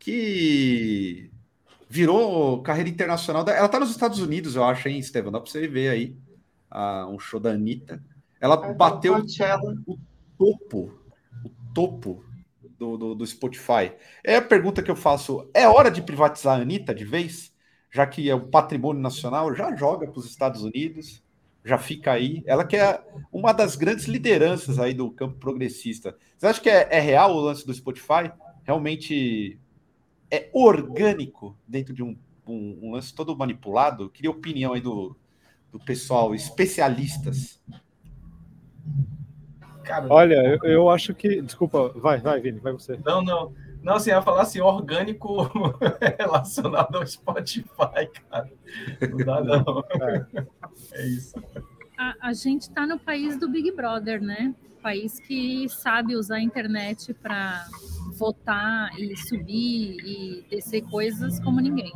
[0.00, 1.30] que
[1.88, 3.46] virou carreira internacional.
[3.48, 5.30] Ela tá nos Estados Unidos, eu acho, hein, Estevam?
[5.30, 6.16] Dá para você ver aí
[6.72, 8.02] uh, um show da Anitta.
[8.40, 9.98] Ela bateu o
[10.38, 10.98] topo,
[11.44, 12.24] o topo
[12.78, 13.92] do, do, do, Spotify.
[14.24, 17.52] É a pergunta que eu faço: é hora de privatizar a Anitta de vez?
[17.92, 21.22] Já que é o patrimônio nacional, já joga para os Estados Unidos,
[21.62, 22.42] já fica aí.
[22.46, 26.16] Ela que é uma das grandes lideranças aí do campo progressista.
[26.38, 28.32] Você acha que é, é real o lance do Spotify?
[28.62, 29.59] Realmente
[30.30, 32.16] é orgânico dentro de um,
[32.46, 34.04] um, um lance todo manipulado?
[34.04, 35.16] Eu queria opinião aí do,
[35.72, 37.60] do pessoal, especialistas.
[39.84, 41.42] Cara, Olha, eu, eu, acho que.
[41.42, 42.98] Desculpa, vai, vai, Vini, vai você.
[43.04, 43.52] Não, não.
[43.82, 45.50] Não, assim, ia falar assim, orgânico
[46.18, 48.52] relacionado ao Spotify, cara.
[49.00, 49.84] Não dá, não.
[50.00, 50.26] É,
[50.92, 51.42] é isso.
[51.96, 54.54] A, a gente está no país do Big Brother, né?
[54.80, 57.66] País que sabe usar a internet para
[58.14, 61.92] votar e subir e descer coisas como ninguém.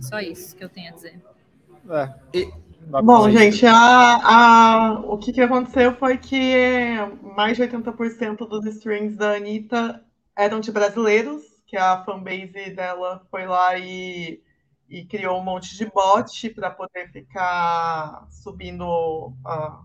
[0.00, 1.20] Só isso que eu tenho a dizer.
[1.90, 2.14] É.
[2.34, 2.52] E,
[2.88, 6.94] Bom, gente, a, a, o que, que aconteceu foi que
[7.36, 10.04] mais de 80% dos streams da Anitta
[10.36, 14.40] eram de brasileiros, que a fanbase dela foi lá e,
[14.88, 18.86] e criou um monte de bot para poder ficar subindo
[19.44, 19.84] uh,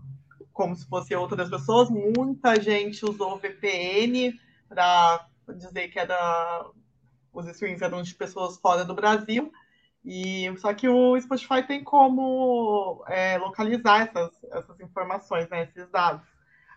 [0.52, 1.90] como se fosse outras pessoas.
[1.90, 4.38] Muita gente usou VPN
[4.68, 5.26] para
[5.56, 6.66] dizer que era,
[7.32, 9.52] os streams eram de pessoas fora do Brasil.
[10.04, 16.26] E só que o Spotify tem como é, localizar essas, essas informações, né, esses dados.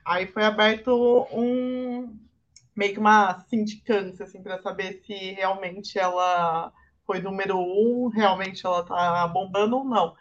[0.05, 2.15] Aí foi aberto um
[2.75, 6.71] meio que uma sindicância assim para saber se realmente ela
[7.05, 10.15] foi número um, realmente ela tá bombando ou não.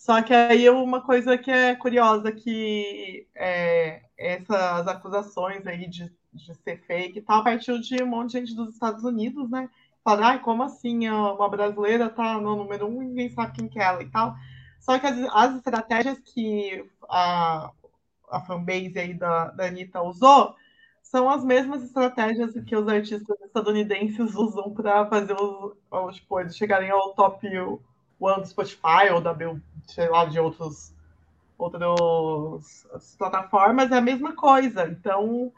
[0.00, 6.54] Só que aí uma coisa que é curiosa que é, essas acusações aí de, de
[6.54, 9.68] ser fake tá, partiu de um monte de gente dos Estados Unidos, né?
[10.02, 13.78] Fala, ai, como assim uma brasileira tá no número um e ninguém sabe quem que
[13.78, 14.34] é ela e tal.
[14.80, 17.70] Só que as, as estratégias que a,
[18.30, 20.56] a fanbase aí da, da Anitta usou
[21.02, 26.56] são as mesmas estratégias que os artistas estadunidenses usam para fazer os, os, tipo, eles
[26.56, 27.46] chegarem ao top
[28.18, 29.34] one do Spotify ou da
[29.94, 30.94] sei lá, de outros
[31.58, 32.86] outras
[33.18, 34.88] plataformas, é a mesma coisa.
[34.88, 35.52] Então,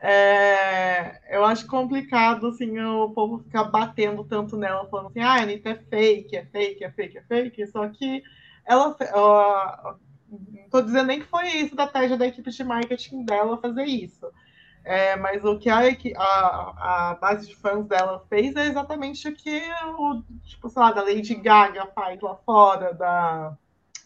[0.00, 5.42] é, eu acho complicado, assim, o povo ficar batendo tanto nela, falando assim, ah, a
[5.42, 8.22] Anitta é fake, é fake, é fake, é fake, só que
[8.66, 8.96] ela,
[10.30, 14.30] não tô dizendo nem que foi estratégia da equipe de marketing dela fazer isso,
[14.84, 19.34] é, mas o que a, a, a, base de fãs dela fez é exatamente o
[19.34, 19.62] que
[19.96, 23.56] o, tipo, sei lá, da Lady Gaga faz lá fora, da...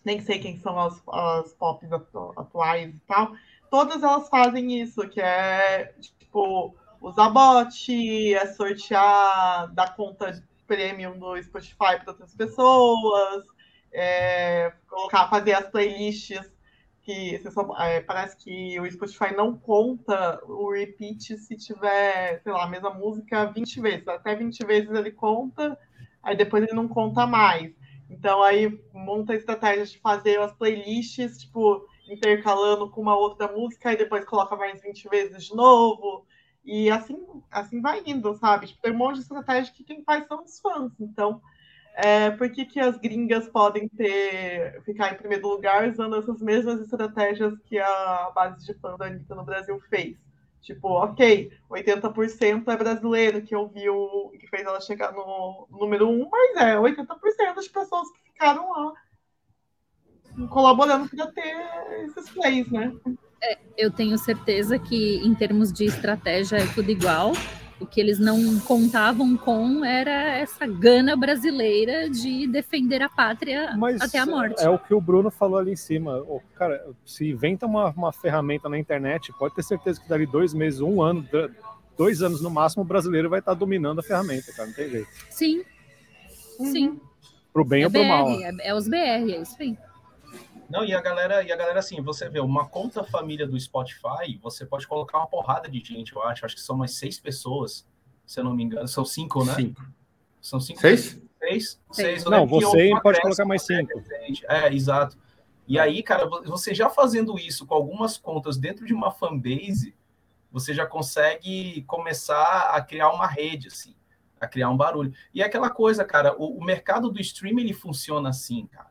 [0.09, 1.87] nem sei quem são as, as pop
[2.35, 3.33] atuais e tal,
[3.71, 11.41] todas elas fazem isso, que é, tipo, usar bot, é sortear da conta premium do
[11.43, 13.45] Spotify para outras pessoas,
[13.93, 16.51] é, colocar, fazer as playlists
[17.03, 22.65] que só, é, parece que o Spotify não conta o repeat se tiver, sei lá,
[22.65, 24.09] a mesma música 20 vezes.
[24.09, 25.79] Até 20 vezes ele conta,
[26.23, 27.73] aí depois ele não conta mais.
[28.11, 28.79] Então aí
[29.09, 34.55] monta estratégias de fazer as playlists, tipo, intercalando com uma outra música e depois coloca
[34.55, 36.27] mais 20 vezes de novo.
[36.63, 37.17] E assim,
[37.51, 38.67] assim vai indo, sabe?
[38.67, 40.93] Tipo, tem um monte de estratégia que quem faz são os fãs.
[41.01, 41.41] Então,
[41.95, 46.81] é, por que, que as gringas podem ter ficar em primeiro lugar usando essas mesmas
[46.81, 50.17] estratégias que a base de fã da Anitta no Brasil fez?
[50.61, 56.57] Tipo, ok, 80% é brasileiro que ouviu, que fez ela chegar no número um, mas
[56.57, 58.93] é 80% das pessoas que ficaram lá
[60.49, 61.57] colaborando para ter
[62.05, 62.93] esses plays, né?
[63.43, 67.33] É, eu tenho certeza que, em termos de estratégia, é tudo igual.
[67.81, 74.01] O que eles não contavam com era essa gana brasileira de defender a pátria Mas
[74.01, 74.61] até a morte.
[74.61, 76.25] É o que o Bruno falou ali em cima.
[76.57, 80.81] Cara, se inventa uma, uma ferramenta na internet, pode ter certeza que dali dois meses,
[80.81, 81.25] um ano,
[81.97, 84.69] dois anos no máximo, o brasileiro vai estar dominando a ferramenta, cara.
[84.69, 85.09] Não tem jeito.
[85.31, 85.63] Sim.
[86.59, 86.67] Uhum.
[86.67, 87.01] Sim.
[87.53, 88.31] Pro bem é ou pro BR, mal.
[88.31, 89.77] É, é os BR, é isso aí.
[90.69, 94.39] Não, e a galera, e a galera assim, você vê uma conta família do Spotify,
[94.43, 96.45] você pode colocar uma porrada de gente, eu acho.
[96.45, 97.87] Acho que são umas seis pessoas,
[98.27, 98.87] se eu não me engano.
[98.87, 99.55] São cinco, né?
[99.55, 99.83] Cinco.
[100.41, 100.81] São cinco.
[100.81, 101.21] Seis?
[101.39, 101.81] Seis.
[101.91, 102.25] seis.
[102.25, 104.03] Não, você pode colocar mais cinco.
[104.47, 105.17] É, exato.
[105.67, 109.95] E aí, cara, você já fazendo isso com algumas contas dentro de uma fanbase,
[110.51, 113.95] você já consegue começar a criar uma rede, assim,
[114.41, 115.13] a criar um barulho.
[115.35, 118.91] E é aquela coisa, cara, o, o mercado do streaming ele funciona assim, cara.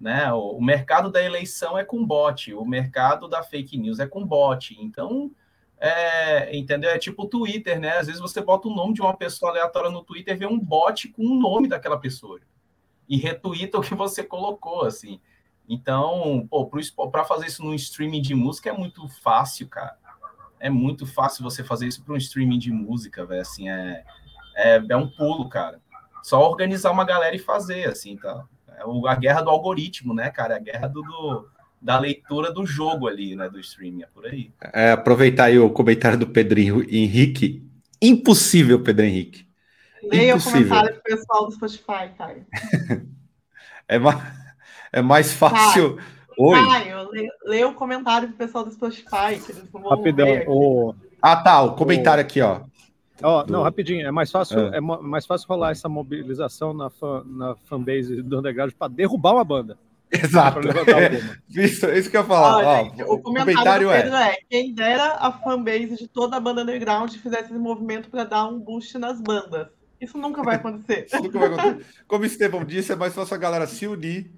[0.00, 0.32] Né?
[0.32, 4.26] O, o mercado da eleição é com bot, o mercado da fake news é com
[4.26, 4.76] bot.
[4.80, 5.30] Então,
[5.78, 6.90] é, entendeu?
[6.90, 7.98] É tipo o Twitter, né?
[7.98, 11.08] Às vezes você bota o nome de uma pessoa aleatória no Twitter, vê um bot
[11.08, 12.40] com o nome daquela pessoa
[13.08, 15.20] e retuita o que você colocou, assim.
[15.68, 16.48] Então,
[17.10, 19.98] para fazer isso no streaming de música é muito fácil, cara.
[20.60, 23.42] É muito fácil você fazer isso para um streaming de música, velho.
[23.42, 24.04] Assim, é,
[24.56, 25.80] é, é, um pulo, cara.
[26.22, 28.44] Só organizar uma galera e fazer, assim, tá?
[28.68, 30.54] É a guerra do algoritmo, né, cara?
[30.54, 31.48] É a guerra do, do
[31.84, 34.50] da leitura do jogo ali, né, do streaming, é por aí.
[34.72, 37.62] É, aproveitar aí o comentário do Pedro Henrique.
[38.00, 39.46] Impossível, Pedro Henrique.
[40.02, 42.46] Leia o comentário do pessoal do Spotify, Caio.
[43.86, 44.18] é, mais,
[44.94, 45.96] é mais fácil.
[45.96, 46.58] Caio, Oi.
[46.58, 47.08] Caio,
[47.44, 49.38] leia o comentário do pessoal do Spotify,
[49.90, 50.94] Rapidão, o...
[51.20, 52.26] Ah, tá, o comentário o...
[52.26, 52.62] aqui, ó.
[53.22, 53.52] Oh, do...
[53.52, 54.78] Não, rapidinho, é mais fácil, é.
[54.78, 59.44] é mais fácil rolar essa mobilização na, fan, na fanbase do Underground para derrubar uma
[59.44, 59.78] banda.
[60.10, 60.60] Exato.
[61.50, 62.56] isso, isso que eu ia falar.
[62.56, 64.32] Olha, Ó, o, comentário, comentário é...
[64.32, 68.46] é: quem dera a fanbase de toda a banda underground fizesse esse movimento para dar
[68.46, 69.68] um boost nas bandas.
[70.00, 71.06] Isso nunca vai acontecer.
[71.14, 71.86] nunca vai acontecer.
[72.06, 74.30] Como o Estevão disse, é mais fácil a galera se unir,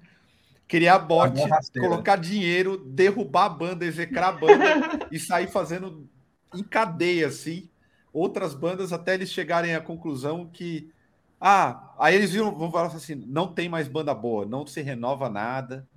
[0.67, 1.33] criar bot,
[1.77, 6.07] colocar dinheiro, derrubar a banda, execrar a banda e sair fazendo
[6.55, 7.69] em cadeia, assim,
[8.13, 10.91] outras bandas até eles chegarem à conclusão que
[11.39, 15.29] ah, aí eles viram, vão falar assim: não tem mais banda boa, não se renova
[15.29, 15.87] nada,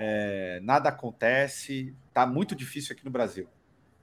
[0.00, 3.48] é, nada acontece, tá muito difícil aqui no Brasil.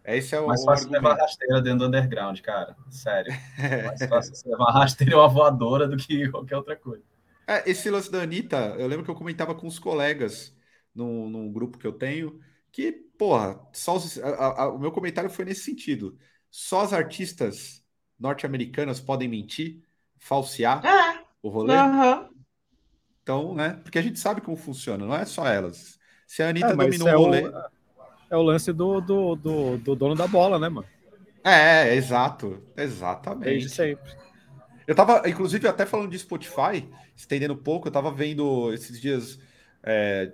[0.03, 0.47] Esse é o.
[0.47, 2.75] Mais fácil levar rasteira dentro do underground, cara.
[2.89, 3.31] Sério.
[3.85, 7.03] Mais fácil levar rasteira ou uma voadora do que qualquer outra coisa.
[7.45, 10.55] É, esse lance da Anitta, eu lembro que eu comentava com os colegas
[10.93, 12.39] num, num grupo que eu tenho,
[12.71, 16.17] que, porra, só os, a, a, o meu comentário foi nesse sentido.
[16.49, 17.83] Só as artistas
[18.19, 19.81] norte-americanas podem mentir
[20.17, 21.23] falsear é.
[21.41, 21.75] o rolê.
[21.75, 22.29] Uhum.
[23.23, 23.79] Então, né?
[23.83, 25.99] Porque a gente sabe como funciona, não é só elas.
[26.27, 27.47] Se a Anitta é, dominou é o rolê.
[27.47, 27.63] O,
[28.31, 30.87] é o lance do, do, do, do, dono da bola, né, mano?
[31.43, 32.61] É, exato.
[32.75, 33.45] Exatamente.
[33.45, 34.11] Desde sempre.
[34.85, 39.39] Eu tava, inclusive, até falando de Spotify, estendendo um pouco, eu tava vendo esses dias
[39.83, 40.31] é,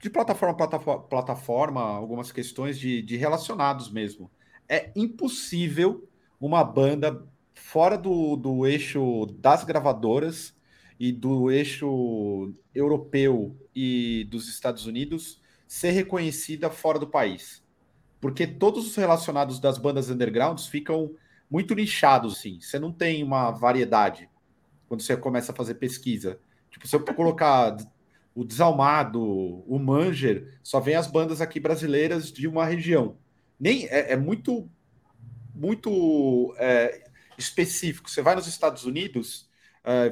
[0.00, 4.30] de plataforma plataforma, plataforma algumas questões de, de relacionados mesmo.
[4.68, 6.08] É impossível
[6.40, 10.54] uma banda fora do, do eixo das gravadoras
[10.98, 17.62] e do eixo europeu e dos Estados Unidos ser reconhecida fora do país.
[18.20, 21.14] Porque todos os relacionados das bandas undergrounds ficam
[21.50, 22.60] muito nichados, assim.
[22.60, 24.28] Você não tem uma variedade
[24.88, 26.38] quando você começa a fazer pesquisa.
[26.70, 27.76] Tipo, se eu colocar
[28.34, 33.16] o Desalmado, o Manger, só vem as bandas aqui brasileiras de uma região.
[33.58, 34.68] Nem é, é muito,
[35.54, 37.04] muito é,
[37.38, 38.10] específico.
[38.10, 39.48] Você vai nos Estados Unidos,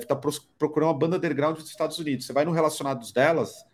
[0.01, 2.27] está uh, procurando uma banda underground dos Estados Unidos.
[2.27, 3.65] Você vai no relacionados delas,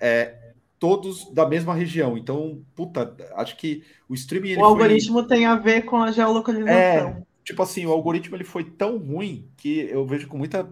[0.00, 2.16] é, todos da mesma região.
[2.16, 4.56] Então, puta, acho que o streaming.
[4.56, 5.28] o algoritmo foi...
[5.28, 6.72] tem a ver com a geolocalização.
[6.72, 10.70] É, tipo assim, o algoritmo ele foi tão ruim que eu vejo com muita,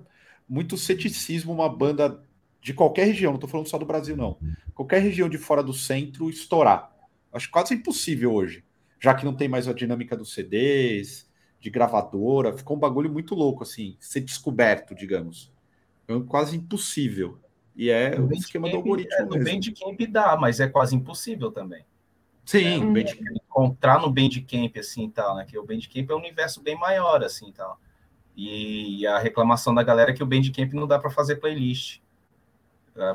[0.49, 2.22] muito ceticismo uma banda
[2.61, 4.39] de qualquer região, não estou falando só do Brasil, não.
[4.74, 6.95] Qualquer região de fora do centro estourar.
[7.33, 8.64] Acho quase impossível hoje,
[8.99, 11.29] já que não tem mais a dinâmica dos CDs,
[11.61, 15.53] de gravadora, ficou um bagulho muito louco, assim, ser descoberto, digamos.
[16.09, 17.39] É quase impossível.
[17.74, 19.14] E é o esquema do algoritmo.
[19.14, 21.85] É, no Bandcamp dá, mas é quase impossível também.
[22.45, 23.37] Sim, é, Bandcamp.
[23.37, 25.45] encontrar no Bandcamp assim tal, né?
[25.45, 27.79] Que o Bandcamp é um universo bem maior assim tal.
[28.35, 32.01] E a reclamação da galera é que o Bandcamp não dá para fazer playlist.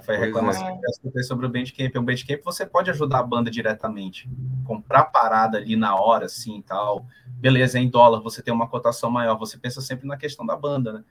[0.04, 0.78] Foi a reclamação é.
[0.78, 1.96] que eu escutei sobre o Bandcamp.
[1.96, 4.30] O Bandcamp você pode ajudar a banda diretamente.
[4.64, 7.06] Comprar parada ali na hora, assim e tal.
[7.28, 9.38] Beleza, em dólar, você tem uma cotação maior.
[9.38, 11.04] Você pensa sempre na questão da banda, né?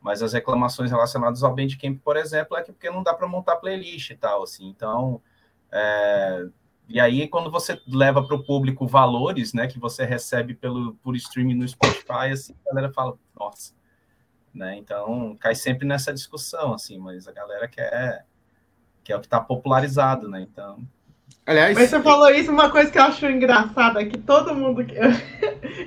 [0.00, 3.56] Mas as reclamações relacionadas ao Bandcamp, por exemplo, é que porque não dá para montar
[3.56, 4.68] playlist e tal, assim.
[4.68, 5.20] Então,
[5.70, 6.46] é...
[6.88, 11.16] e aí quando você leva para o público valores, né, que você recebe pelo por
[11.16, 13.72] streaming no Spotify, assim, a galera fala, nossa,
[14.56, 14.76] né?
[14.76, 18.24] Então cai sempre nessa discussão, assim, mas a galera quer
[19.04, 20.40] que é o que está popularizado, né?
[20.40, 20.78] Então.
[21.46, 24.80] Aliás, mas você falou isso, uma coisa que eu acho engraçada é que todo mundo,
[24.90, 25.12] eu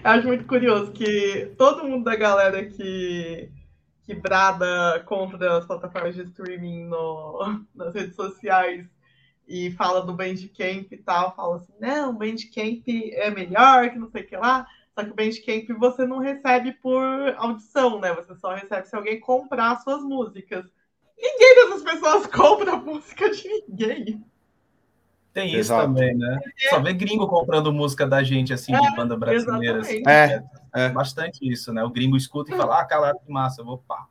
[0.03, 3.51] acho muito curioso que todo mundo da galera que
[4.09, 8.87] que brada contra as plataformas de streaming no, nas redes sociais
[9.47, 14.09] e fala do Bandcamp e tal, fala assim, não, o Bandcamp é melhor, que não
[14.09, 14.65] sei o que lá.
[14.99, 17.01] Só que o Bandcamp você não recebe por
[17.37, 18.13] audição, né?
[18.13, 20.65] Você só recebe se alguém comprar suas músicas.
[21.17, 24.25] Ninguém dessas pessoas compra a música de ninguém.
[25.31, 25.83] Tem isso Exato.
[25.83, 26.39] também, né?
[26.65, 26.69] É.
[26.69, 29.79] Só vê gringo comprando música da gente, assim, de é, banda brasileira.
[29.79, 30.43] Assim, é,
[30.73, 31.81] é, bastante isso, né?
[31.83, 34.05] O gringo escuta e fala, ah, cara, que massa, eu vou pá.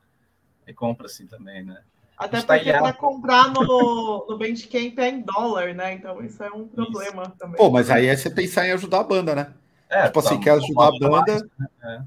[0.65, 1.81] E compra assim também, né?
[2.17, 5.93] Até porque para comprar no, no Bandcamp é em dólar, né?
[5.93, 7.31] Então isso é um problema isso.
[7.37, 7.57] também.
[7.57, 9.53] Pô, mas aí é você pensar em ajudar a banda, né?
[9.89, 11.31] É, tipo assim, quer ajudar a banda.
[11.31, 11.43] Mais,
[11.81, 12.05] né?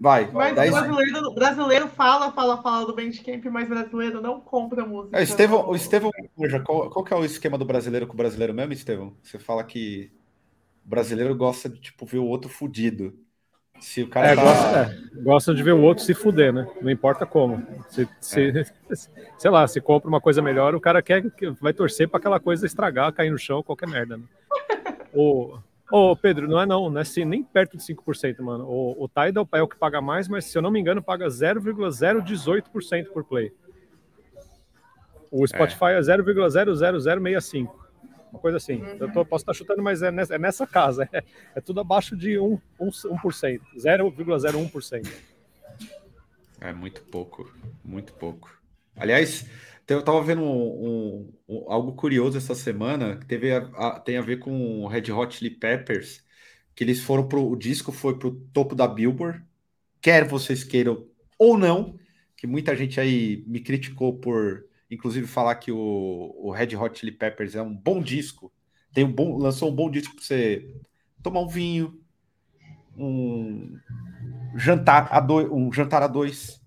[0.00, 0.30] Vai.
[0.32, 0.70] Mas 10...
[0.70, 5.18] brasileiro, brasileiro fala, fala, fala do Bandcamp, mas brasileiro não compra música.
[5.18, 6.12] É, Estevão, o Estevão,
[6.64, 9.14] qual, qual que é o esquema do brasileiro com o brasileiro mesmo, Estevão?
[9.22, 10.12] Você fala que
[10.86, 13.12] o brasileiro gosta de tipo ver o outro fudido.
[13.80, 14.42] Se o cara é, tá...
[14.42, 16.68] gosta, é, gosta, de ver o outro se fuder, né?
[16.80, 17.64] Não importa como.
[17.88, 18.64] Se, se é.
[19.38, 21.24] Sei lá, se compra uma coisa melhor, o cara quer
[21.60, 24.16] vai torcer para aquela coisa estragar, cair no chão, qualquer merda.
[24.16, 24.24] Né?
[25.14, 25.58] o,
[25.90, 28.64] Ô, Pedro, não é não, não é assim, nem perto de 5%, mano.
[28.64, 31.26] O, o Tidal é o que paga mais, mas se eu não me engano, paga
[31.26, 33.52] 0,018% por play.
[35.30, 37.88] O Spotify é, é 0,00065.
[38.30, 38.82] Uma coisa assim.
[38.82, 38.96] Uhum.
[39.00, 41.08] Eu tô, posso estar chutando, mas é nessa, é nessa casa.
[41.12, 41.24] É,
[41.54, 42.60] é, tudo abaixo de 1%.
[42.78, 45.08] 1, 1% 0,01%.
[46.60, 47.50] É muito pouco.
[47.82, 48.50] Muito pouco.
[48.96, 49.48] Aliás,
[49.88, 54.16] eu estava vendo um, um, um, algo curioso essa semana que teve a, a, tem
[54.18, 56.22] a ver com o Red Hot Chili Peppers,
[56.74, 59.42] que eles foram pro o disco foi pro topo da Billboard,
[60.00, 61.06] quer vocês queiram
[61.38, 61.98] ou não,
[62.36, 67.12] que muita gente aí me criticou por, inclusive, falar que o, o Red Hot Chili
[67.12, 68.52] Peppers é um bom disco,
[68.92, 70.74] tem um bom, lançou um bom disco para você
[71.22, 72.00] tomar um vinho,
[72.96, 73.78] um
[74.56, 76.60] jantar a dois, um jantar a dois.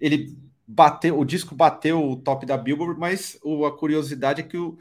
[0.00, 0.36] Ele
[0.72, 4.78] bateu, o disco bateu o top da Billboard, mas o, a curiosidade é que o,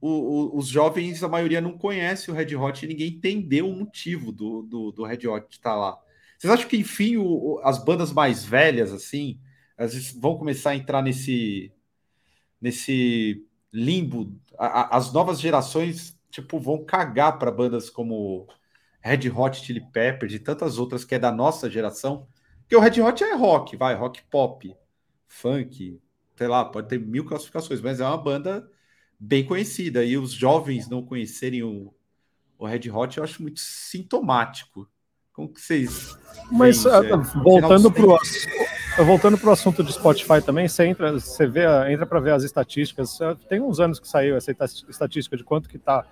[0.00, 4.32] o, os jovens, a maioria não conhece o Red Hot e ninguém entendeu o motivo
[4.32, 5.96] do, do, do Red Hot estar lá.
[6.36, 9.38] Vocês acham que, enfim, o, as bandas mais velhas, assim,
[9.78, 11.72] vezes vão começar a entrar nesse,
[12.60, 14.34] nesse limbo?
[14.58, 18.48] A, a, as novas gerações, tipo, vão cagar para bandas como
[19.00, 22.26] Red Hot Chili Peppers e tantas outras que é da nossa geração.
[22.62, 24.74] Porque o Red Hot é rock, vai, rock pop
[25.30, 25.98] funk,
[26.36, 28.68] sei lá, pode ter mil classificações, mas é uma banda
[29.18, 30.04] bem conhecida.
[30.04, 31.94] E os jovens não conhecerem o,
[32.58, 34.90] o Red Hot, eu acho muito sintomático.
[35.32, 36.18] Como que vocês.
[36.50, 41.12] Mas veem, uh, voltando para o voltando para o assunto de Spotify também, você entra,
[41.12, 43.18] você vê, entra para ver as estatísticas.
[43.48, 46.04] Tem uns anos que saiu essa estatística de quanto que está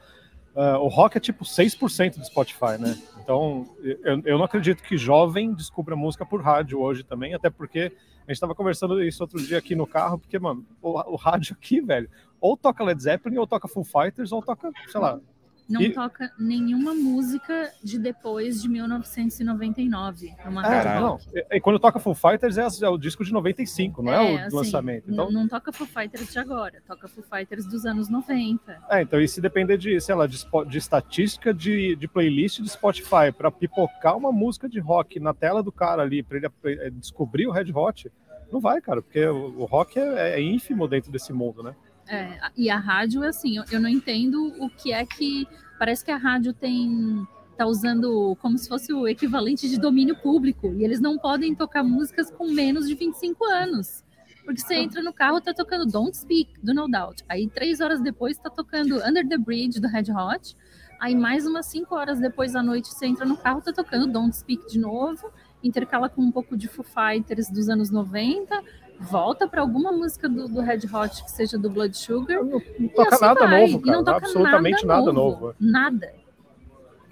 [0.58, 3.00] Uh, o rock é tipo 6% do Spotify, né?
[3.22, 7.92] Então, eu, eu não acredito que jovem descubra música por rádio hoje também, até porque
[8.26, 11.56] a gente tava conversando isso outro dia aqui no carro, porque, mano, o, o rádio
[11.56, 15.20] aqui, velho, ou toca Led Zeppelin, ou toca Foo Fighters, ou toca, sei lá,
[15.68, 15.92] não e...
[15.92, 20.34] toca nenhuma música de depois de 1999.
[20.44, 21.18] Numa é, não.
[21.34, 24.20] E, e, quando toca Foo Fighters é, é, o disco de 95, não é, é
[24.20, 25.10] o assim, lançamento.
[25.10, 25.26] Então...
[25.26, 28.78] Não, não, toca Foo Fighters de agora, toca Foo Fighters dos anos 90.
[28.90, 30.38] É, então e se depender de, sei lá, de,
[30.68, 35.62] de estatística de, de playlist de Spotify para pipocar uma música de rock na tela
[35.62, 38.10] do cara ali, para ele descobrir o Red Hot,
[38.50, 41.74] não vai, cara, porque o, o rock é, é ínfimo dentro desse mundo, né?
[42.08, 45.46] É, e a rádio, assim, eu, eu não entendo o que é que.
[45.78, 50.72] Parece que a rádio tem tá usando como se fosse o equivalente de domínio público
[50.74, 54.04] e eles não podem tocar músicas com menos de 25 anos.
[54.44, 57.22] Porque você entra no carro, tá tocando Don't Speak, do No Doubt.
[57.28, 60.56] Aí, três horas depois, tá tocando Under the Bridge, do Red Hot.
[61.00, 64.34] Aí, mais umas cinco horas depois da noite, você entra no carro, tá tocando Don't
[64.34, 65.30] Speak de novo.
[65.62, 68.62] Intercala com um pouco de Foo Fighters dos anos 90
[68.98, 72.42] volta para alguma música do, do, Red Hot que seja do Blood Sugar.
[72.44, 73.60] Não, não toca assim nada vai.
[73.60, 73.96] novo, cara.
[73.96, 75.40] Não toca absolutamente nada, nada novo.
[75.46, 75.56] novo.
[75.60, 76.12] Nada.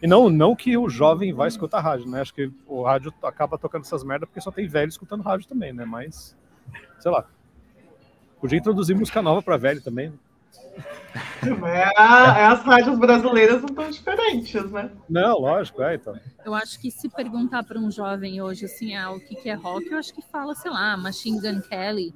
[0.02, 2.20] E não, não que o jovem vai escutar rádio, né?
[2.20, 5.72] Acho que o rádio acaba tocando essas merdas porque só tem velho escutando rádio também,
[5.72, 5.84] né?
[5.84, 6.36] Mas,
[6.98, 7.26] sei lá.
[8.40, 10.12] Podia introduzir música nova para velho também.
[11.64, 14.90] É, é, as rádios brasileiras não tão diferentes, né?
[15.08, 16.18] Não, lógico, é, então.
[16.44, 19.54] Eu acho que se perguntar para um jovem hoje assim, ah, o que, que é
[19.54, 22.14] rock, eu acho que fala, sei lá, Machine Gun Kelly.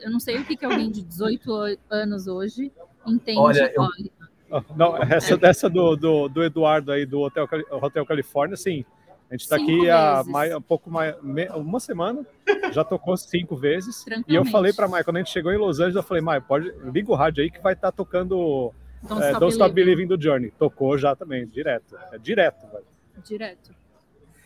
[0.00, 2.72] Eu não sei o que, que alguém de 18 anos hoje
[3.06, 3.72] entende Olha.
[3.74, 4.62] Eu...
[4.76, 5.36] Não, essa é.
[5.36, 8.84] dessa do, do, do, Eduardo aí do Hotel, Hotel Califórnia, sim.
[9.32, 11.16] A gente está aqui há mais, um pouco mais
[11.54, 12.22] uma semana,
[12.70, 14.04] já tocou cinco vezes.
[14.28, 16.38] E eu falei para Mai, quando a gente chegou em Los Angeles, eu falei, Mai,
[16.38, 19.74] pode liga o rádio aí que vai estar tá tocando Don't, é, Stop, Don't Stop
[19.74, 20.50] Believing do Journey.
[20.50, 21.96] Tocou já também, direto.
[22.12, 22.84] É direto, velho.
[23.24, 23.74] Direto.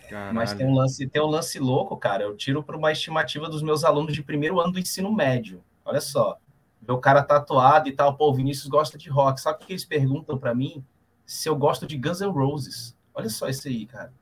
[0.09, 0.35] Caralho.
[0.37, 2.23] Mas tem um lance, tem um lance louco, cara.
[2.23, 5.65] Eu tiro para uma estimativa dos meus alunos de primeiro ano do ensino médio.
[5.85, 6.39] Olha só,
[6.87, 9.41] meu cara tatuado e tal, pô, o Vinícius gosta de rock.
[9.41, 10.85] Sabe o que eles perguntam para mim?
[11.25, 12.97] Se eu gosto de Guns N' Roses.
[13.13, 14.13] Olha só isso aí, cara.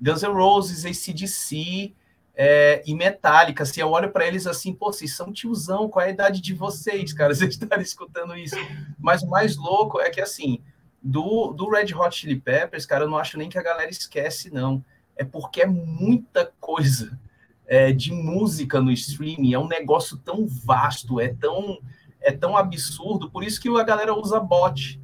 [0.00, 1.94] Guns N' Roses, ACDC
[2.34, 3.64] é, e Metallica.
[3.64, 6.52] Se eu olho para eles assim, pô, vocês são tiozão, qual é a idade de
[6.52, 7.32] vocês, cara?
[7.34, 8.56] Vocês estarem escutando isso.
[8.98, 10.62] Mas o mais louco é que, assim,
[11.02, 14.52] do, do Red Hot Chili Peppers, cara, eu não acho nem que a galera esquece,
[14.52, 14.84] não.
[15.16, 17.18] É porque é muita coisa
[17.66, 21.78] é, de música no streaming, é um negócio tão vasto, é tão,
[22.20, 25.00] é tão absurdo, por isso que a galera usa bot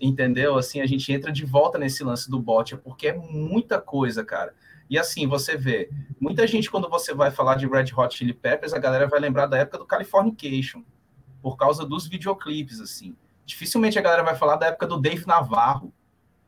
[0.00, 0.56] entendeu?
[0.56, 4.54] Assim, a gente entra de volta nesse lance do bot, porque é muita coisa, cara.
[4.88, 5.90] E assim, você vê,
[6.20, 9.46] muita gente, quando você vai falar de Red Hot Chili Peppers, a galera vai lembrar
[9.46, 10.82] da época do Californication,
[11.42, 13.16] por causa dos videoclipes, assim.
[13.44, 15.92] Dificilmente a galera vai falar da época do Dave Navarro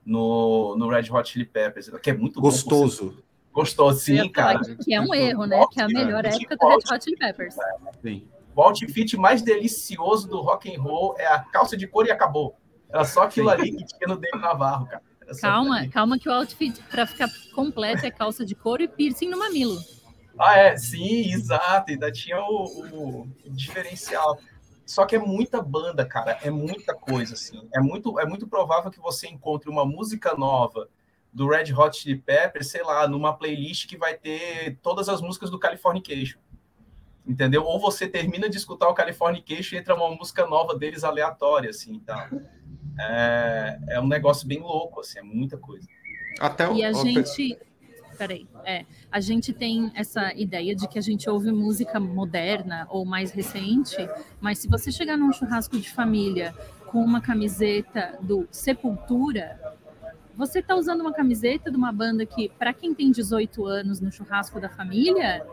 [0.05, 3.11] no, no Red Hot Chili Peppers, que é muito gostoso.
[3.53, 4.61] Bom, gostoso, sim, cara.
[4.83, 5.65] Que é um erro, né?
[5.73, 7.57] Que é a melhor época do Red Hot Chili Peppers.
[8.03, 8.29] Sim.
[8.55, 12.57] O outfit mais delicioso do rock and roll é a calça de couro e acabou.
[12.91, 15.03] Era só aquilo ali que tinha no Dave Navarro, cara.
[15.41, 19.39] Calma, calma que o outfit para ficar completo é calça de couro e piercing no
[19.39, 19.79] mamilo.
[20.39, 21.91] Ah, é, sim, exato.
[21.91, 24.39] Ainda tinha o, o, o, diferencial.
[24.87, 27.69] Só que é muita banda, cara, é muita coisa, assim.
[27.75, 30.89] É muito, é muito provável que você encontre uma música nova
[31.31, 35.51] do Red Hot Chili Peppers, sei lá, numa playlist que vai ter todas as músicas
[35.51, 36.39] do Californication.
[37.29, 37.63] Entendeu?
[37.63, 41.95] Ou você termina de escutar o Californication e entra uma música nova deles aleatória, assim,
[41.95, 42.17] então
[42.99, 45.87] é, é um negócio bem louco, assim, é muita coisa.
[46.41, 47.59] Até o, e a gente.
[48.17, 53.05] Peraí, é, a gente tem essa ideia de que a gente ouve música moderna ou
[53.05, 53.97] mais recente,
[54.41, 56.53] mas se você chegar num churrasco de família
[56.87, 59.77] com uma camiseta do Sepultura,
[60.35, 64.11] você está usando uma camiseta de uma banda que, para quem tem 18 anos no
[64.11, 65.47] churrasco da família,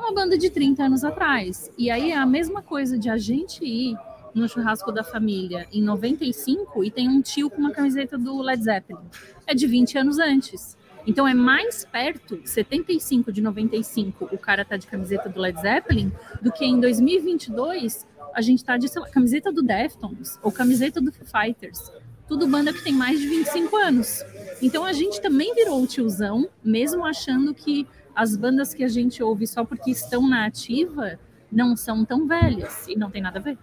[0.00, 1.70] uma banda de 30 anos atrás.
[1.76, 3.96] E aí é a mesma coisa de a gente ir
[4.34, 8.62] no churrasco da família em 95 e tem um tio com uma camiseta do Led
[8.62, 9.04] Zeppelin.
[9.46, 10.76] É de 20 anos antes.
[11.06, 16.12] Então é mais perto, 75 de 95, o cara tá de camiseta do Led Zeppelin,
[16.42, 21.10] do que em 2022 a gente tá de lá, camiseta do Deftones ou camiseta do
[21.10, 21.90] Foo Fighters.
[22.28, 24.24] Tudo banda que tem mais de 25 anos.
[24.62, 27.88] Então a gente também virou o tiozão, mesmo achando que
[28.20, 31.18] as bandas que a gente ouve só porque estão na ativa
[31.50, 33.56] não são tão velhas e não tem nada a ver.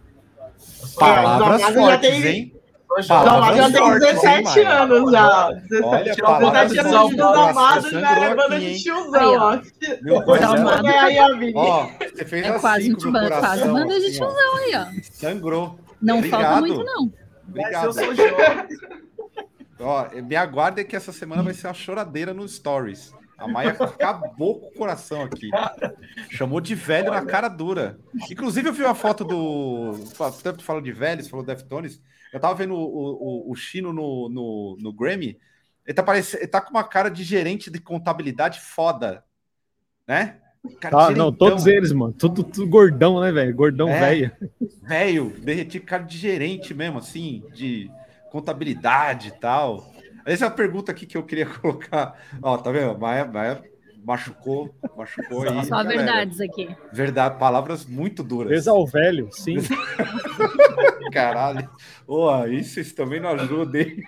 [0.97, 2.26] Palavras é, fortes, tem...
[2.26, 2.53] hein?
[3.08, 5.47] Palavras já tem 17 hein, anos já.
[5.47, 9.62] Olha, 17 anos de Amado já é banda de tiozão, ó.
[10.01, 10.89] Meu coração.
[10.89, 15.01] É aí, ó, você fez é assim quase, tipo, quase banda de tiozão aí, ó.
[15.12, 15.80] Sangrou.
[16.01, 16.41] Não Obrigado.
[16.41, 17.14] falta muito, não.
[17.47, 17.86] Obrigado.
[17.86, 18.68] Eu sou jovem.
[19.80, 23.14] Ó, me aguardem que essa semana vai ser uma choradeira nos stories.
[23.38, 25.50] A Maia acabou com o coração aqui.
[26.32, 27.22] Chamou de velho Olha.
[27.22, 28.00] na cara dura.
[28.32, 29.94] Inclusive, eu vi uma foto do.
[30.42, 32.02] Tanto falando de velhos, falou Deftones.
[32.34, 35.38] Eu tava vendo o, o, o Chino no, no, no Grammy.
[35.86, 39.24] Ele tá, parecendo, ele tá com uma cara de gerente de contabilidade foda.
[40.06, 40.38] Né?
[40.92, 42.14] ah, não, todos eles, mano.
[42.14, 43.56] Tudo, tudo gordão, né, velho?
[43.56, 44.32] Gordão é, velho.
[44.82, 47.90] Velho, derreti cara de gerente mesmo, assim, de
[48.32, 49.94] contabilidade e tal.
[50.28, 52.20] Essa é a pergunta aqui que eu queria colocar.
[52.42, 52.98] Ó, tá vendo?
[53.00, 53.64] Maia, Maia
[54.08, 55.66] machucou, machucou aí.
[55.66, 56.74] Só verdades aqui.
[56.94, 58.68] Verdade, palavras muito duras.
[58.68, 59.58] Ao velho, sim.
[61.12, 61.70] Caralho.
[62.08, 64.02] Oh, isso também não ajuda, hein?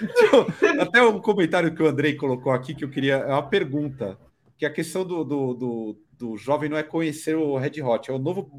[0.80, 3.16] Até um comentário que o Andrei colocou aqui que eu queria.
[3.16, 4.18] É uma pergunta.
[4.56, 8.14] Que a questão do, do, do, do jovem não é conhecer o Red Hot, é
[8.14, 8.50] o novo,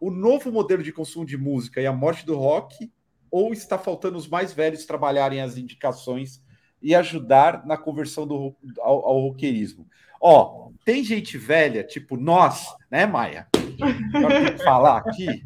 [0.00, 2.88] o novo modelo de consumo de música e a morte do rock
[3.32, 6.42] ou está faltando os mais velhos trabalharem as indicações
[6.82, 9.88] e ajudar na conversão do, ao, ao roqueirismo?
[10.20, 13.48] Ó, tem gente velha, tipo nós, né, Maia?
[14.62, 15.44] falar aqui.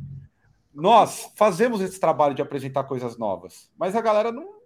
[0.75, 4.57] Nós fazemos esse trabalho de apresentar coisas novas, mas a galera não.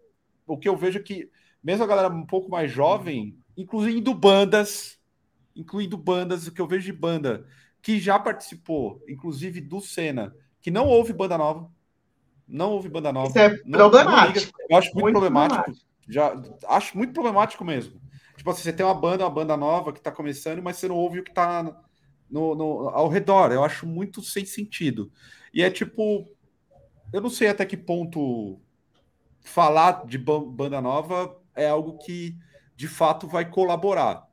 [0.46, 1.30] O que eu vejo é que,
[1.62, 4.99] mesmo a galera um pouco mais jovem, incluindo bandas,
[5.54, 7.46] incluindo bandas, o que eu vejo de banda
[7.82, 11.70] que já participou, inclusive do Senna, que não houve banda nova,
[12.50, 13.28] não houve banda nova.
[13.28, 14.52] Isso é não, problemático.
[14.58, 15.62] Não eu acho muito, muito problemático.
[15.62, 15.90] problemático.
[16.08, 16.34] Já
[16.68, 18.00] acho muito problemático mesmo.
[18.36, 20.96] Tipo assim, você tem uma banda, uma banda nova que está começando, mas você não
[20.96, 21.62] ouve o que está
[22.28, 23.52] no, no, ao redor.
[23.52, 25.12] Eu acho muito sem sentido.
[25.52, 26.28] E é tipo,
[27.12, 28.60] eu não sei até que ponto
[29.40, 32.36] falar de banda nova é algo que
[32.74, 34.26] de fato vai colaborar.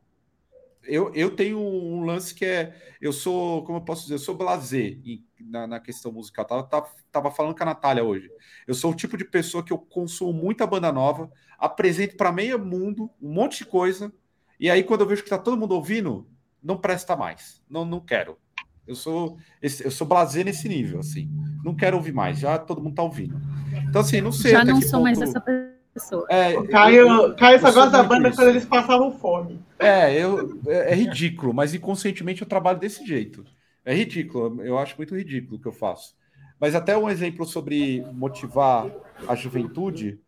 [0.88, 2.76] Eu, eu tenho um lance que é.
[3.00, 5.00] Eu sou, como eu posso dizer, eu sou blazer
[5.40, 6.46] na, na questão musical.
[6.46, 8.30] Tava, tava, tava, falando com a Natália hoje.
[8.66, 12.58] Eu sou o tipo de pessoa que eu consumo muita banda nova, apresento para meio
[12.58, 14.12] mundo um monte de coisa,
[14.60, 16.28] e aí quando eu vejo que tá todo mundo ouvindo,
[16.64, 17.62] não presta mais.
[17.70, 18.38] Não, não quero.
[18.88, 21.30] Eu sou, eu sou blazer nesse nível, assim.
[21.64, 23.40] Não quero ouvir mais, já todo mundo tá ouvindo.
[23.90, 24.52] Então, assim, não sei.
[24.52, 25.04] Já não sou ponto...
[25.04, 25.66] mais essa pessoa.
[26.30, 28.38] É, o Caio, eu, Caio só gosta da banda isso.
[28.38, 29.60] quando eles passavam fome.
[29.80, 33.45] É, eu, é, é ridículo, mas inconscientemente eu trabalho desse jeito.
[33.86, 36.15] É ridículo, eu acho muito ridículo o que eu faço.
[36.60, 38.90] Mas até um exemplo sobre motivar
[39.28, 40.19] a juventude.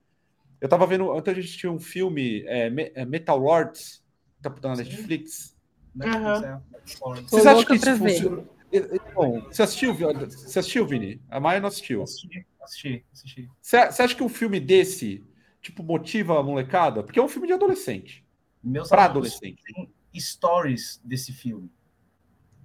[0.61, 4.03] Eu estava vendo, ontem a gente tinha um filme, é, é Metal Lords,
[4.41, 5.55] tá na Netflix.
[5.95, 6.61] Uhum.
[7.27, 8.43] Vocês acham que isso funciona?
[9.15, 11.19] Bom, você assistiu, você assistiu, Vini?
[11.29, 12.03] A Maia não assistiu.
[12.03, 13.49] Assisti, assisti.
[13.59, 15.23] Você acha que um filme desse,
[15.61, 17.03] tipo, motiva a molecada?
[17.03, 18.25] Porque é um filme de adolescente.
[18.63, 19.61] Meus Pra amigos, adolescente.
[19.73, 21.71] tem stories desse filme.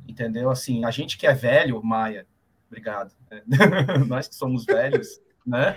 [0.06, 0.50] Entendeu?
[0.50, 2.26] Assim, a gente que é velho, Maia,
[2.68, 3.14] obrigado.
[4.06, 5.76] Nós que somos velhos, né?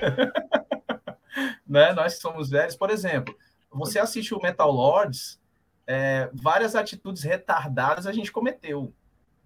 [1.66, 1.94] né?
[1.94, 3.36] Nós que somos velhos, por exemplo,
[3.72, 5.40] você assiste o Metal Lords,
[5.86, 8.94] é, várias atitudes retardadas a gente cometeu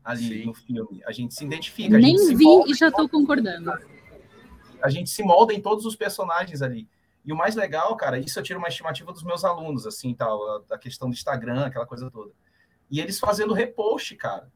[0.04, 0.46] ali Sim.
[0.46, 1.02] no filme.
[1.06, 1.96] A gente se identifica.
[1.96, 3.72] a Nem gente se vi molda e já estou concordando.
[4.82, 6.88] a gente se molda em todos os personagens ali.
[7.24, 10.62] E o mais legal, cara, isso eu tiro uma estimativa dos meus alunos, assim, tal,
[10.64, 12.32] da questão do Instagram, aquela coisa toda.
[12.90, 14.52] E eles fazendo repost, cara,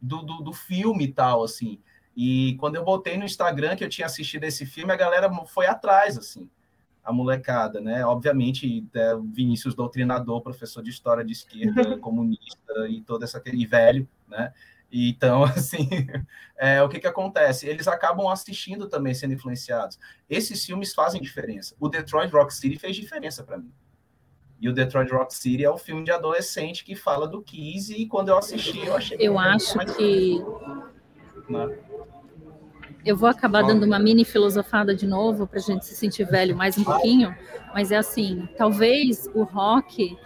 [0.00, 1.80] do, do, do filme e tal, assim.
[2.14, 5.66] E quando eu botei no Instagram que eu tinha assistido esse filme, a galera foi
[5.66, 6.48] atrás, assim,
[7.02, 8.04] a molecada, né?
[8.04, 13.42] Obviamente, é, Vinícius Doutrinador, professor de História de Esquerda, comunista e toda essa...
[13.46, 14.52] E velho, né?
[14.92, 15.88] E, Então, assim,
[16.56, 17.66] é, o que que acontece?
[17.66, 19.98] Eles acabam assistindo também, sendo influenciados.
[20.28, 21.74] Esses filmes fazem diferença.
[21.80, 23.72] O Detroit Rock City fez diferença para mim.
[24.60, 28.06] E o Detroit Rock City é o filme de adolescente que fala do Kiss e
[28.06, 30.40] quando eu assisti eu achei Eu acho que
[31.48, 31.76] Né?
[33.04, 36.56] eu vou acabar dando uma mini filosofada de novo para a gente se sentir velho
[36.56, 37.34] mais um pouquinho,
[37.74, 40.16] mas é assim, talvez o rock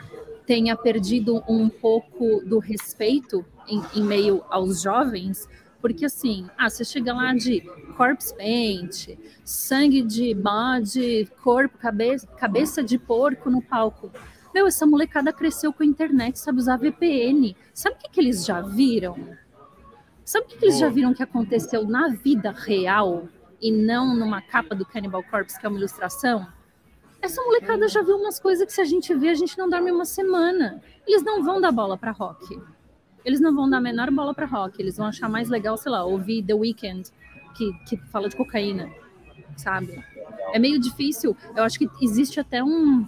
[0.47, 5.49] tenha perdido um pouco do respeito em, em meio aos jovens,
[5.81, 7.61] porque assim, ah, você chega lá de
[7.97, 14.11] corpse paint, sangue de bode, corpo, cabeça, cabeça de porco no palco.
[14.55, 17.55] Meu, essa molecada cresceu com a internet, sabe usar VPN.
[17.75, 19.37] Sabe o que, que eles já viram?
[20.25, 23.29] Sabe o que, que eles já viram que aconteceu na vida real
[23.61, 26.47] e não numa capa do Cannibal Corpse, que é uma ilustração?
[27.27, 29.91] Essa molecada já viu umas coisas que se a gente vê, a gente não dorme
[29.91, 30.81] uma semana.
[31.05, 32.57] Eles não vão dar bola para rock.
[33.25, 34.81] Eles não vão dar a menor bola para rock.
[34.81, 37.11] Eles vão achar mais legal, sei lá, ouvir The Weeknd,
[37.57, 38.89] que, que fala de cocaína,
[39.57, 40.01] sabe?
[40.53, 41.37] É meio difícil.
[41.57, 43.05] Eu acho que existe até um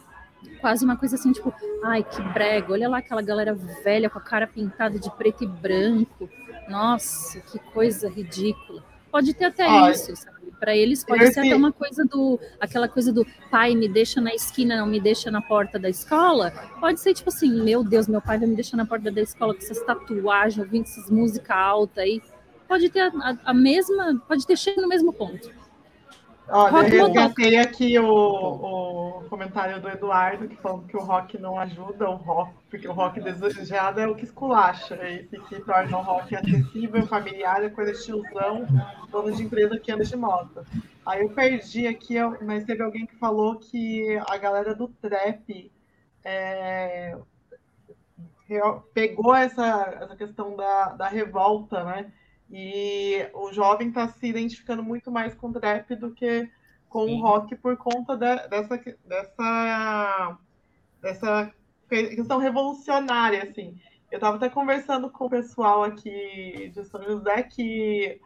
[0.61, 1.55] quase uma coisa assim, tipo,
[1.85, 3.55] ai, que brega, olha lá aquela galera
[3.85, 6.29] velha com a cara pintada de preto e branco.
[6.69, 8.83] Nossa, que coisa ridícula.
[9.11, 9.93] Pode ter até Ai.
[9.93, 10.39] isso, sabe?
[10.61, 14.21] Para eles pode Esse- ser até uma coisa do, aquela coisa do pai me deixa
[14.21, 16.51] na esquina, não me deixa na porta da escola.
[16.81, 19.55] Pode ser tipo assim, meu Deus, meu pai vai me deixar na porta da escola
[19.55, 22.21] com essas tatuagens, ouvindo essas música alta aí.
[22.67, 25.49] Pode ter a, a- a mesma, pode ter chegado no mesmo ponto.
[26.51, 31.59] Olha, eu resgatei aqui o, o comentário do Eduardo, que falou que o rock não
[31.59, 35.99] ajuda o rock, porque o rock desejado é o que esculacha, é esse que torna
[35.99, 38.67] o rock acessível, familiar, é coisa de tiozão,
[39.11, 40.65] dono de empresa que anda de moto.
[41.05, 45.71] Aí eu perdi aqui, mas teve alguém que falou que a galera do trap
[46.25, 47.17] é,
[48.95, 52.13] pegou essa, essa questão da, da revolta, né?
[52.51, 56.51] E o jovem está se identificando muito mais com o trap do que
[56.89, 57.21] com Sim.
[57.21, 60.39] o rock por conta de- dessa, dessa,
[61.03, 61.55] dessa
[61.89, 63.79] que- questão revolucionária, assim.
[64.11, 68.19] Eu estava até conversando com o pessoal aqui de São José que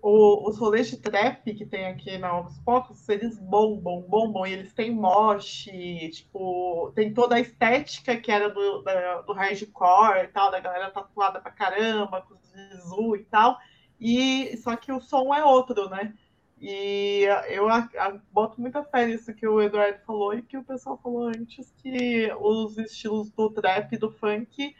[0.00, 4.52] o, os rolês de trap que tem aqui na Ocus Pocos, eles bombam, bombam, e
[4.52, 5.64] eles têm mosh,
[6.12, 10.88] tipo, tem toda a estética que era do, da- do hardcore e tal, da galera
[10.92, 12.36] tatuada pra caramba, com
[12.70, 13.58] visu e tal,
[14.00, 16.14] e só que o som é outro, né?
[16.60, 20.64] E eu a- a- boto muita fé nisso que o Eduardo falou e que o
[20.64, 24.74] pessoal falou antes, que os estilos do trap e do funk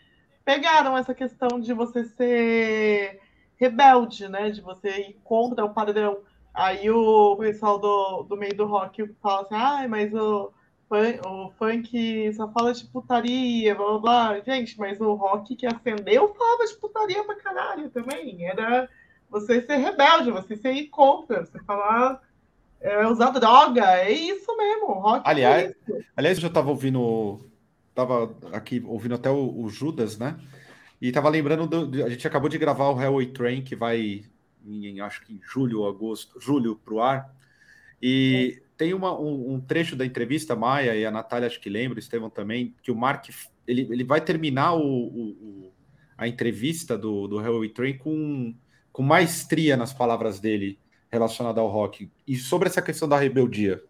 [0.45, 3.21] pegaram essa questão de você ser
[3.57, 4.51] rebelde, né?
[4.51, 6.19] De você ir contra o padrão.
[6.55, 10.53] Aí o pessoal do, do meio do rock fala assim, ai, mas o,
[10.91, 14.41] o funk só fala de putaria, blá blá blá.
[14.41, 18.47] Gente, mas o rock que acendeu falava de putaria pra caralho também.
[18.47, 18.89] Era
[19.31, 22.23] você ser rebelde, você ser ir contra, você falar,
[22.81, 24.93] é, usar droga, é isso mesmo.
[24.95, 26.05] Rock é Aliás, isso.
[26.17, 27.39] Aliás, eu já estava ouvindo,
[27.91, 30.39] estava aqui ouvindo até o, o Judas, né?
[31.01, 34.25] E estava lembrando, do, a gente acabou de gravar o Railway Train, que vai,
[34.65, 37.35] em, acho que em julho ou agosto, julho para o ar.
[38.03, 41.97] E tem uma- um, um trecho da entrevista, Maia e a Natália acho que lembra,
[41.99, 43.27] o Estevão também, que o Mark,
[43.67, 45.31] ele, ele vai terminar o, o-
[45.69, 45.73] o-
[46.19, 48.55] a entrevista do, do Railway Train com,
[48.93, 50.79] com maestria nas palavras dele
[51.13, 52.11] relacionada ao rock.
[52.27, 53.83] E sobre essa questão da rebeldia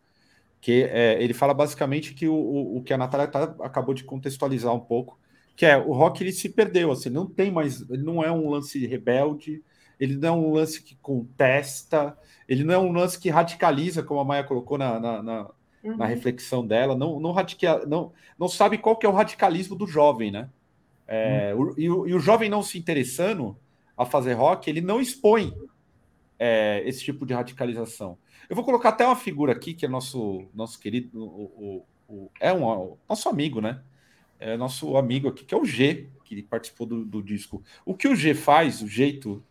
[0.61, 2.35] que é, ele fala basicamente que o,
[2.79, 5.19] o, que a Natália tá- acabou de contextualizar um pouco,
[5.57, 8.85] que é o rock ele se perdeu, assim, não tem mais, não é um lance
[8.87, 9.63] rebelde,
[9.99, 12.17] ele não é um lance que contesta,
[12.49, 15.51] ele não é um lance que radicaliza, como a Maia colocou na, na, na-
[15.81, 15.97] Uhum.
[15.97, 19.87] na reflexão dela, não, não, radica, não, não sabe qual que é o radicalismo do
[19.87, 20.51] jovem, né?
[21.07, 23.57] É, o- e, o, e o jovem não se interessando
[23.97, 25.55] a fazer rock, ele não expõe
[26.39, 28.19] é, esse tipo de radicalização.
[28.49, 32.53] Eu vou colocar até uma figura aqui, que é nosso, nosso querido, o, o, é
[32.53, 33.81] um o nosso amigo, né?
[34.41, 37.63] É nosso amigo aqui, que é o G, que participou do, do disco.
[37.85, 39.43] O que o G faz, o jeito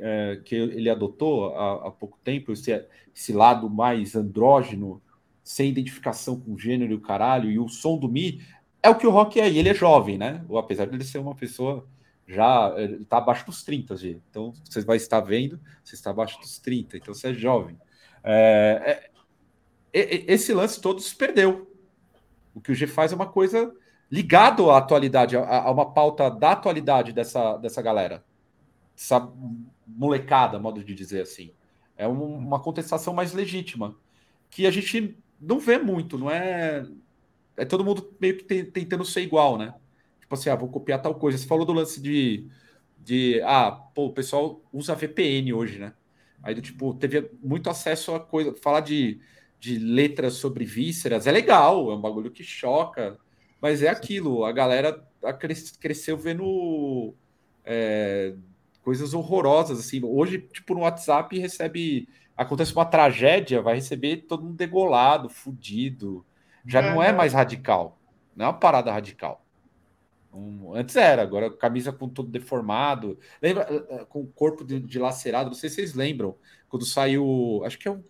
[0.00, 5.00] é, que ele adotou há, há pouco tempo, esse, esse, lado mais andrógeno,
[5.42, 8.40] sem identificação com gênero e o caralho, e o som do Mi,
[8.82, 9.50] é o que o rock é.
[9.50, 10.44] E ele é jovem, né?
[10.48, 11.86] Ou apesar de ele ser uma pessoa
[12.26, 14.20] já está abaixo dos 30, G.
[14.30, 17.76] Então, você vai estar vendo, você está abaixo dos 30, então você é jovem.
[18.22, 19.10] É,
[19.92, 21.68] é, esse lance todo se perdeu.
[22.54, 23.74] O que o G faz é uma coisa
[24.10, 28.24] ligado à atualidade, a, a, uma pauta da atualidade dessa, dessa galera.
[29.96, 31.52] Molecada, modo de dizer assim.
[31.96, 33.96] É um, uma contestação mais legítima,
[34.50, 36.86] que a gente não vê muito, não é.
[37.56, 39.74] É todo mundo meio que tentando ser igual, né?
[40.20, 41.36] Tipo assim, ah, vou copiar tal coisa.
[41.36, 42.48] Você falou do lance de.
[42.98, 45.94] de ah, pô, o pessoal usa VPN hoje, né?
[46.42, 48.54] Aí, do tipo, teve muito acesso a coisa.
[48.54, 49.20] Falar de,
[49.58, 53.18] de letras sobre vísceras é legal, é um bagulho que choca,
[53.60, 54.44] mas é aquilo.
[54.44, 55.06] A galera
[55.80, 57.14] cresceu vendo
[57.64, 58.34] é,
[58.82, 60.00] coisas horrorosas, assim.
[60.04, 62.08] Hoje, tipo, no WhatsApp recebe.
[62.36, 66.24] Acontece uma tragédia, vai receber todo mundo degolado, fudido.
[66.66, 67.98] Já não é mais radical.
[68.34, 69.44] Não é uma parada radical.
[70.32, 73.18] Um, antes era, agora camisa com todo deformado.
[73.42, 73.66] Lembra?
[73.68, 75.50] Eh, eh, com o corpo dilacerado.
[75.50, 76.36] Não sei se vocês lembram.
[76.68, 77.62] Quando saiu.
[77.64, 78.02] Acho que é um,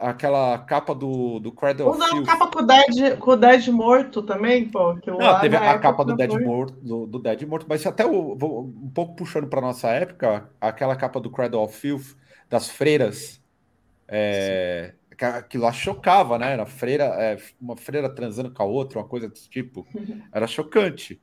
[0.00, 2.24] aquela capa do, do Cradle of Filth.
[2.24, 4.94] capa com o, Dead, com o Dead morto também, pô.
[4.96, 8.34] Que não, teve a capa do Dead, morto, do, do, Dead morto, mas até o,
[8.34, 12.16] um pouco puxando para nossa época, aquela capa do Cradle of Filth
[12.48, 13.42] das freiras.
[14.06, 16.52] É, aquilo lá chocava, né?
[16.52, 19.86] Era freira, é, uma freira transando com a outra, uma coisa desse tipo.
[20.32, 21.20] Era chocante.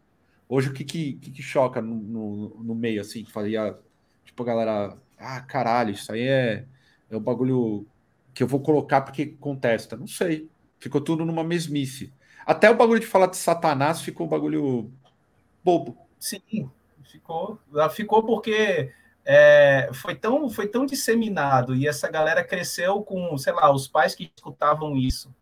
[0.50, 3.78] Hoje, o que, que, que choca no, no, no, meio, assim, que fazia,
[4.26, 6.66] tipo, a galera, ah, caralho, isso aí é,
[7.10, 7.86] é um bagulho
[8.40, 9.98] que eu vou colocar porque contesta.
[9.98, 10.50] Não sei.
[10.80, 12.14] Ficou tudo numa mesmice.
[12.46, 14.94] Até o bagulho de falar de Satanás ficou um bagulho
[15.62, 15.98] bobo.
[16.18, 16.72] Sim,
[17.04, 17.60] ficou.
[17.92, 18.94] Ficou porque
[19.26, 24.16] é, foi, tão, foi tão disseminado e essa galera cresceu com, sei lá, os pais
[24.16, 25.36] que escutavam isso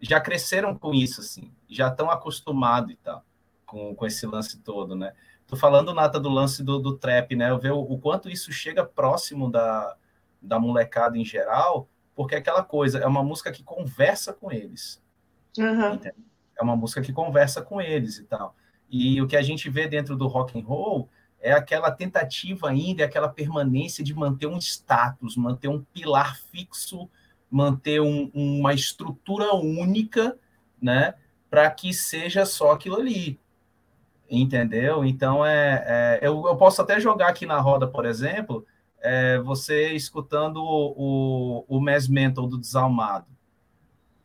[0.00, 3.22] já cresceram com isso, assim, já estão acostumados e tal,
[3.66, 5.12] com, com esse lance todo, né?
[5.46, 7.50] Tô falando, Nata, do lance do, do trap, né?
[7.50, 9.96] Eu vejo o, o quanto isso chega próximo da,
[10.40, 15.00] da molecada em geral, porque é aquela coisa, é uma música que conversa com eles.
[15.58, 16.00] Uhum.
[16.58, 18.56] É uma música que conversa com eles e tal.
[18.88, 23.02] E o que a gente vê dentro do rock and roll é aquela tentativa ainda,
[23.02, 27.08] é aquela permanência de manter um status, manter um pilar fixo,
[27.50, 30.36] manter um, uma estrutura única,
[30.80, 31.14] né,
[31.50, 33.38] para que seja só aquilo ali,
[34.28, 35.04] entendeu?
[35.04, 38.66] Então é, é eu, eu, posso até jogar aqui na roda, por exemplo,
[39.06, 43.26] é, você escutando o, o, o Mass Mental do Desalmado,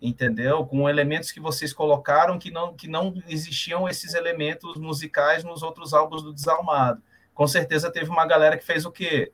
[0.02, 0.66] entendeu?
[0.66, 5.94] Com elementos que vocês colocaram que não que não existiam esses elementos musicais nos outros
[5.94, 7.02] álbuns do Desalmado
[7.34, 9.32] com certeza teve uma galera que fez o quê?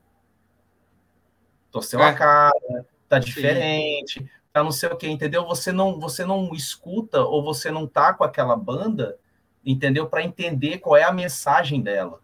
[1.71, 2.05] Torceu é.
[2.09, 4.29] a cara, tá diferente, Sim.
[4.53, 5.45] tá não sei o quê, entendeu?
[5.45, 9.17] Você não, você não escuta ou você não tá com aquela banda,
[9.65, 10.07] entendeu?
[10.07, 12.21] Para entender qual é a mensagem dela.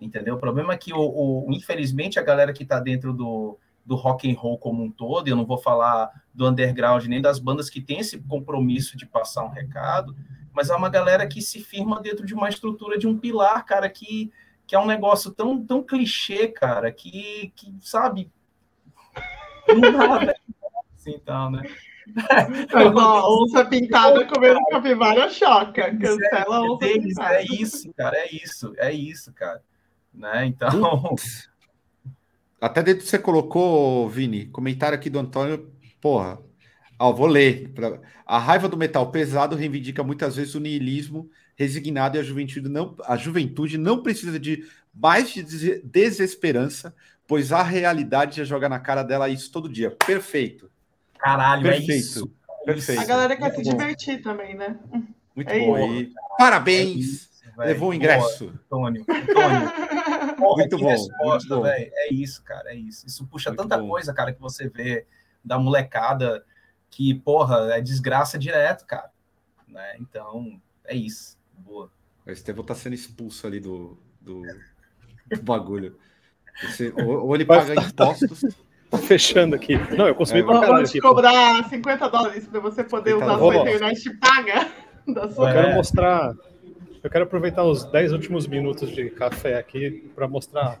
[0.00, 0.34] Entendeu?
[0.34, 4.30] O problema é que, o, o infelizmente, a galera que está dentro do, do rock
[4.30, 7.80] and roll como um todo, eu não vou falar do underground nem das bandas que
[7.80, 10.14] têm esse compromisso de passar um recado,
[10.52, 13.88] mas é uma galera que se firma dentro de uma estrutura de um pilar, cara,
[13.88, 14.30] que
[14.66, 18.28] que é um negócio tão, tão clichê, cara, que, que sabe,
[19.68, 20.34] não dá, né?
[20.94, 21.62] assim, então, né?
[22.72, 25.96] Mas, ó, onça pintada comendo capivara choca.
[25.96, 27.34] Cancela a onça é, pintada.
[27.34, 29.62] É isso, cara, é isso, é isso, cara.
[30.16, 30.46] Né?
[30.46, 31.14] Então.
[32.60, 35.70] Até dentro que você colocou, Vini, comentário aqui do Antônio,
[36.00, 36.38] porra.
[36.98, 37.72] Ó, vou ler.
[38.24, 42.96] A raiva do metal pesado reivindica muitas vezes o niilismo resignado e a juventude não,
[43.04, 46.94] a juventude não precisa de mais de desesperança,
[47.26, 49.90] pois a realidade já joga na cara dela isso todo dia.
[49.90, 50.70] Perfeito.
[51.18, 51.92] Caralho, é Perfeito.
[51.92, 52.32] é isso.
[52.64, 53.00] Perfeito.
[53.00, 53.70] A galera quer Muito se bom.
[53.70, 54.76] divertir também, né?
[55.34, 55.94] Muito é bom.
[55.94, 56.96] E parabéns.
[56.96, 58.52] É isso, Levou o ingresso.
[58.70, 59.06] Boa, Antônio.
[59.08, 60.36] Antônio.
[60.36, 60.88] Porra, muito bom.
[60.88, 61.66] Resposta, muito bom.
[61.66, 62.72] É isso, cara.
[62.72, 63.06] É isso.
[63.06, 63.88] Isso puxa muito tanta bom.
[63.88, 65.06] coisa, cara, que você vê
[65.44, 66.44] da molecada
[66.90, 69.10] que, porra, é desgraça direto, cara.
[69.68, 69.96] Né?
[70.00, 71.38] Então, é isso.
[71.58, 71.90] Boa.
[72.26, 74.42] O Estevão tá sendo expulso ali do, do,
[75.30, 75.96] do bagulho.
[76.62, 78.44] Você, ou, ou, ele paga impostos.
[78.88, 79.74] Tá fechando aqui.
[79.96, 80.74] Não, eu consumi é, pra caralho.
[80.74, 84.68] Vamos te cobrar 50 dólares para você poder usar a sua internet paga.
[85.12, 85.50] Da sua...
[85.50, 86.34] Eu quero mostrar.
[87.06, 90.80] Eu quero aproveitar os 10 últimos minutos de café aqui para mostrar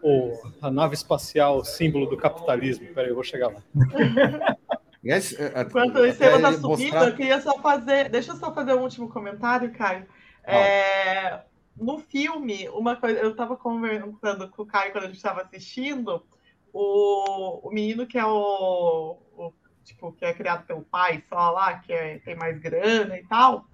[0.00, 0.30] o,
[0.62, 2.86] a nave espacial, símbolo do capitalismo.
[2.94, 3.60] Peraí, eu vou chegar lá.
[5.04, 8.08] Yes, é, é, Enquanto o Estevam até tá subindo, mostrar- eu queria só fazer.
[8.08, 10.06] Deixa eu só fazer um último comentário, Caio.
[10.44, 11.40] É,
[11.76, 13.18] no filme, uma coisa.
[13.18, 16.24] Eu tava conversando com o Caio quando a gente estava assistindo.
[16.72, 19.52] O, o menino que é o, o-
[19.84, 23.66] Tipo, que é criado pelo pai só lá, que é- tem mais grana e tal.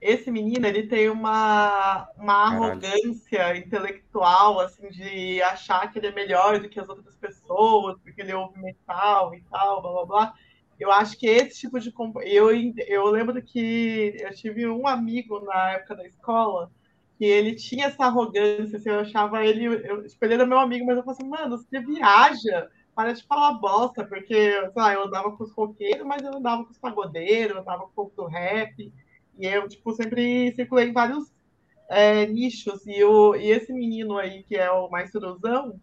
[0.00, 2.64] Esse menino, ele tem uma, uma Caralho.
[2.64, 8.20] arrogância intelectual, assim, de achar que ele é melhor do que as outras pessoas, porque
[8.22, 10.34] ele ouve metal e tal, blá blá blá.
[10.78, 11.92] Eu acho que esse tipo de.
[12.22, 12.50] Eu,
[12.86, 16.70] eu lembro que eu tive um amigo na época da escola
[17.18, 19.64] que ele tinha essa arrogância, assim, eu achava ele.
[19.66, 23.24] Eu, tipo, ele era meu amigo, mas eu falei assim, mano, você viaja, para de
[23.24, 26.78] falar bosta, porque, sei lá, eu andava com os roqueiros, mas eu andava com os
[26.78, 28.92] pagodeiros, eu andava com pouco do rap,
[29.38, 31.24] e eu, tipo, sempre circulei em vários
[31.88, 35.80] é, nichos, e, o, e esse menino aí, que é o mais suruzão,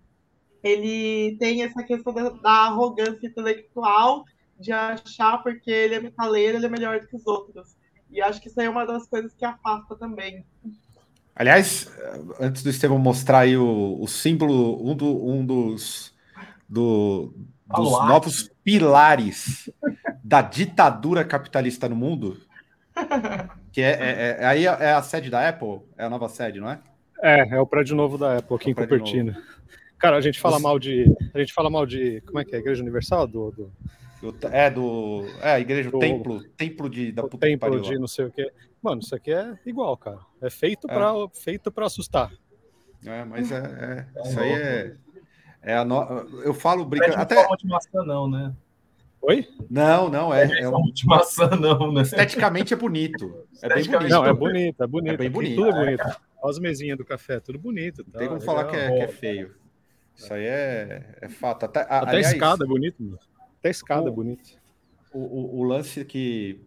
[0.64, 4.26] ele tem essa questão da, da arrogância intelectual
[4.60, 7.76] de achar porque ele é metaleiro, ele é melhor do que os outros.
[8.12, 10.46] E acho que isso aí é uma das coisas que afasta também.
[11.36, 11.92] Aliás,
[12.40, 16.14] antes do Estevão mostrar aí o, o símbolo, um, do- um dos,
[16.70, 17.34] do-
[17.68, 19.70] dos novos pilares
[20.24, 22.40] da ditadura capitalista no mundo,
[23.72, 26.70] que é, é- é- aí é a sede da Apple, é a nova sede, não
[26.70, 26.80] é?
[27.22, 29.36] É, é o prédio novo da Apple aqui em prédio Cupertino.
[29.98, 31.06] Cara, a gente fala Você- mal de.
[31.34, 32.22] A gente fala mal de.
[32.22, 32.60] Como é que é?
[32.60, 33.26] Igreja Universal?
[33.28, 33.72] Do, do,
[34.34, 35.26] Do- é do.
[35.42, 37.82] É, a igreja, o Do- templo, templo de, da puta que templo pariu.
[37.82, 38.52] de não sei o quê.
[38.82, 40.20] Mano, isso aqui é igual, cara.
[40.42, 40.94] É feito É.
[40.94, 42.32] pra, feito pra assustar.
[43.06, 44.96] É, mas é, é- É isso aí é.
[45.62, 45.96] é a no...
[46.44, 47.18] Eu falo Não é brincando.
[47.22, 47.36] Até...
[47.66, 48.54] maçã, não, né?
[49.22, 49.48] Oi?
[49.70, 52.04] Não, não, é, de é um- de maçã, não, né?
[52.04, 53.48] esteticamente é bonito.
[53.62, 54.10] É bem bonito.
[54.10, 55.14] Não, é bonito, é bonito.
[55.14, 55.56] É bem bonito.
[55.56, 56.04] Tudo é bonito.
[56.42, 58.06] Olha as mesinhas do café, tudo bonito.
[58.06, 59.56] Não tem como falar que é, que é feio.
[60.16, 61.64] Isso aí é, é fato.
[61.66, 63.20] Até, a- Até a aliás, escada é bonito, mano.
[63.60, 64.50] Até a escada é O- bonito.
[65.12, 66.62] o, o, o lance que,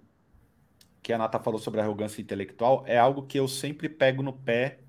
[1.01, 4.81] que a Nata falou sobre arrogância intelectual é algo que eu sempre pego no pé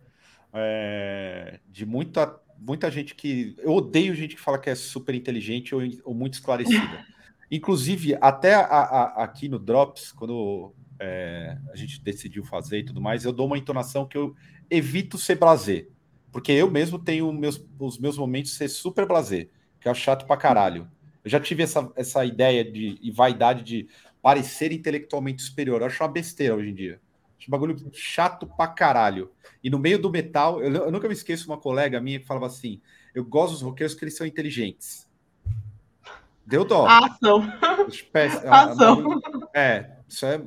[0.51, 3.55] é, de muita, muita gente que.
[3.59, 7.05] Eu odeio gente que fala que é super inteligente ou, ou muito esclarecida.
[7.51, 13.01] Inclusive, até a- a- aqui no Drops, quando é, a gente decidiu fazer e tudo
[13.01, 14.35] mais, eu dou uma entonação que eu
[14.69, 15.89] evito ser blazer.
[16.31, 19.49] Porque eu mesmo tenho meus, os meus momentos ser super blazer,
[19.79, 20.89] que é chato pra caralho.
[21.23, 23.87] Eu já tive essa, essa ideia de e vaidade de
[24.21, 25.81] parecer intelectualmente superior.
[25.81, 27.01] Eu acho uma besteira hoje em dia.
[27.39, 29.31] Acho um bagulho chato pra caralho.
[29.63, 32.45] E no meio do metal, eu, eu nunca me esqueço uma colega minha que falava
[32.47, 32.81] assim:
[33.15, 35.08] eu gosto dos roqueiros porque eles são inteligentes.
[36.49, 36.87] Deu dó.
[36.87, 37.41] A ação.
[37.87, 38.43] Acho péssimo.
[38.45, 38.95] É, Ação.
[38.95, 40.41] bagulho- é, isso é,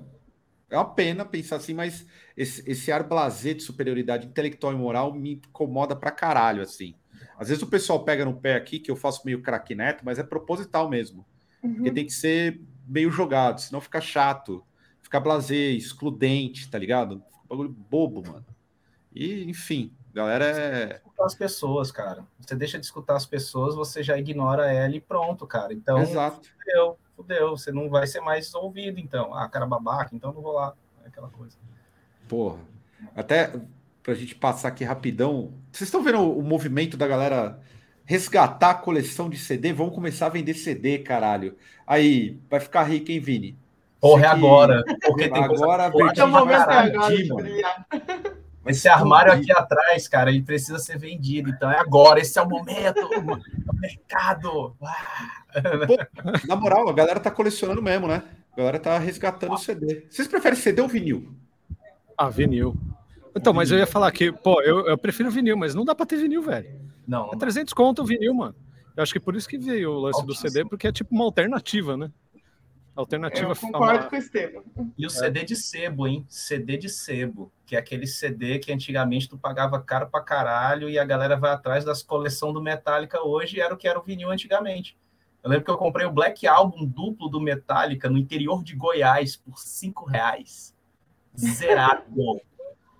[0.68, 2.04] é uma pena pensar assim, mas
[2.36, 6.94] esse, esse ar blazer de superioridade intelectual e moral me incomoda pra caralho, assim.
[7.38, 10.18] Às vezes o pessoal pega no pé aqui, que eu faço meio craque neto, mas
[10.18, 11.24] é proposital mesmo.
[11.60, 14.64] Porque tem que ser meio jogado, senão fica chato,
[15.00, 17.22] fica blazer, excludente, tá ligado?
[17.30, 18.44] Fica um bagulho bobo, mano.
[19.14, 20.96] E, enfim, galera é.
[20.96, 22.24] Escutar as pessoas, cara.
[22.38, 25.72] Você deixa de escutar as pessoas, você já ignora ela e pronto, cara.
[25.72, 26.48] Então, Exato.
[26.58, 27.50] fudeu, fudeu.
[27.50, 29.34] Você não vai ser mais ouvido, então.
[29.34, 30.74] Ah, cara babaca, então não vou lá.
[31.04, 31.56] É aquela coisa.
[32.28, 32.58] Porra.
[33.16, 33.52] Até
[34.02, 35.52] pra gente passar aqui rapidão.
[35.70, 37.60] Vocês estão vendo o, movimento da galera
[38.04, 39.72] resgatar a coleção de CD?
[39.72, 41.56] Vamos começar a vender CD, caralho.
[41.86, 43.58] Aí, vai ficar rico, hein, Vini?
[44.00, 44.84] Porra, é agora.
[45.06, 48.22] Porque tem coisa Agora a boa verdade É o momento caralho, agora
[48.62, 51.50] Vai Esse armário aqui atrás, cara, ele precisa ser vendido.
[51.50, 54.76] Então é agora, esse é o momento, é o mercado.
[54.82, 55.42] Ah,
[56.46, 58.22] Na moral, a galera tá colecionando mesmo, né?
[58.52, 60.06] A galera tá resgatando o CD.
[60.08, 61.34] Vocês preferem CD ou vinil?
[62.16, 62.76] Ah, vinil.
[63.34, 66.06] Então, mas eu ia falar que, pô, eu, eu prefiro vinil, mas não dá pra
[66.06, 66.80] ter vinil, velho.
[67.06, 68.54] Não, É não 300 conto o vinil, mano.
[68.94, 70.34] Eu acho que por isso que veio o lance do.
[70.34, 72.10] CD, porque é tipo uma alternativa, né?
[72.94, 74.64] Alternativa Eu a concordo com o Estevam.
[74.98, 76.26] E o CD de sebo, hein?
[76.28, 80.98] CD de sebo, que é aquele CD que antigamente tu pagava caro pra caralho e
[80.98, 84.30] a galera vai atrás das coleções do Metallica hoje, era o que era o vinil
[84.30, 84.98] antigamente.
[85.42, 89.36] Eu lembro que eu comprei o Black Album duplo do Metallica no interior de Goiás
[89.36, 90.76] por cinco reais.
[91.36, 92.04] Zerado.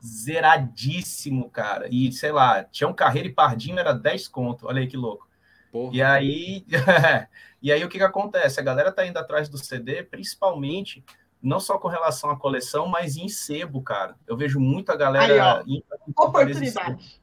[0.05, 1.87] Zeradíssimo, cara.
[1.89, 4.67] E, sei lá, tinha um Carreiro e Pardinho, era 10 conto.
[4.67, 5.29] Olha aí que louco.
[5.73, 5.97] Porra.
[5.97, 6.67] E aí,
[7.63, 8.61] e aí o que, que acontece?
[8.61, 11.03] A galera tá indo atrás do CD, principalmente
[11.43, 14.15] não só com relação à coleção, mas em sebo, cara.
[14.29, 15.85] Eu vejo muita galera Aí, indo.
[16.17, 17.21] Oportunidade.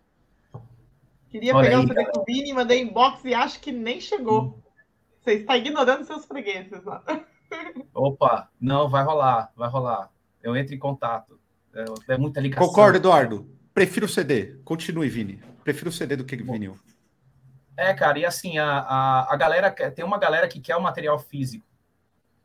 [1.29, 4.01] Queria Olha pegar aí, o CD com o Vini, mandei inbox e acho que nem
[4.01, 4.59] chegou.
[5.21, 7.03] Você está ignorando seus fregueses lá.
[7.93, 10.09] Opa, não, vai rolar, vai rolar.
[10.41, 11.39] Eu entro em contato.
[11.73, 12.67] É, é muita ligação.
[12.67, 13.47] Concordo, Eduardo.
[13.73, 14.57] Prefiro o CD.
[14.65, 15.39] Continue, Vini.
[15.63, 16.75] Prefiro o CD do que vinil.
[17.79, 21.17] É, cara, e assim, a, a, a galera tem uma galera que quer o material
[21.17, 21.65] físico.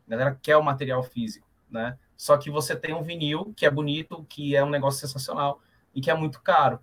[0.07, 1.99] A galera quer o material físico, né?
[2.17, 5.61] Só que você tem um vinil que é bonito, que é um negócio sensacional
[5.93, 6.79] e que é muito caro,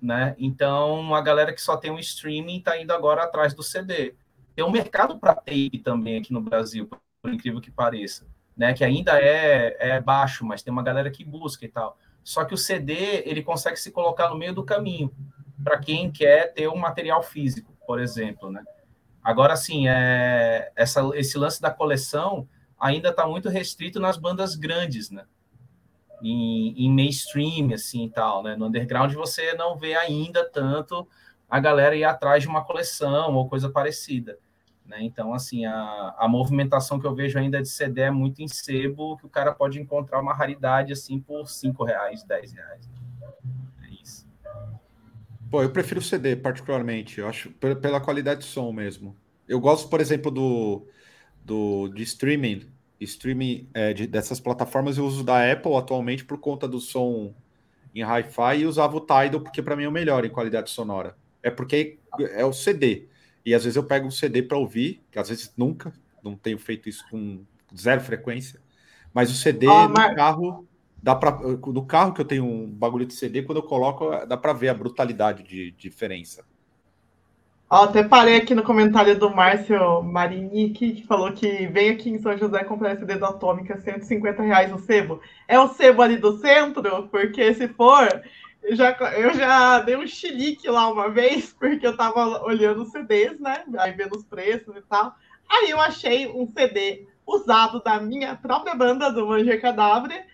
[0.00, 0.34] né?
[0.36, 4.16] Então a galera que só tem um streaming está indo agora atrás do CD.
[4.56, 6.90] Tem um mercado para tape também aqui no Brasil,
[7.22, 8.26] por incrível que pareça,
[8.56, 8.74] né?
[8.74, 11.96] Que ainda é, é baixo, mas tem uma galera que busca e tal.
[12.24, 15.14] Só que o CD ele consegue se colocar no meio do caminho
[15.62, 18.64] para quem quer ter um material físico, por exemplo, né?
[19.22, 22.48] Agora, sim, é, essa, esse lance da coleção
[22.80, 25.26] ainda está muito restrito nas bandas grandes, né?
[26.22, 28.56] Em, em, mainstream, assim, tal, né?
[28.56, 31.06] No underground você não vê ainda tanto
[31.50, 34.38] a galera ir atrás de uma coleção ou coisa parecida,
[34.86, 35.02] né?
[35.02, 39.18] Então, assim, a, a movimentação que eu vejo ainda de CD é muito em sebo,
[39.18, 42.88] que o cara pode encontrar uma raridade, assim, por 5 reais, 10 reais.
[42.88, 43.01] É isso.
[45.52, 47.20] Pô, eu prefiro o CD, particularmente.
[47.20, 49.14] Eu acho, pela qualidade de som mesmo.
[49.46, 50.86] Eu gosto, por exemplo, do
[51.44, 56.68] do, de streaming, streaming é, de, dessas plataformas eu uso da Apple atualmente por conta
[56.68, 57.34] do som
[57.94, 61.16] em hi-fi e usava o Tidal porque para mim é o melhor em qualidade sonora.
[61.42, 61.98] É porque
[62.30, 63.08] é o CD.
[63.44, 65.92] E às vezes eu pego um CD para ouvir, que às vezes nunca,
[66.22, 67.44] não tenho feito isso com
[67.76, 68.58] zero frequência.
[69.12, 70.14] Mas o CD no mas...
[70.14, 70.66] carro
[71.02, 74.36] dá para no carro que eu tenho um bagulho de CD, quando eu coloco dá
[74.36, 76.44] para ver a brutalidade de, de diferença.
[77.68, 82.36] Até parei aqui no comentário do Márcio Marinique, que falou que vem aqui em São
[82.36, 85.22] José comprar CD do Atômica, 150 reais o sebo.
[85.48, 87.08] É o sebo ali do centro?
[87.08, 88.06] Porque se for,
[88.62, 92.90] eu já, eu já dei um chilique lá uma vez, porque eu tava olhando os
[92.90, 93.64] CDs, né?
[93.78, 95.14] Aí vendo os preços e tal.
[95.48, 100.26] Aí eu achei um CD usado da minha própria banda, do Manger Cadáver,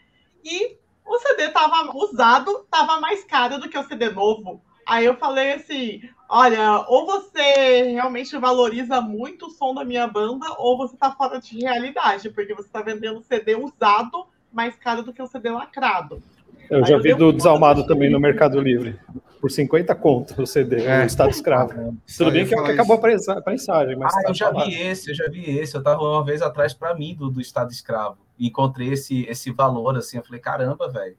[0.44, 4.60] e o CD tava usado, tava mais caro do que o CD novo.
[4.86, 10.47] Aí eu falei assim: olha, ou você realmente valoriza muito o som da minha banda,
[10.59, 15.12] ou você tá fora de realidade, porque você tá vendendo CD usado mais caro do
[15.12, 16.23] que o CD lacrado.
[16.70, 18.98] Eu já eu vi do Desalmado também no Mercado Livre.
[19.40, 21.05] Por 50 conto o CD, é.
[21.05, 21.97] o Estado Escravo.
[22.16, 24.12] Tudo bem que, que acabou a prensagem, mas.
[24.15, 24.69] Ah, tá eu já falado.
[24.69, 25.77] vi esse, eu já vi esse.
[25.77, 28.19] Eu tava uma vez atrás para mim do, do Estado Escravo.
[28.39, 30.19] E encontrei esse, esse valor assim.
[30.19, 31.16] Eu falei, caramba, velho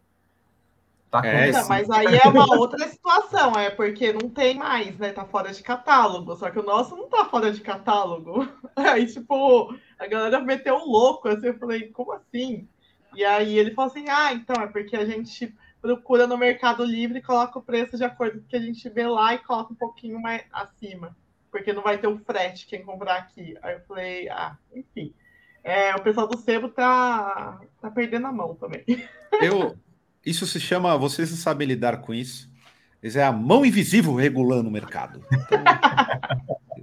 [1.09, 5.11] Tá é, mas aí é uma outra situação, é porque não tem mais, né?
[5.11, 6.35] Tá fora de catálogo.
[6.35, 8.47] Só que o nosso não tá fora de catálogo.
[8.75, 12.67] Aí, tipo, a galera meteu um louco, assim, eu falei, como assim?
[13.15, 17.17] E aí ele falou assim: ah, então é porque a gente procura no Mercado Livre
[17.17, 19.73] e coloca o preço de acordo com o que a gente vê lá e coloca
[19.73, 21.17] um pouquinho mais acima.
[21.49, 23.57] Porque não vai ter o frete quem comprar aqui.
[23.63, 25.11] Aí eu falei, ah, enfim.
[25.63, 28.83] É, o pessoal do sebo tá, tá perdendo a mão também.
[29.41, 29.77] Eu,
[30.25, 32.49] isso se chama, vocês não sabem lidar com isso.
[33.01, 35.23] Isso é a mão invisível regulando o mercado.
[35.31, 35.63] Então,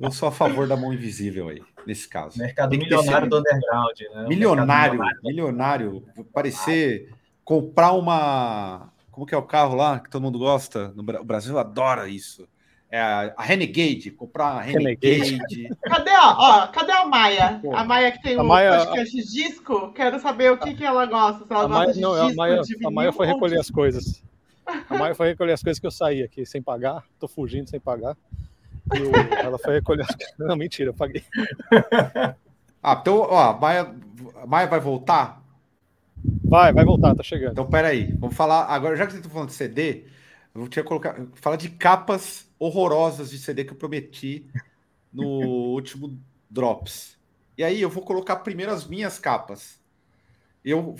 [0.01, 2.39] eu sou a favor da mão invisível aí, nesse caso.
[2.39, 4.27] Mercado milionário do underground, né?
[4.29, 6.05] Milionário, milionário, milionário.
[6.33, 7.13] Parecer
[7.45, 8.93] comprar uma.
[9.11, 10.89] Como que é o carro lá que todo mundo gosta?
[10.95, 12.47] No Brasil adora isso.
[12.89, 15.39] É a, Renegade, comprar a Renegade.
[15.83, 17.59] Cadê, ó, ó, cadê a Maia?
[17.61, 19.93] Pô, a Maia que tem o Maia, podcast disco?
[19.93, 21.45] Quero saber o que, que ela gosta.
[21.45, 24.23] Se ela a Maia, não, a Maia, a Maia foi recolher as coisas.
[24.89, 27.05] A Maia foi recolher as coisas que eu saí aqui sem pagar.
[27.19, 28.17] Tô fugindo sem pagar.
[28.95, 30.35] E ela foi recolher as coisas.
[30.39, 31.25] Não, mentira, eu paguei.
[32.83, 33.95] Ah, então, ó, a Maia,
[34.41, 35.43] a Maia vai voltar?
[36.45, 37.51] Vai, vai voltar, tá chegando.
[37.51, 38.67] Então, peraí, vamos falar.
[38.67, 40.05] Agora, já que você tá falando de CD,
[40.55, 44.47] eu tinha colocar, falar de capas horrorosas de CD que eu prometi
[45.13, 45.25] no
[45.75, 46.19] último
[46.49, 47.17] Drops.
[47.59, 49.81] E aí eu vou colocar primeiro as minhas capas.
[50.65, 50.97] Eu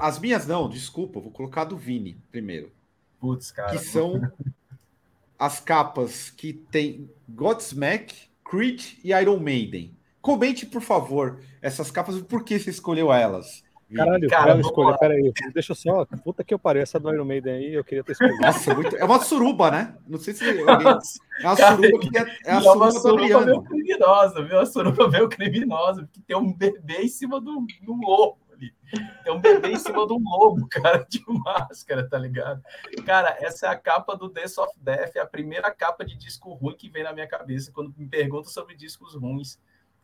[0.00, 2.72] as minhas não, desculpa, vou colocar a do Vini primeiro.
[3.20, 3.70] Putz, cara.
[3.70, 4.20] Que são
[5.38, 9.96] as capas que tem Godsmack, Creed e Iron Maiden.
[10.20, 13.63] Comente, por favor, essas capas e por que você escolheu elas.
[13.94, 15.32] Caralho, cara, escolha, peraí.
[15.52, 16.04] Deixa eu só.
[16.22, 18.40] Puta que eu pareço, a do Iron Maiden aí, eu queria ter escolhido.
[18.40, 18.96] Nossa, muito...
[18.96, 19.96] é uma suruba, né?
[20.06, 20.64] Não sei se alguém...
[21.40, 24.60] É uma cara, suruba que é, é a suruba, suruba meio criminosa, viu?
[24.60, 28.74] A suruba meio criminosa, porque tem um bebê em cima do, do lobo ali.
[29.22, 32.62] Tem um bebê em cima do lobo, cara, de máscara, tá ligado?
[33.04, 36.52] Cara, essa é a capa do Death of Death, é a primeira capa de disco
[36.54, 39.58] ruim que vem na minha cabeça quando me perguntam sobre discos ruins.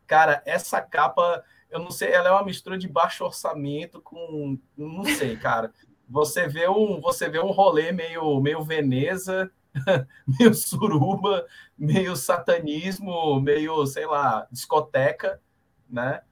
[0.06, 5.04] Cara, essa capa eu não sei, ela é uma mistura de baixo orçamento com, não
[5.04, 5.72] sei, cara.
[6.08, 9.50] Você vê um, você vê um rolê meio, meio Veneza,
[10.26, 11.46] meio suruba,
[11.78, 15.40] meio satanismo, meio, sei lá, discoteca,
[15.88, 16.22] né?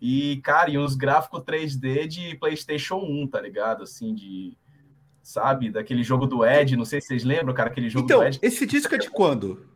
[0.00, 3.82] E, cara, e uns gráficos 3D de PlayStation 1, tá ligado?
[3.82, 4.56] Assim, de.
[5.22, 5.70] Sabe?
[5.70, 8.38] Daquele jogo do Ed, não sei se vocês lembram, cara, aquele jogo então, do Ed.
[8.40, 9.68] Esse disco é de quando?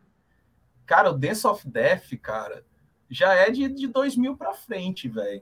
[0.85, 2.65] Cara, o Dance of Death, cara,
[3.13, 5.41] já é de, de 2000 pra frente, velho.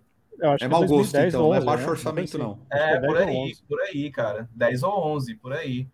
[0.59, 1.89] É mau gosto, então, 11, não é baixo né?
[1.91, 2.59] orçamento, não.
[2.71, 4.49] É, por aí, por aí, cara.
[4.55, 5.87] 10 ou 11, por aí.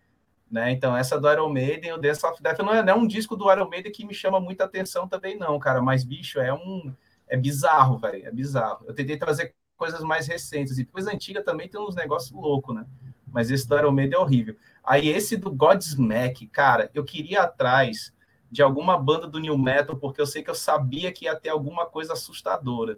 [0.49, 0.71] Né?
[0.71, 3.35] Então, essa do Iron Maiden, o Dance of Death, não é, não é um disco
[3.35, 5.81] do Iron Maiden que me chama muita atenção também, não, cara.
[5.81, 6.93] Mas, bicho, é um.
[7.27, 8.25] É bizarro, velho.
[8.25, 8.85] É bizarro.
[8.87, 10.77] Eu tentei trazer coisas mais recentes.
[10.77, 12.85] E coisa antiga também tem uns negócios loucos, né?
[13.27, 14.55] Mas esse do Iron Maiden é horrível.
[14.81, 18.13] Aí, esse do Godsmack, cara, eu queria atrás
[18.49, 21.49] de alguma banda do New Metal, porque eu sei que eu sabia que ia ter
[21.49, 22.97] alguma coisa assustadora.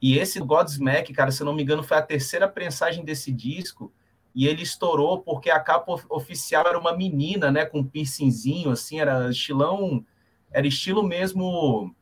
[0.00, 3.92] E esse Godsmack, cara, se eu não me engano, foi a terceira prensagem desse disco
[4.34, 8.98] e ele estourou porque a capa oficial era uma menina, né, com um piercingzinho, assim,
[8.98, 10.04] era estilão,
[10.50, 11.94] era estilo mesmo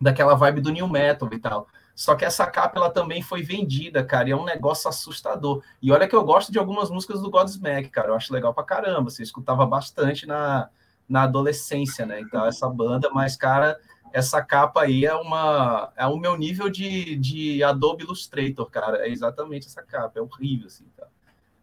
[0.00, 1.68] daquela vibe do new metal e tal.
[1.94, 5.62] Só que essa capa ela também foi vendida, cara, e é um negócio assustador.
[5.80, 8.64] E olha que eu gosto de algumas músicas do Godsmack, cara, eu acho legal pra
[8.64, 9.10] caramba.
[9.10, 10.70] Você escutava bastante na,
[11.12, 12.20] na adolescência, né?
[12.20, 13.78] Então, essa banda, mas, cara,
[14.14, 19.06] essa capa aí é uma é o meu nível de, de Adobe Illustrator, cara.
[19.06, 21.10] É exatamente essa capa, é horrível, assim, cara.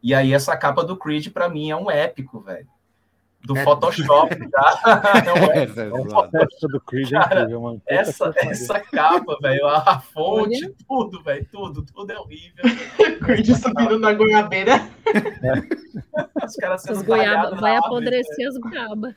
[0.04, 2.68] E aí essa capa do Creed para mim é um épico, velho.
[3.42, 4.82] Do é, Photoshop, tá?
[5.56, 6.72] É, é, é, um Photoshop.
[6.72, 7.82] do Creed é incrível, mano.
[7.88, 10.76] Essa, essa capa, velho, a fonte, Olha.
[10.88, 12.64] tudo, velho, tudo, tudo é horrível.
[13.26, 14.76] Creed subindo na goiabeira.
[15.08, 16.46] É.
[16.46, 19.16] Os caras goiaba, Vai apodrecer as goiabas.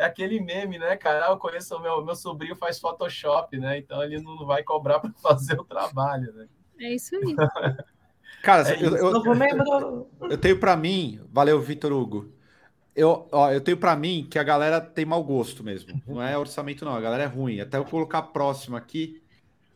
[0.00, 1.26] É aquele meme, né, cara?
[1.26, 3.76] Eu conheço o meu, meu sobrinho faz Photoshop, né?
[3.76, 6.48] Então ele não vai cobrar para fazer o trabalho, né?
[6.80, 7.36] É isso aí.
[8.42, 12.32] Cara, é eu, eu, eu, eu, tenho para mim, valeu, Vitor Hugo.
[12.96, 16.00] Eu, ó, eu tenho para mim que a galera tem mau gosto mesmo.
[16.06, 16.94] Não é orçamento, não.
[16.94, 17.60] A galera é ruim.
[17.60, 19.22] Até eu colocar a próxima aqui,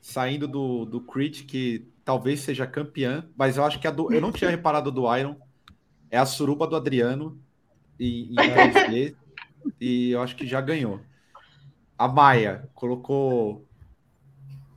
[0.01, 4.11] saindo do, do Creed, que talvez seja campeã, mas eu acho que a do.
[4.11, 5.37] Eu não tinha reparado do Iron.
[6.11, 7.39] É a suruba do Adriano
[8.01, 9.17] em, em 3D.
[9.81, 11.01] e eu acho que já ganhou.
[11.97, 13.67] A Maia colocou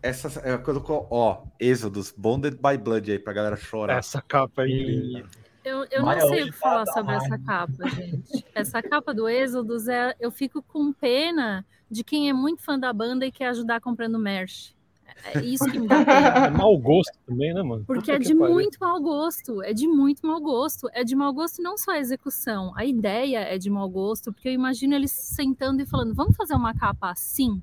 [0.01, 3.97] essa é, colocou, ó, Êxodos, Bonded by Blood aí pra galera chorar.
[3.97, 5.23] Essa capa aí.
[5.65, 8.45] Eu, eu não sei o que falar tá sobre essa capa, gente.
[8.55, 12.93] Essa capa do Êxodos, é, eu fico com pena de quem é muito fã da
[12.93, 14.76] banda e quer ajudar comprando merch.
[15.23, 16.47] É isso que me dá pena.
[16.47, 17.83] É mau gosto também, né, mano?
[17.85, 19.61] Porque Puta é de muito mau gosto.
[19.63, 20.89] É de muito mau gosto.
[20.93, 22.73] É de mau gosto não só a execução.
[22.75, 26.55] A ideia é de mau gosto, porque eu imagino eles sentando e falando: vamos fazer
[26.55, 27.61] uma capa assim?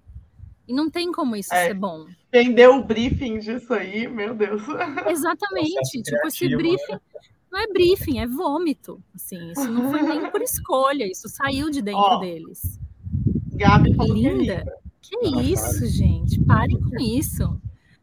[0.67, 2.07] E não tem como isso é, ser bom.
[2.33, 4.63] Quem deu o briefing disso aí, meu Deus.
[5.09, 6.03] Exatamente.
[6.03, 6.99] tipo, esse briefing
[7.55, 9.01] não é briefing, é vômito.
[9.15, 12.81] Assim, isso não foi nem por escolha, isso saiu de dentro oh, deles.
[13.53, 14.65] Gabi falou linda.
[14.65, 16.41] Que, que isso, gente?
[16.45, 17.61] Parem com isso.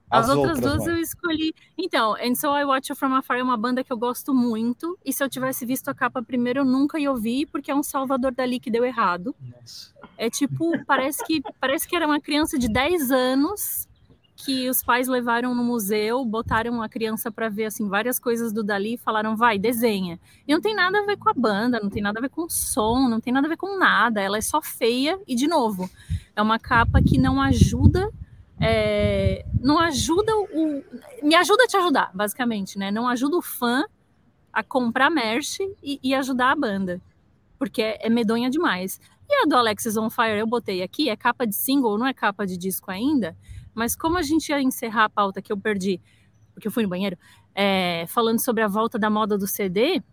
[0.09, 1.55] As, As outras, outras duas eu escolhi.
[1.77, 4.99] Então, And So I Watch You From Afar é uma banda que eu gosto muito.
[5.05, 7.81] E se eu tivesse visto a capa primeiro, eu nunca ia ouvir, porque é um
[7.81, 9.33] Salvador Dali que deu errado.
[9.39, 9.93] Nossa.
[10.17, 13.87] É tipo, parece que, parece que era uma criança de 10 anos
[14.35, 18.63] que os pais levaram no museu, botaram a criança para ver assim várias coisas do
[18.63, 20.19] Dali e falaram: "Vai, desenha".
[20.47, 22.43] E não tem nada a ver com a banda, não tem nada a ver com
[22.43, 24.19] o som, não tem nada a ver com nada.
[24.21, 25.89] Ela é só feia e de novo,
[26.35, 28.11] é uma capa que não ajuda
[28.63, 30.83] é, não ajuda o.
[31.23, 32.91] Me ajuda a te ajudar, basicamente, né?
[32.91, 33.83] Não ajuda o fã
[34.53, 37.01] a comprar merch e, e ajudar a banda.
[37.57, 39.01] Porque é, é, medonha demais.
[39.27, 42.13] E a do Alexis on Fire eu botei aqui, é capa de single, não é
[42.13, 43.35] capa de disco ainda.
[43.73, 45.99] Mas como a gente ia encerrar a pauta que eu perdi,
[46.53, 47.17] porque eu fui no banheiro,
[47.55, 50.03] é, falando sobre a volta da moda do CD,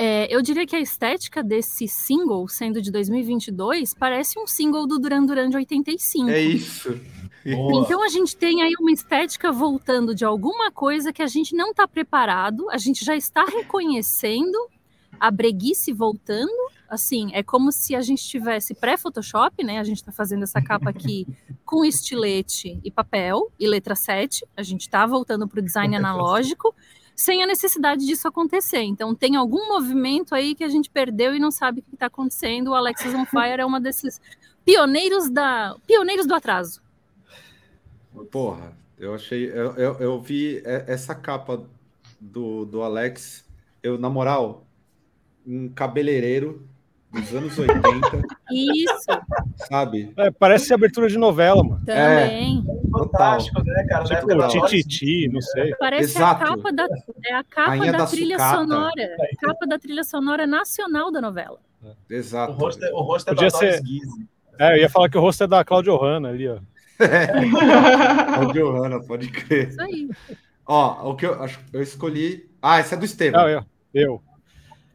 [0.00, 4.96] é, eu diria que a estética desse single, sendo de 2022, parece um single do
[4.96, 6.30] Duran Duran de 85.
[6.30, 7.00] É isso.
[7.44, 7.82] Boa.
[7.82, 11.72] Então a gente tem aí uma estética voltando de alguma coisa que a gente não
[11.72, 14.56] está preparado, a gente já está reconhecendo
[15.18, 16.70] a breguice voltando.
[16.88, 19.80] Assim, é como se a gente tivesse pré-Photoshop, né?
[19.80, 21.26] A gente está fazendo essa capa aqui
[21.66, 24.46] com estilete e papel e letra 7.
[24.56, 26.72] A gente está voltando para o design analógico
[27.18, 28.82] sem a necessidade disso acontecer.
[28.82, 32.06] Então, tem algum movimento aí que a gente perdeu e não sabe o que está
[32.06, 32.68] acontecendo.
[32.68, 34.20] O Alexis on Fire é uma desses
[34.64, 36.80] pioneiros da pioneiros do atraso.
[38.30, 39.50] Porra, eu achei.
[39.50, 41.66] Eu, eu, eu vi essa capa
[42.20, 43.44] do, do Alex.
[43.82, 44.64] Eu, na moral,
[45.44, 46.68] um cabeleireiro
[47.12, 48.22] dos anos 80.
[48.50, 49.66] Isso.
[49.68, 50.12] Sabe?
[50.16, 51.80] É, parece abertura de novela, mano.
[51.84, 52.64] Também.
[52.66, 54.04] É, Fantástico, né, cara?
[54.04, 54.48] Tipo, né?
[54.48, 55.74] Tititi, não sei.
[55.76, 56.44] Parece Exato.
[56.44, 56.86] a capa da,
[57.26, 58.58] é a capa da, da, trilha sucata.
[58.58, 59.16] sonora.
[59.40, 61.58] Capa da trilha sonora nacional da novela.
[62.10, 62.52] Exato.
[62.52, 63.82] O rosto é, o rosto é Podia da ser...
[64.58, 66.58] É, eu ia falar que o rosto é da Cláudia Hanna ali, ó.
[67.00, 68.52] É.
[68.52, 69.68] Johanna, pode crer.
[69.68, 70.08] Isso aí.
[70.66, 72.50] Ó, o que eu acho eu escolhi.
[72.60, 73.40] Ah, esse é do Estevam.
[73.40, 73.64] Não, eu.
[73.94, 74.22] eu.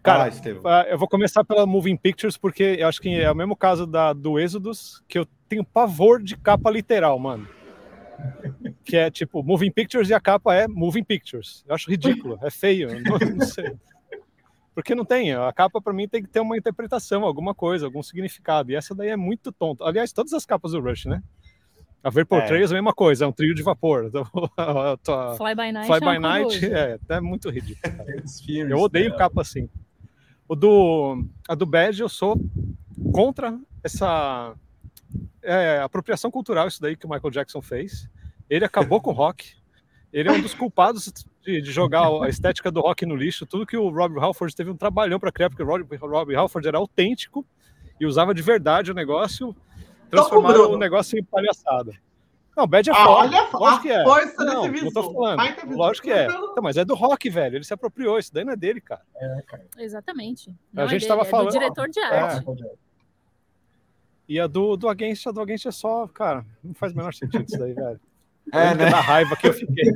[0.04, 0.30] Cara,
[0.66, 3.88] ah, eu vou começar pela Moving Pictures, porque eu acho que é o mesmo caso
[3.88, 7.48] da, do Êxodos, que eu tenho pavor de capa literal, mano.
[8.86, 11.64] Que é tipo Moving Pictures e a capa é Moving Pictures.
[11.66, 13.74] Eu acho ridículo, é feio, não, não sei.
[14.76, 18.04] Porque não tem, a capa para mim tem que ter uma interpretação, alguma coisa, algum
[18.04, 18.72] significado.
[18.72, 19.86] E essa daí é muito tonta.
[19.86, 21.24] Aliás, todas as capas do Rush, né?
[22.04, 22.46] A Vapor é.
[22.48, 24.12] Trails é a mesma coisa, é um trio de vapor.
[25.38, 27.94] Fly by Night, Fly by é, Night é, é, muito ridículo.
[28.70, 29.18] eu odeio né?
[29.18, 29.70] capa assim.
[30.54, 32.40] O do, a do Bad eu sou
[33.12, 34.54] contra essa
[35.42, 38.08] é, apropriação cultural, isso daí que o Michael Jackson fez.
[38.48, 39.56] Ele acabou com o rock.
[40.14, 41.12] Ele é um dos culpados
[41.42, 43.48] de, de, jogar a estética do rock no lixo.
[43.48, 46.68] Tudo que o Rob Halford teve um trabalhão para criar, porque o Rob, Rob Halford
[46.68, 47.44] era autêntico
[48.00, 49.56] e usava de verdade o negócio,
[50.08, 51.94] transformaram o negócio em palhaçada.
[52.56, 53.20] Não, Bad é ah, foda.
[53.20, 54.04] Olha lógico que é.
[54.04, 55.76] Força não, não tô falando.
[55.76, 56.28] Lógico que é.
[56.28, 57.58] Não, mas é do rock, velho.
[57.58, 58.20] Ele se apropriou.
[58.20, 59.02] Isso daí não é dele, cara.
[59.16, 59.66] É, cara.
[59.78, 60.56] Exatamente.
[60.72, 61.48] Não a gente é tava falando.
[61.48, 62.46] É do diretor de arte.
[62.48, 62.84] É.
[64.30, 67.14] E a do, do Against, a do Against é só, cara, não faz o menor
[67.14, 68.00] sentido isso daí, velho.
[68.52, 68.90] É, né?
[68.90, 69.92] Da raiva que eu fiquei.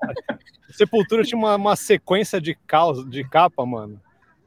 [0.70, 4.00] Sepultura tinha uma, uma sequência de, caos, de capa, mano.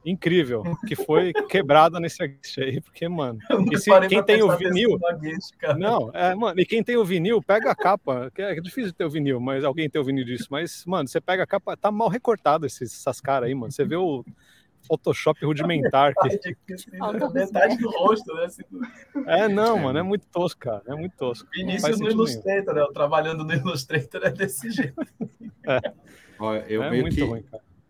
[0.04, 2.22] Incrível, que foi quebrada nesse
[2.58, 3.38] aí, porque, mano.
[3.72, 4.98] E se, quem tem o vinil.
[5.78, 8.30] Não, é, mano, e quem tem o vinil, pega a capa.
[8.34, 10.48] Que é difícil ter o vinil, mas alguém tem o vinil disso.
[10.50, 13.72] Mas, mano, você pega a capa, tá mal recortado esses, essas caras aí, mano.
[13.72, 14.22] Você vê o
[14.86, 16.12] Photoshop rudimentar.
[16.14, 16.56] Que...
[17.32, 18.44] Metade do rosto, né?
[18.44, 18.62] Assim,
[19.26, 20.82] é, não, mano, é muito tosco, cara.
[20.86, 21.48] É muito tosco.
[21.56, 22.86] Início no Illustrator, né?
[22.92, 24.94] Trabalhando no Illustrator é desse jeito.
[25.66, 25.80] É.
[26.38, 27.22] Olha, eu é meio que.
[27.22, 27.44] Ruim,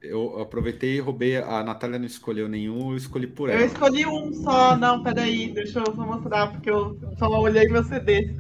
[0.05, 1.37] eu aproveitei e roubei.
[1.37, 3.61] A Natália não escolheu nenhum, eu escolhi por ela.
[3.61, 7.85] Eu escolhi um só, não, peraí, deixa eu só mostrar, porque eu só olhei meu
[7.85, 8.35] CD.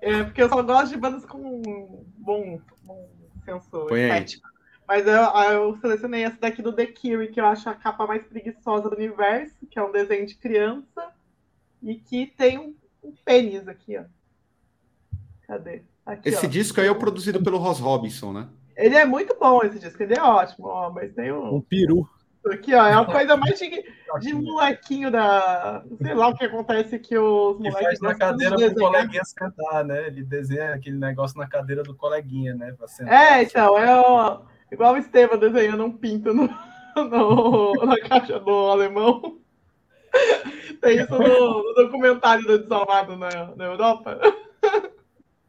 [0.00, 3.10] É, porque eu só gosto de bandas com bom, bom
[3.44, 4.48] sensor estético.
[4.86, 5.12] Mas eu,
[5.52, 8.96] eu, selecionei essa daqui do The Cure, que eu acho a capa mais preguiçosa do
[8.96, 11.12] universo, que é um desenho de criança
[11.82, 12.74] e que tem um,
[13.04, 14.04] um pênis aqui, ó.
[15.46, 15.82] Cadê?
[16.06, 16.48] Aqui, esse ó.
[16.48, 18.48] disco aí é o produzido pelo Ross Robinson, né?
[18.78, 21.56] Ele é muito bom, esse disco, ele é ótimo, ó, mas tem um.
[21.56, 22.08] Um peru.
[22.46, 23.84] Aqui, ó, é uma coisa mais de,
[24.20, 25.84] de molequinho da.
[26.00, 27.82] Sei lá o que acontece que os moleques.
[27.82, 30.06] faz na cadeira pro coleguinha sentar, né?
[30.06, 32.74] Ele desenha aquele negócio na cadeira do coleguinha, né?
[33.06, 34.40] É, então, é o
[34.70, 36.48] Igual o Estevam desenhando um pinto no,
[36.96, 39.38] no, na caixa do alemão.
[40.80, 44.20] Tem isso no, no documentário do Desalmado na, na Europa.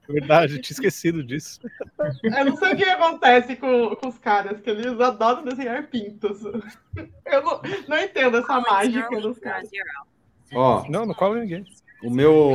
[0.10, 1.60] Verdade, tinha esquecido disso.
[2.23, 6.44] Eu não sei o que acontece com, com os caras, que eles adoram desenhar pintos.
[6.44, 9.69] Eu não, não entendo essa mágica dos caras.
[10.53, 11.64] Ó, não, não cola ninguém.
[12.02, 12.53] O meu,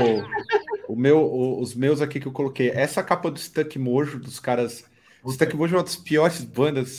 [0.88, 4.84] o meu, os meus aqui que eu coloquei, essa capa do Stuck Mojo dos caras
[5.24, 6.98] o Stuck Motion é uma das piores bandas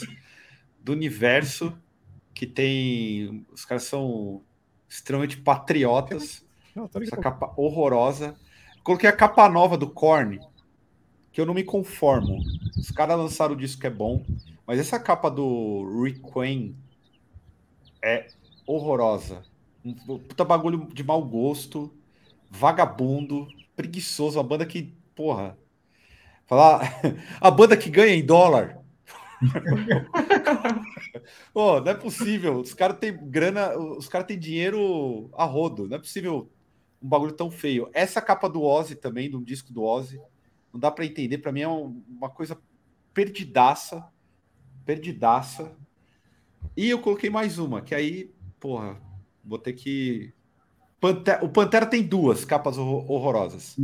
[0.80, 1.72] do universo,
[2.34, 3.46] que tem.
[3.52, 4.42] Os caras são
[4.88, 6.44] extremamente patriotas.
[6.74, 8.34] Não, essa capa horrorosa.
[8.86, 10.38] Coloquei a capa nova do Korn,
[11.32, 12.38] que eu não me conformo.
[12.78, 14.24] Os caras lançaram o disco que é bom,
[14.64, 16.76] mas essa capa do Requiem
[18.00, 18.28] é
[18.64, 19.42] horrorosa.
[19.84, 21.92] Um puta bagulho de mau gosto,
[22.48, 25.58] vagabundo, preguiçoso, uma banda que, porra,
[26.46, 27.00] Falar
[27.40, 28.78] a banda que ganha em dólar.
[31.52, 32.60] oh, não é possível.
[32.60, 35.88] Os caras têm grana, os caras têm dinheiro a rodo.
[35.88, 36.48] Não é possível
[37.06, 37.88] um bagulho tão feio.
[37.92, 40.20] Essa capa do Ozzy também, de um disco do Ozzy,
[40.72, 41.38] não dá para entender.
[41.38, 42.58] Para mim é uma coisa
[43.14, 44.04] perdidaça,
[44.84, 45.72] perdidaça.
[46.76, 49.00] E eu coloquei mais uma, que aí, porra,
[49.44, 50.34] vou ter que.
[51.00, 51.44] Pantera...
[51.44, 53.76] O Pantera tem duas capas horrorosas.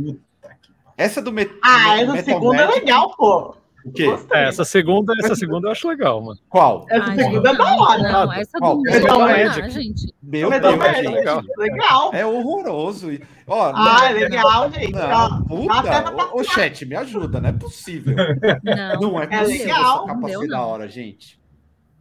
[0.97, 2.77] Essa do met Ah, essa Metal segunda Magic...
[2.77, 3.55] é legal, pô.
[3.85, 4.07] O quê?
[4.31, 6.39] É, essa segunda, essa segunda eu acho legal, mano.
[6.49, 6.85] Qual?
[6.89, 8.01] Essa Ai, segunda é da hora.
[8.01, 8.77] Não, essa Qual?
[8.77, 9.69] do Metal Magic.
[9.71, 10.13] gente.
[10.21, 11.07] Meu Deus, Magic.
[11.07, 11.41] Legal.
[11.57, 12.11] legal.
[12.13, 13.09] É horroroso.
[13.45, 14.93] Ó, ah, é legal, gente.
[14.93, 16.33] Não, puta.
[16.33, 18.15] Ô, chat, me ajuda, não é possível.
[18.63, 20.05] Não, não é, é possível legal.
[20.05, 21.43] essa capa da hora, gente.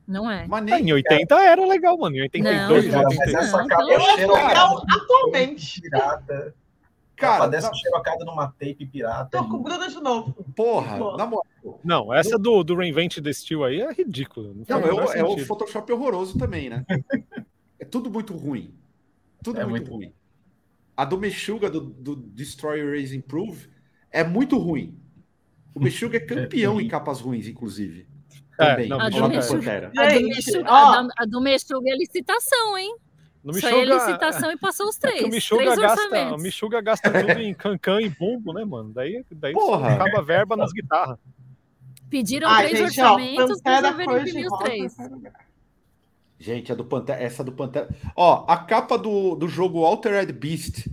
[0.06, 0.46] Não é.
[0.46, 0.88] Mas nem...
[0.88, 2.16] Em 80 era legal, mano.
[2.16, 3.24] Em 82, não, 80.
[3.24, 5.80] Mas essa capa é legal atualmente.
[5.82, 6.54] Pirata.
[7.23, 7.74] Cara, dessa na...
[7.74, 9.39] xerocada numa tape pirata.
[9.39, 10.44] Tô com Bruno de novo.
[10.55, 11.81] Porra, na moral.
[11.85, 14.55] Não, essa do, do Reinvent the Steel aí é ridículo.
[14.69, 16.85] Não, não é, é o Photoshop horroroso também, né?
[17.78, 18.74] é tudo muito ruim.
[19.43, 20.15] Tudo é muito, muito ruim.
[20.97, 23.69] A do Meshuga, do, do Destroy, Erase, Improve,
[24.11, 24.99] é muito ruim.
[25.74, 28.07] O Meshuga é campeão é, em capas ruins, inclusive.
[28.59, 28.89] É, também.
[28.89, 29.93] Não, a, do Meshuga,
[31.16, 32.94] a do Meshuga é licitação, hein?
[33.44, 35.23] No Só Michuga, é licitação e passou os três.
[35.23, 38.93] É o Michuga, gasta, o Michuga gasta tudo em cancan e bumbo, né, mano?
[38.93, 41.19] Daí, daí acaba a verba nas guitarras.
[42.09, 44.97] Pediram ah, três gente, orçamentos, resolveram imprimir os três.
[46.39, 47.89] Gente, a do Pantera, essa do Pantera.
[48.14, 50.86] Ó, a capa do, do jogo Altered Beast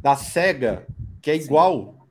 [0.00, 0.86] da SEGA,
[1.20, 2.08] que é igual,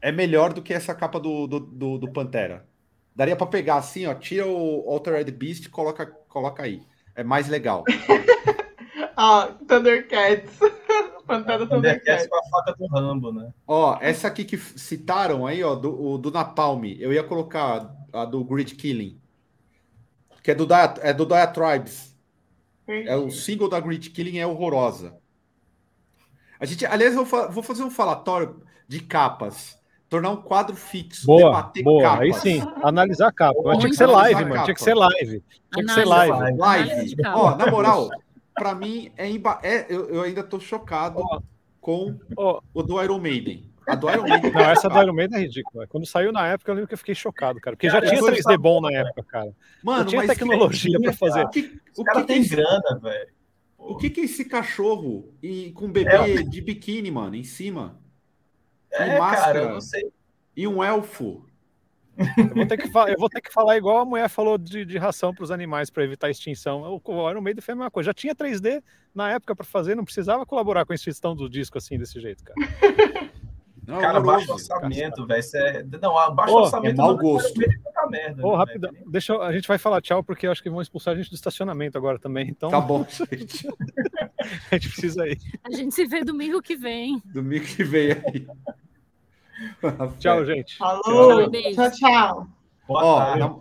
[0.00, 2.66] é melhor do que essa capa do, do, do, do Pantera.
[3.14, 6.82] Daria para pegar assim, ó, tira o Altered Beast e coloca, coloca aí.
[7.14, 7.82] É mais legal.
[9.16, 10.58] Ó, Thundercats.
[11.26, 11.68] Pantera Thundercats.
[11.68, 13.52] Thundercats com a faca do Rambo, né?
[13.66, 18.24] Ó, essa aqui que citaram aí, ó, do, o- do Napalm, eu ia colocar a
[18.24, 19.20] do Grid Killing.
[20.42, 22.14] Que é do, Dia, é do Dia Tribes.
[22.86, 25.16] É o single da Grid Killing é horrorosa.
[26.60, 29.76] A gente, aliás, eu vou, vou fazer um falatório de capas.
[30.08, 31.26] Tornar um quadro fixo.
[31.26, 32.02] Boa, debater boa.
[32.02, 32.20] capas.
[32.20, 33.58] Aí sim, analisar a capa.
[33.78, 34.62] Tinha que ser live, a mano.
[34.64, 35.42] Tinha que ser live.
[35.74, 36.56] Tinha que ser live.
[36.56, 37.16] Live.
[37.34, 38.08] Ó, na moral,
[38.56, 39.60] pra mim é, emba...
[39.62, 41.40] é eu, eu ainda tô chocado Ó.
[41.80, 43.70] com Ó, o do Iron Maiden.
[43.86, 44.50] A do Iron Maiden.
[44.50, 45.86] Não, essa do Iron Maiden é ridícula.
[45.86, 47.76] Quando saiu na época, eu lembro que eu fiquei chocado, cara.
[47.76, 49.54] Porque já Cara, tinha eu 3D bom na época, cara.
[49.84, 51.44] Mano, Eu tinha mas tecnologia pra fazer.
[51.44, 53.28] o que, o caras que, que, é têm esse, grana, velho.
[53.78, 57.44] o que que é esse cachorro e com um bebê É de biquíni, mano, em
[57.44, 58.00] cima?
[58.90, 59.52] É, máscara.
[59.52, 60.10] cara, eu não sei.
[60.56, 61.45] E um elfo.
[62.38, 64.84] Eu vou ter que, fa- eu vou ter que falar igual a mulher falou de,
[64.84, 66.82] de ração para os animais para evitar a extinção.
[66.82, 68.06] O, o Iron Maiden foi a mesma coisa.
[68.08, 68.82] Já tinha 3D
[69.14, 72.42] na época para fazer, não precisava colaborar com a extinção do disco assim, desse jeito,
[72.44, 72.56] cara.
[73.86, 74.48] Não, Cara, horroroso.
[74.48, 75.38] baixo orçamento, velho.
[75.40, 76.94] isso é- Não, abaixo Ô, orçamento.
[76.94, 77.54] é mau não, gosto.
[77.54, 80.60] ficar merda, Ô, né, rapidão, deixa eu- a gente vai falar tchau porque eu acho
[80.60, 82.48] que vão expulsar a gente do estacionamento agora também.
[82.48, 83.68] Então Tá bom, gente.
[84.72, 85.38] a gente precisa ir.
[85.62, 87.22] A gente se vê domingo que vem.
[87.26, 88.46] Domingo que vem aí.
[90.18, 90.76] Tchau, gente.
[90.76, 91.50] Falou.
[91.50, 91.90] Tchau.
[91.90, 92.48] Tchau,
[92.88, 93.56] Ó, na,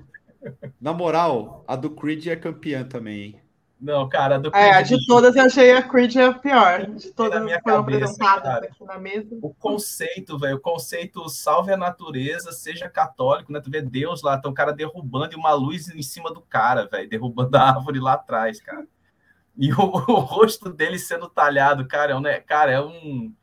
[0.79, 3.41] na moral, a do Creed é campeã também, hein?
[3.79, 6.85] Não, cara, do É, a Creed, de todas eu achei a Creed a pior.
[6.85, 9.37] De na todas minha que foram cabeça, apresentadas aqui na mesa.
[9.41, 13.59] o conceito, velho, o conceito salve a natureza, seja católico, né?
[13.59, 16.87] Tu vê Deus lá, tem um cara derrubando e uma luz em cima do cara,
[16.87, 18.87] velho, derrubando a árvore lá atrás, cara.
[19.57, 23.33] E o, o rosto dele sendo talhado, cara, é um, né, cara, é um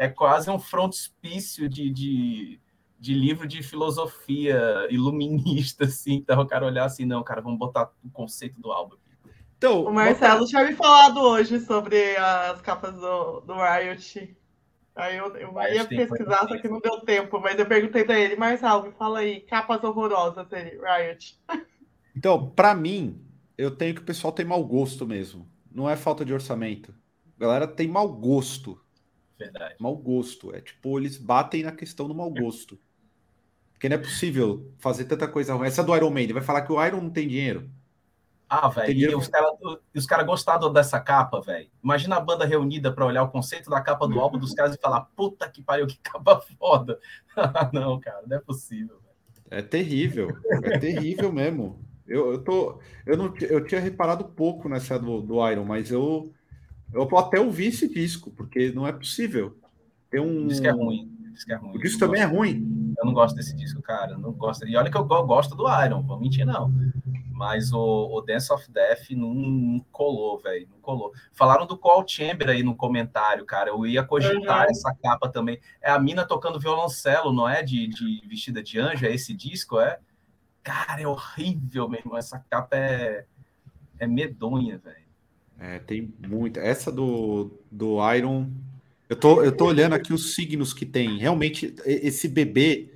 [0.00, 2.58] é quase um frontispício de, de,
[2.98, 6.14] de livro de filosofia iluminista, assim.
[6.14, 9.34] Então o cara olhar assim, não, cara, vamos botar o conceito do álbum aqui.
[9.58, 14.34] Então, O Marcelo tinha me falado hoje sobre as capas do, do Riot.
[14.96, 17.38] Aí eu, eu ia pesquisar, só que não deu tempo.
[17.38, 21.38] Mas eu perguntei pra ele, Marcelo, me fala aí, capas horrorosas dele, Riot.
[22.16, 23.24] Então, pra mim,
[23.56, 25.48] eu tenho que o pessoal tem mau gosto mesmo.
[25.70, 26.92] Não é falta de orçamento.
[27.38, 28.80] A galera tem mau gosto.
[29.40, 29.74] Verdade.
[29.78, 30.54] Mau gosto.
[30.54, 32.78] É tipo, eles batem na questão do mau gosto.
[33.72, 35.66] Porque não é possível fazer tanta coisa ruim.
[35.66, 37.70] Essa do Iron Maiden vai falar que o Iron não tem dinheiro.
[38.46, 39.56] Ah, velho, e os caras
[40.08, 41.70] cara gostaram dessa capa, velho.
[41.82, 44.80] Imagina a banda reunida pra olhar o conceito da capa do álbum dos caras e
[44.80, 46.98] falar: puta que pariu, que capa foda.
[47.72, 49.00] não, cara, não é possível.
[49.00, 49.14] velho.
[49.50, 50.36] É terrível.
[50.64, 51.80] É terrível mesmo.
[52.06, 56.32] Eu, eu, tô, eu, não, eu tinha reparado pouco nessa do, do Iron, mas eu,
[56.92, 59.56] eu vou até ouvir esse disco, porque não é possível.
[60.10, 60.46] Tem um.
[60.48, 61.10] Diz que é ruim.
[61.32, 61.76] Diz que é ruim.
[61.76, 62.94] O disco também é gosto- ruim.
[62.98, 64.12] Eu não gosto desse disco, cara.
[64.12, 64.66] eu Não gosto.
[64.66, 66.70] E olha que eu go- gosto do Iron, vou mentir, não.
[67.32, 67.78] Mas o,
[68.12, 70.68] o Dance of Death não, não colou, velho.
[70.70, 71.10] Não colou.
[71.32, 73.70] Falaram do Call Chamber aí no comentário, cara.
[73.70, 74.70] Eu ia cogitar Uhum.
[74.70, 75.58] essa capa também.
[75.80, 77.62] É a mina tocando violoncelo, não é?
[77.62, 79.98] De, de vestida de anjo, é esse disco, é?
[80.62, 82.14] Cara, é horrível mesmo.
[82.14, 83.24] Essa capa é,
[83.98, 85.08] é medonha, velho.
[85.60, 86.60] É, tem muita.
[86.60, 88.50] Essa do, do Iron.
[89.08, 91.18] Eu tô, eu tô olhando aqui os signos que tem.
[91.18, 92.90] Realmente, esse bebê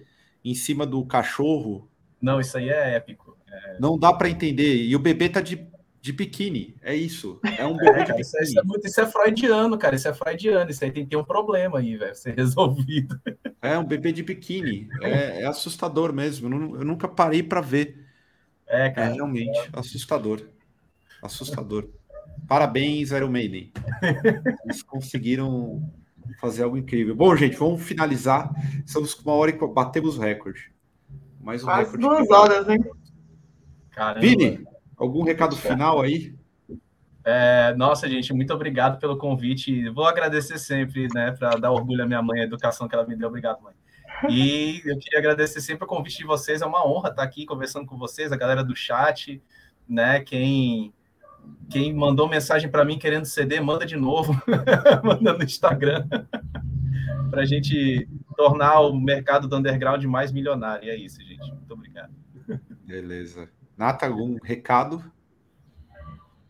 [0.44, 1.88] em cima do cachorro
[2.20, 3.36] Não, isso aí é épico.
[3.78, 4.84] não dá para entender.
[4.84, 5.66] E o bebê tá de,
[6.00, 6.76] de biquíni.
[6.82, 7.40] É isso.
[7.56, 8.68] É um bebê É, de cara, isso, é, isso é biquíni.
[8.68, 9.96] muito- isso é freudiano, cara.
[9.96, 10.70] Isso é freudiano.
[10.70, 12.14] Isso aí tem que ter um problema aí, velho.
[12.14, 13.20] Ser resolvido.
[13.62, 14.88] É um bebê de biquíni.
[15.00, 16.46] É, é assustador mesmo.
[16.46, 18.06] Eu, nu- eu nunca parei para ver.
[18.66, 19.14] É, É cara.
[19.14, 20.48] realmente assustador.
[21.22, 21.90] Assustador.
[22.46, 23.72] Parabéns, Iron Maiden.
[24.64, 25.82] Eles conseguiram
[26.40, 27.14] fazer algo incrível.
[27.14, 28.50] Bom, gente, vamos finalizar.
[28.84, 30.72] Estamos com uma hora e batemos o recorde.
[31.40, 32.02] Mais um Quase recorde.
[32.02, 32.84] duas horas, hein?
[33.90, 34.20] Caramba.
[34.20, 34.64] Vini,
[34.96, 36.34] algum recado final aí?
[37.24, 39.88] É, nossa, gente, muito obrigado pelo convite.
[39.90, 43.16] Vou agradecer sempre, né, para dar orgulho à minha mãe, a educação que ela me
[43.16, 43.28] deu.
[43.28, 43.74] Obrigado, mãe.
[44.28, 46.62] E eu queria agradecer sempre o convite de vocês.
[46.62, 49.42] É uma honra estar aqui conversando com vocês, a galera do chat,
[49.88, 50.20] né?
[50.20, 50.92] Quem
[51.70, 54.32] quem mandou mensagem para mim querendo CD, manda de novo,
[55.02, 56.06] manda no Instagram,
[57.30, 60.86] para a gente tornar o mercado do underground mais milionário.
[60.86, 61.50] E é isso, gente.
[61.50, 62.12] Muito obrigado.
[62.84, 63.48] Beleza.
[63.76, 65.02] Nata, algum recado?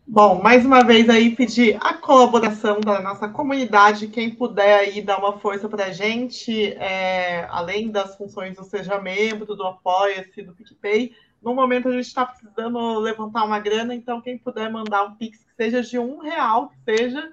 [0.07, 5.17] Bom, mais uma vez aí pedir a colaboração da nossa comunidade, quem puder aí dar
[5.17, 10.53] uma força para a gente, é, além das funções do Seja Membro, do Apoia-se, do
[10.53, 11.11] PicPay.
[11.45, 15.43] No momento a gente está precisando levantar uma grana, então quem puder mandar um Pix
[15.43, 17.31] que seja de um real, que seja,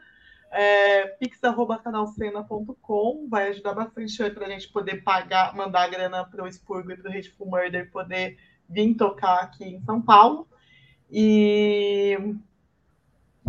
[0.50, 6.46] é, pix.canalcena.com vai ajudar bastante para a gente poder pagar, mandar a grana para o
[6.46, 8.36] Expurgo e para o Hateful Murder poder
[8.68, 10.46] vir tocar aqui em São Paulo.
[11.10, 12.36] E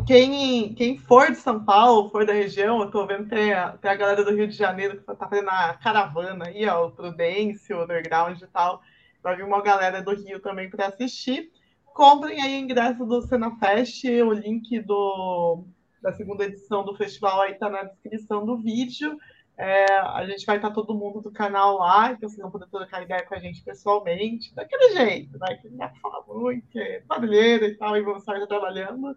[0.07, 3.91] quem, quem for de São Paulo, for da região, eu estou vendo tem a, tem
[3.91, 7.77] a galera do Rio de Janeiro que está fazendo a caravana aí, ó, o Prudêncio,
[7.77, 8.81] o Underground e tal.
[9.23, 11.49] Vai vir uma galera do Rio também para assistir.
[11.85, 15.63] Comprem aí ingresso do Cena Fest, o link do,
[16.01, 19.17] da segunda edição do festival aí está na descrição do vídeo.
[19.57, 22.67] É, a gente vai estar tá todo mundo do canal lá, então vocês vão poder
[22.67, 25.55] trocar ideia com a gente pessoalmente, daquele jeito, né?
[25.55, 29.15] Que não dá pra falar muito, que é barulheira e tal, e vamos estar trabalhando.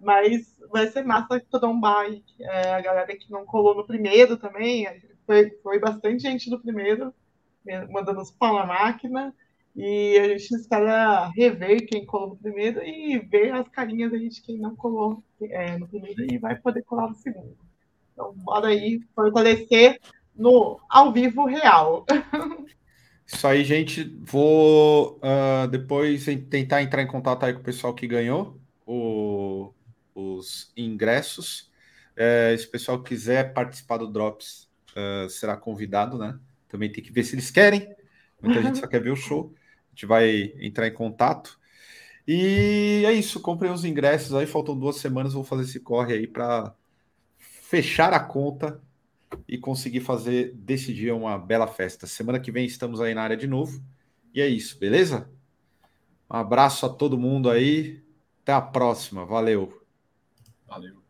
[0.00, 2.06] Mas vai ser massa trombar
[2.40, 4.86] é, a galera que não colou no primeiro também.
[5.24, 7.14] Foi, foi bastante gente do primeiro,
[7.90, 9.32] mandando os pau na máquina.
[9.76, 14.58] E a gente espera rever quem colou primeiro e ver as carinhas aí de quem
[14.58, 17.54] não colou é, no primeiro e vai poder colar no segundo.
[18.10, 20.00] Então, bora aí fortalecer
[20.34, 22.06] no ao vivo real.
[23.26, 24.04] Isso aí, gente.
[24.22, 29.74] Vou uh, depois tentar entrar em contato aí com o pessoal que ganhou o,
[30.14, 31.70] os ingressos.
[32.16, 36.38] É, se o pessoal quiser participar do Drops, uh, será convidado, né?
[36.66, 37.94] Também tem que ver se eles querem.
[38.40, 39.52] Muita gente só quer ver o show
[39.96, 41.58] gente vai entrar em contato.
[42.28, 46.26] E é isso, comprei os ingressos aí, faltam duas semanas, vou fazer esse corre aí
[46.26, 46.74] para
[47.38, 48.80] fechar a conta
[49.48, 52.06] e conseguir fazer desse dia uma bela festa.
[52.06, 53.82] Semana que vem estamos aí na área de novo.
[54.34, 55.30] E é isso, beleza?
[56.30, 58.02] Um abraço a todo mundo aí.
[58.42, 59.24] Até a próxima.
[59.24, 59.82] Valeu.
[60.66, 61.05] Valeu.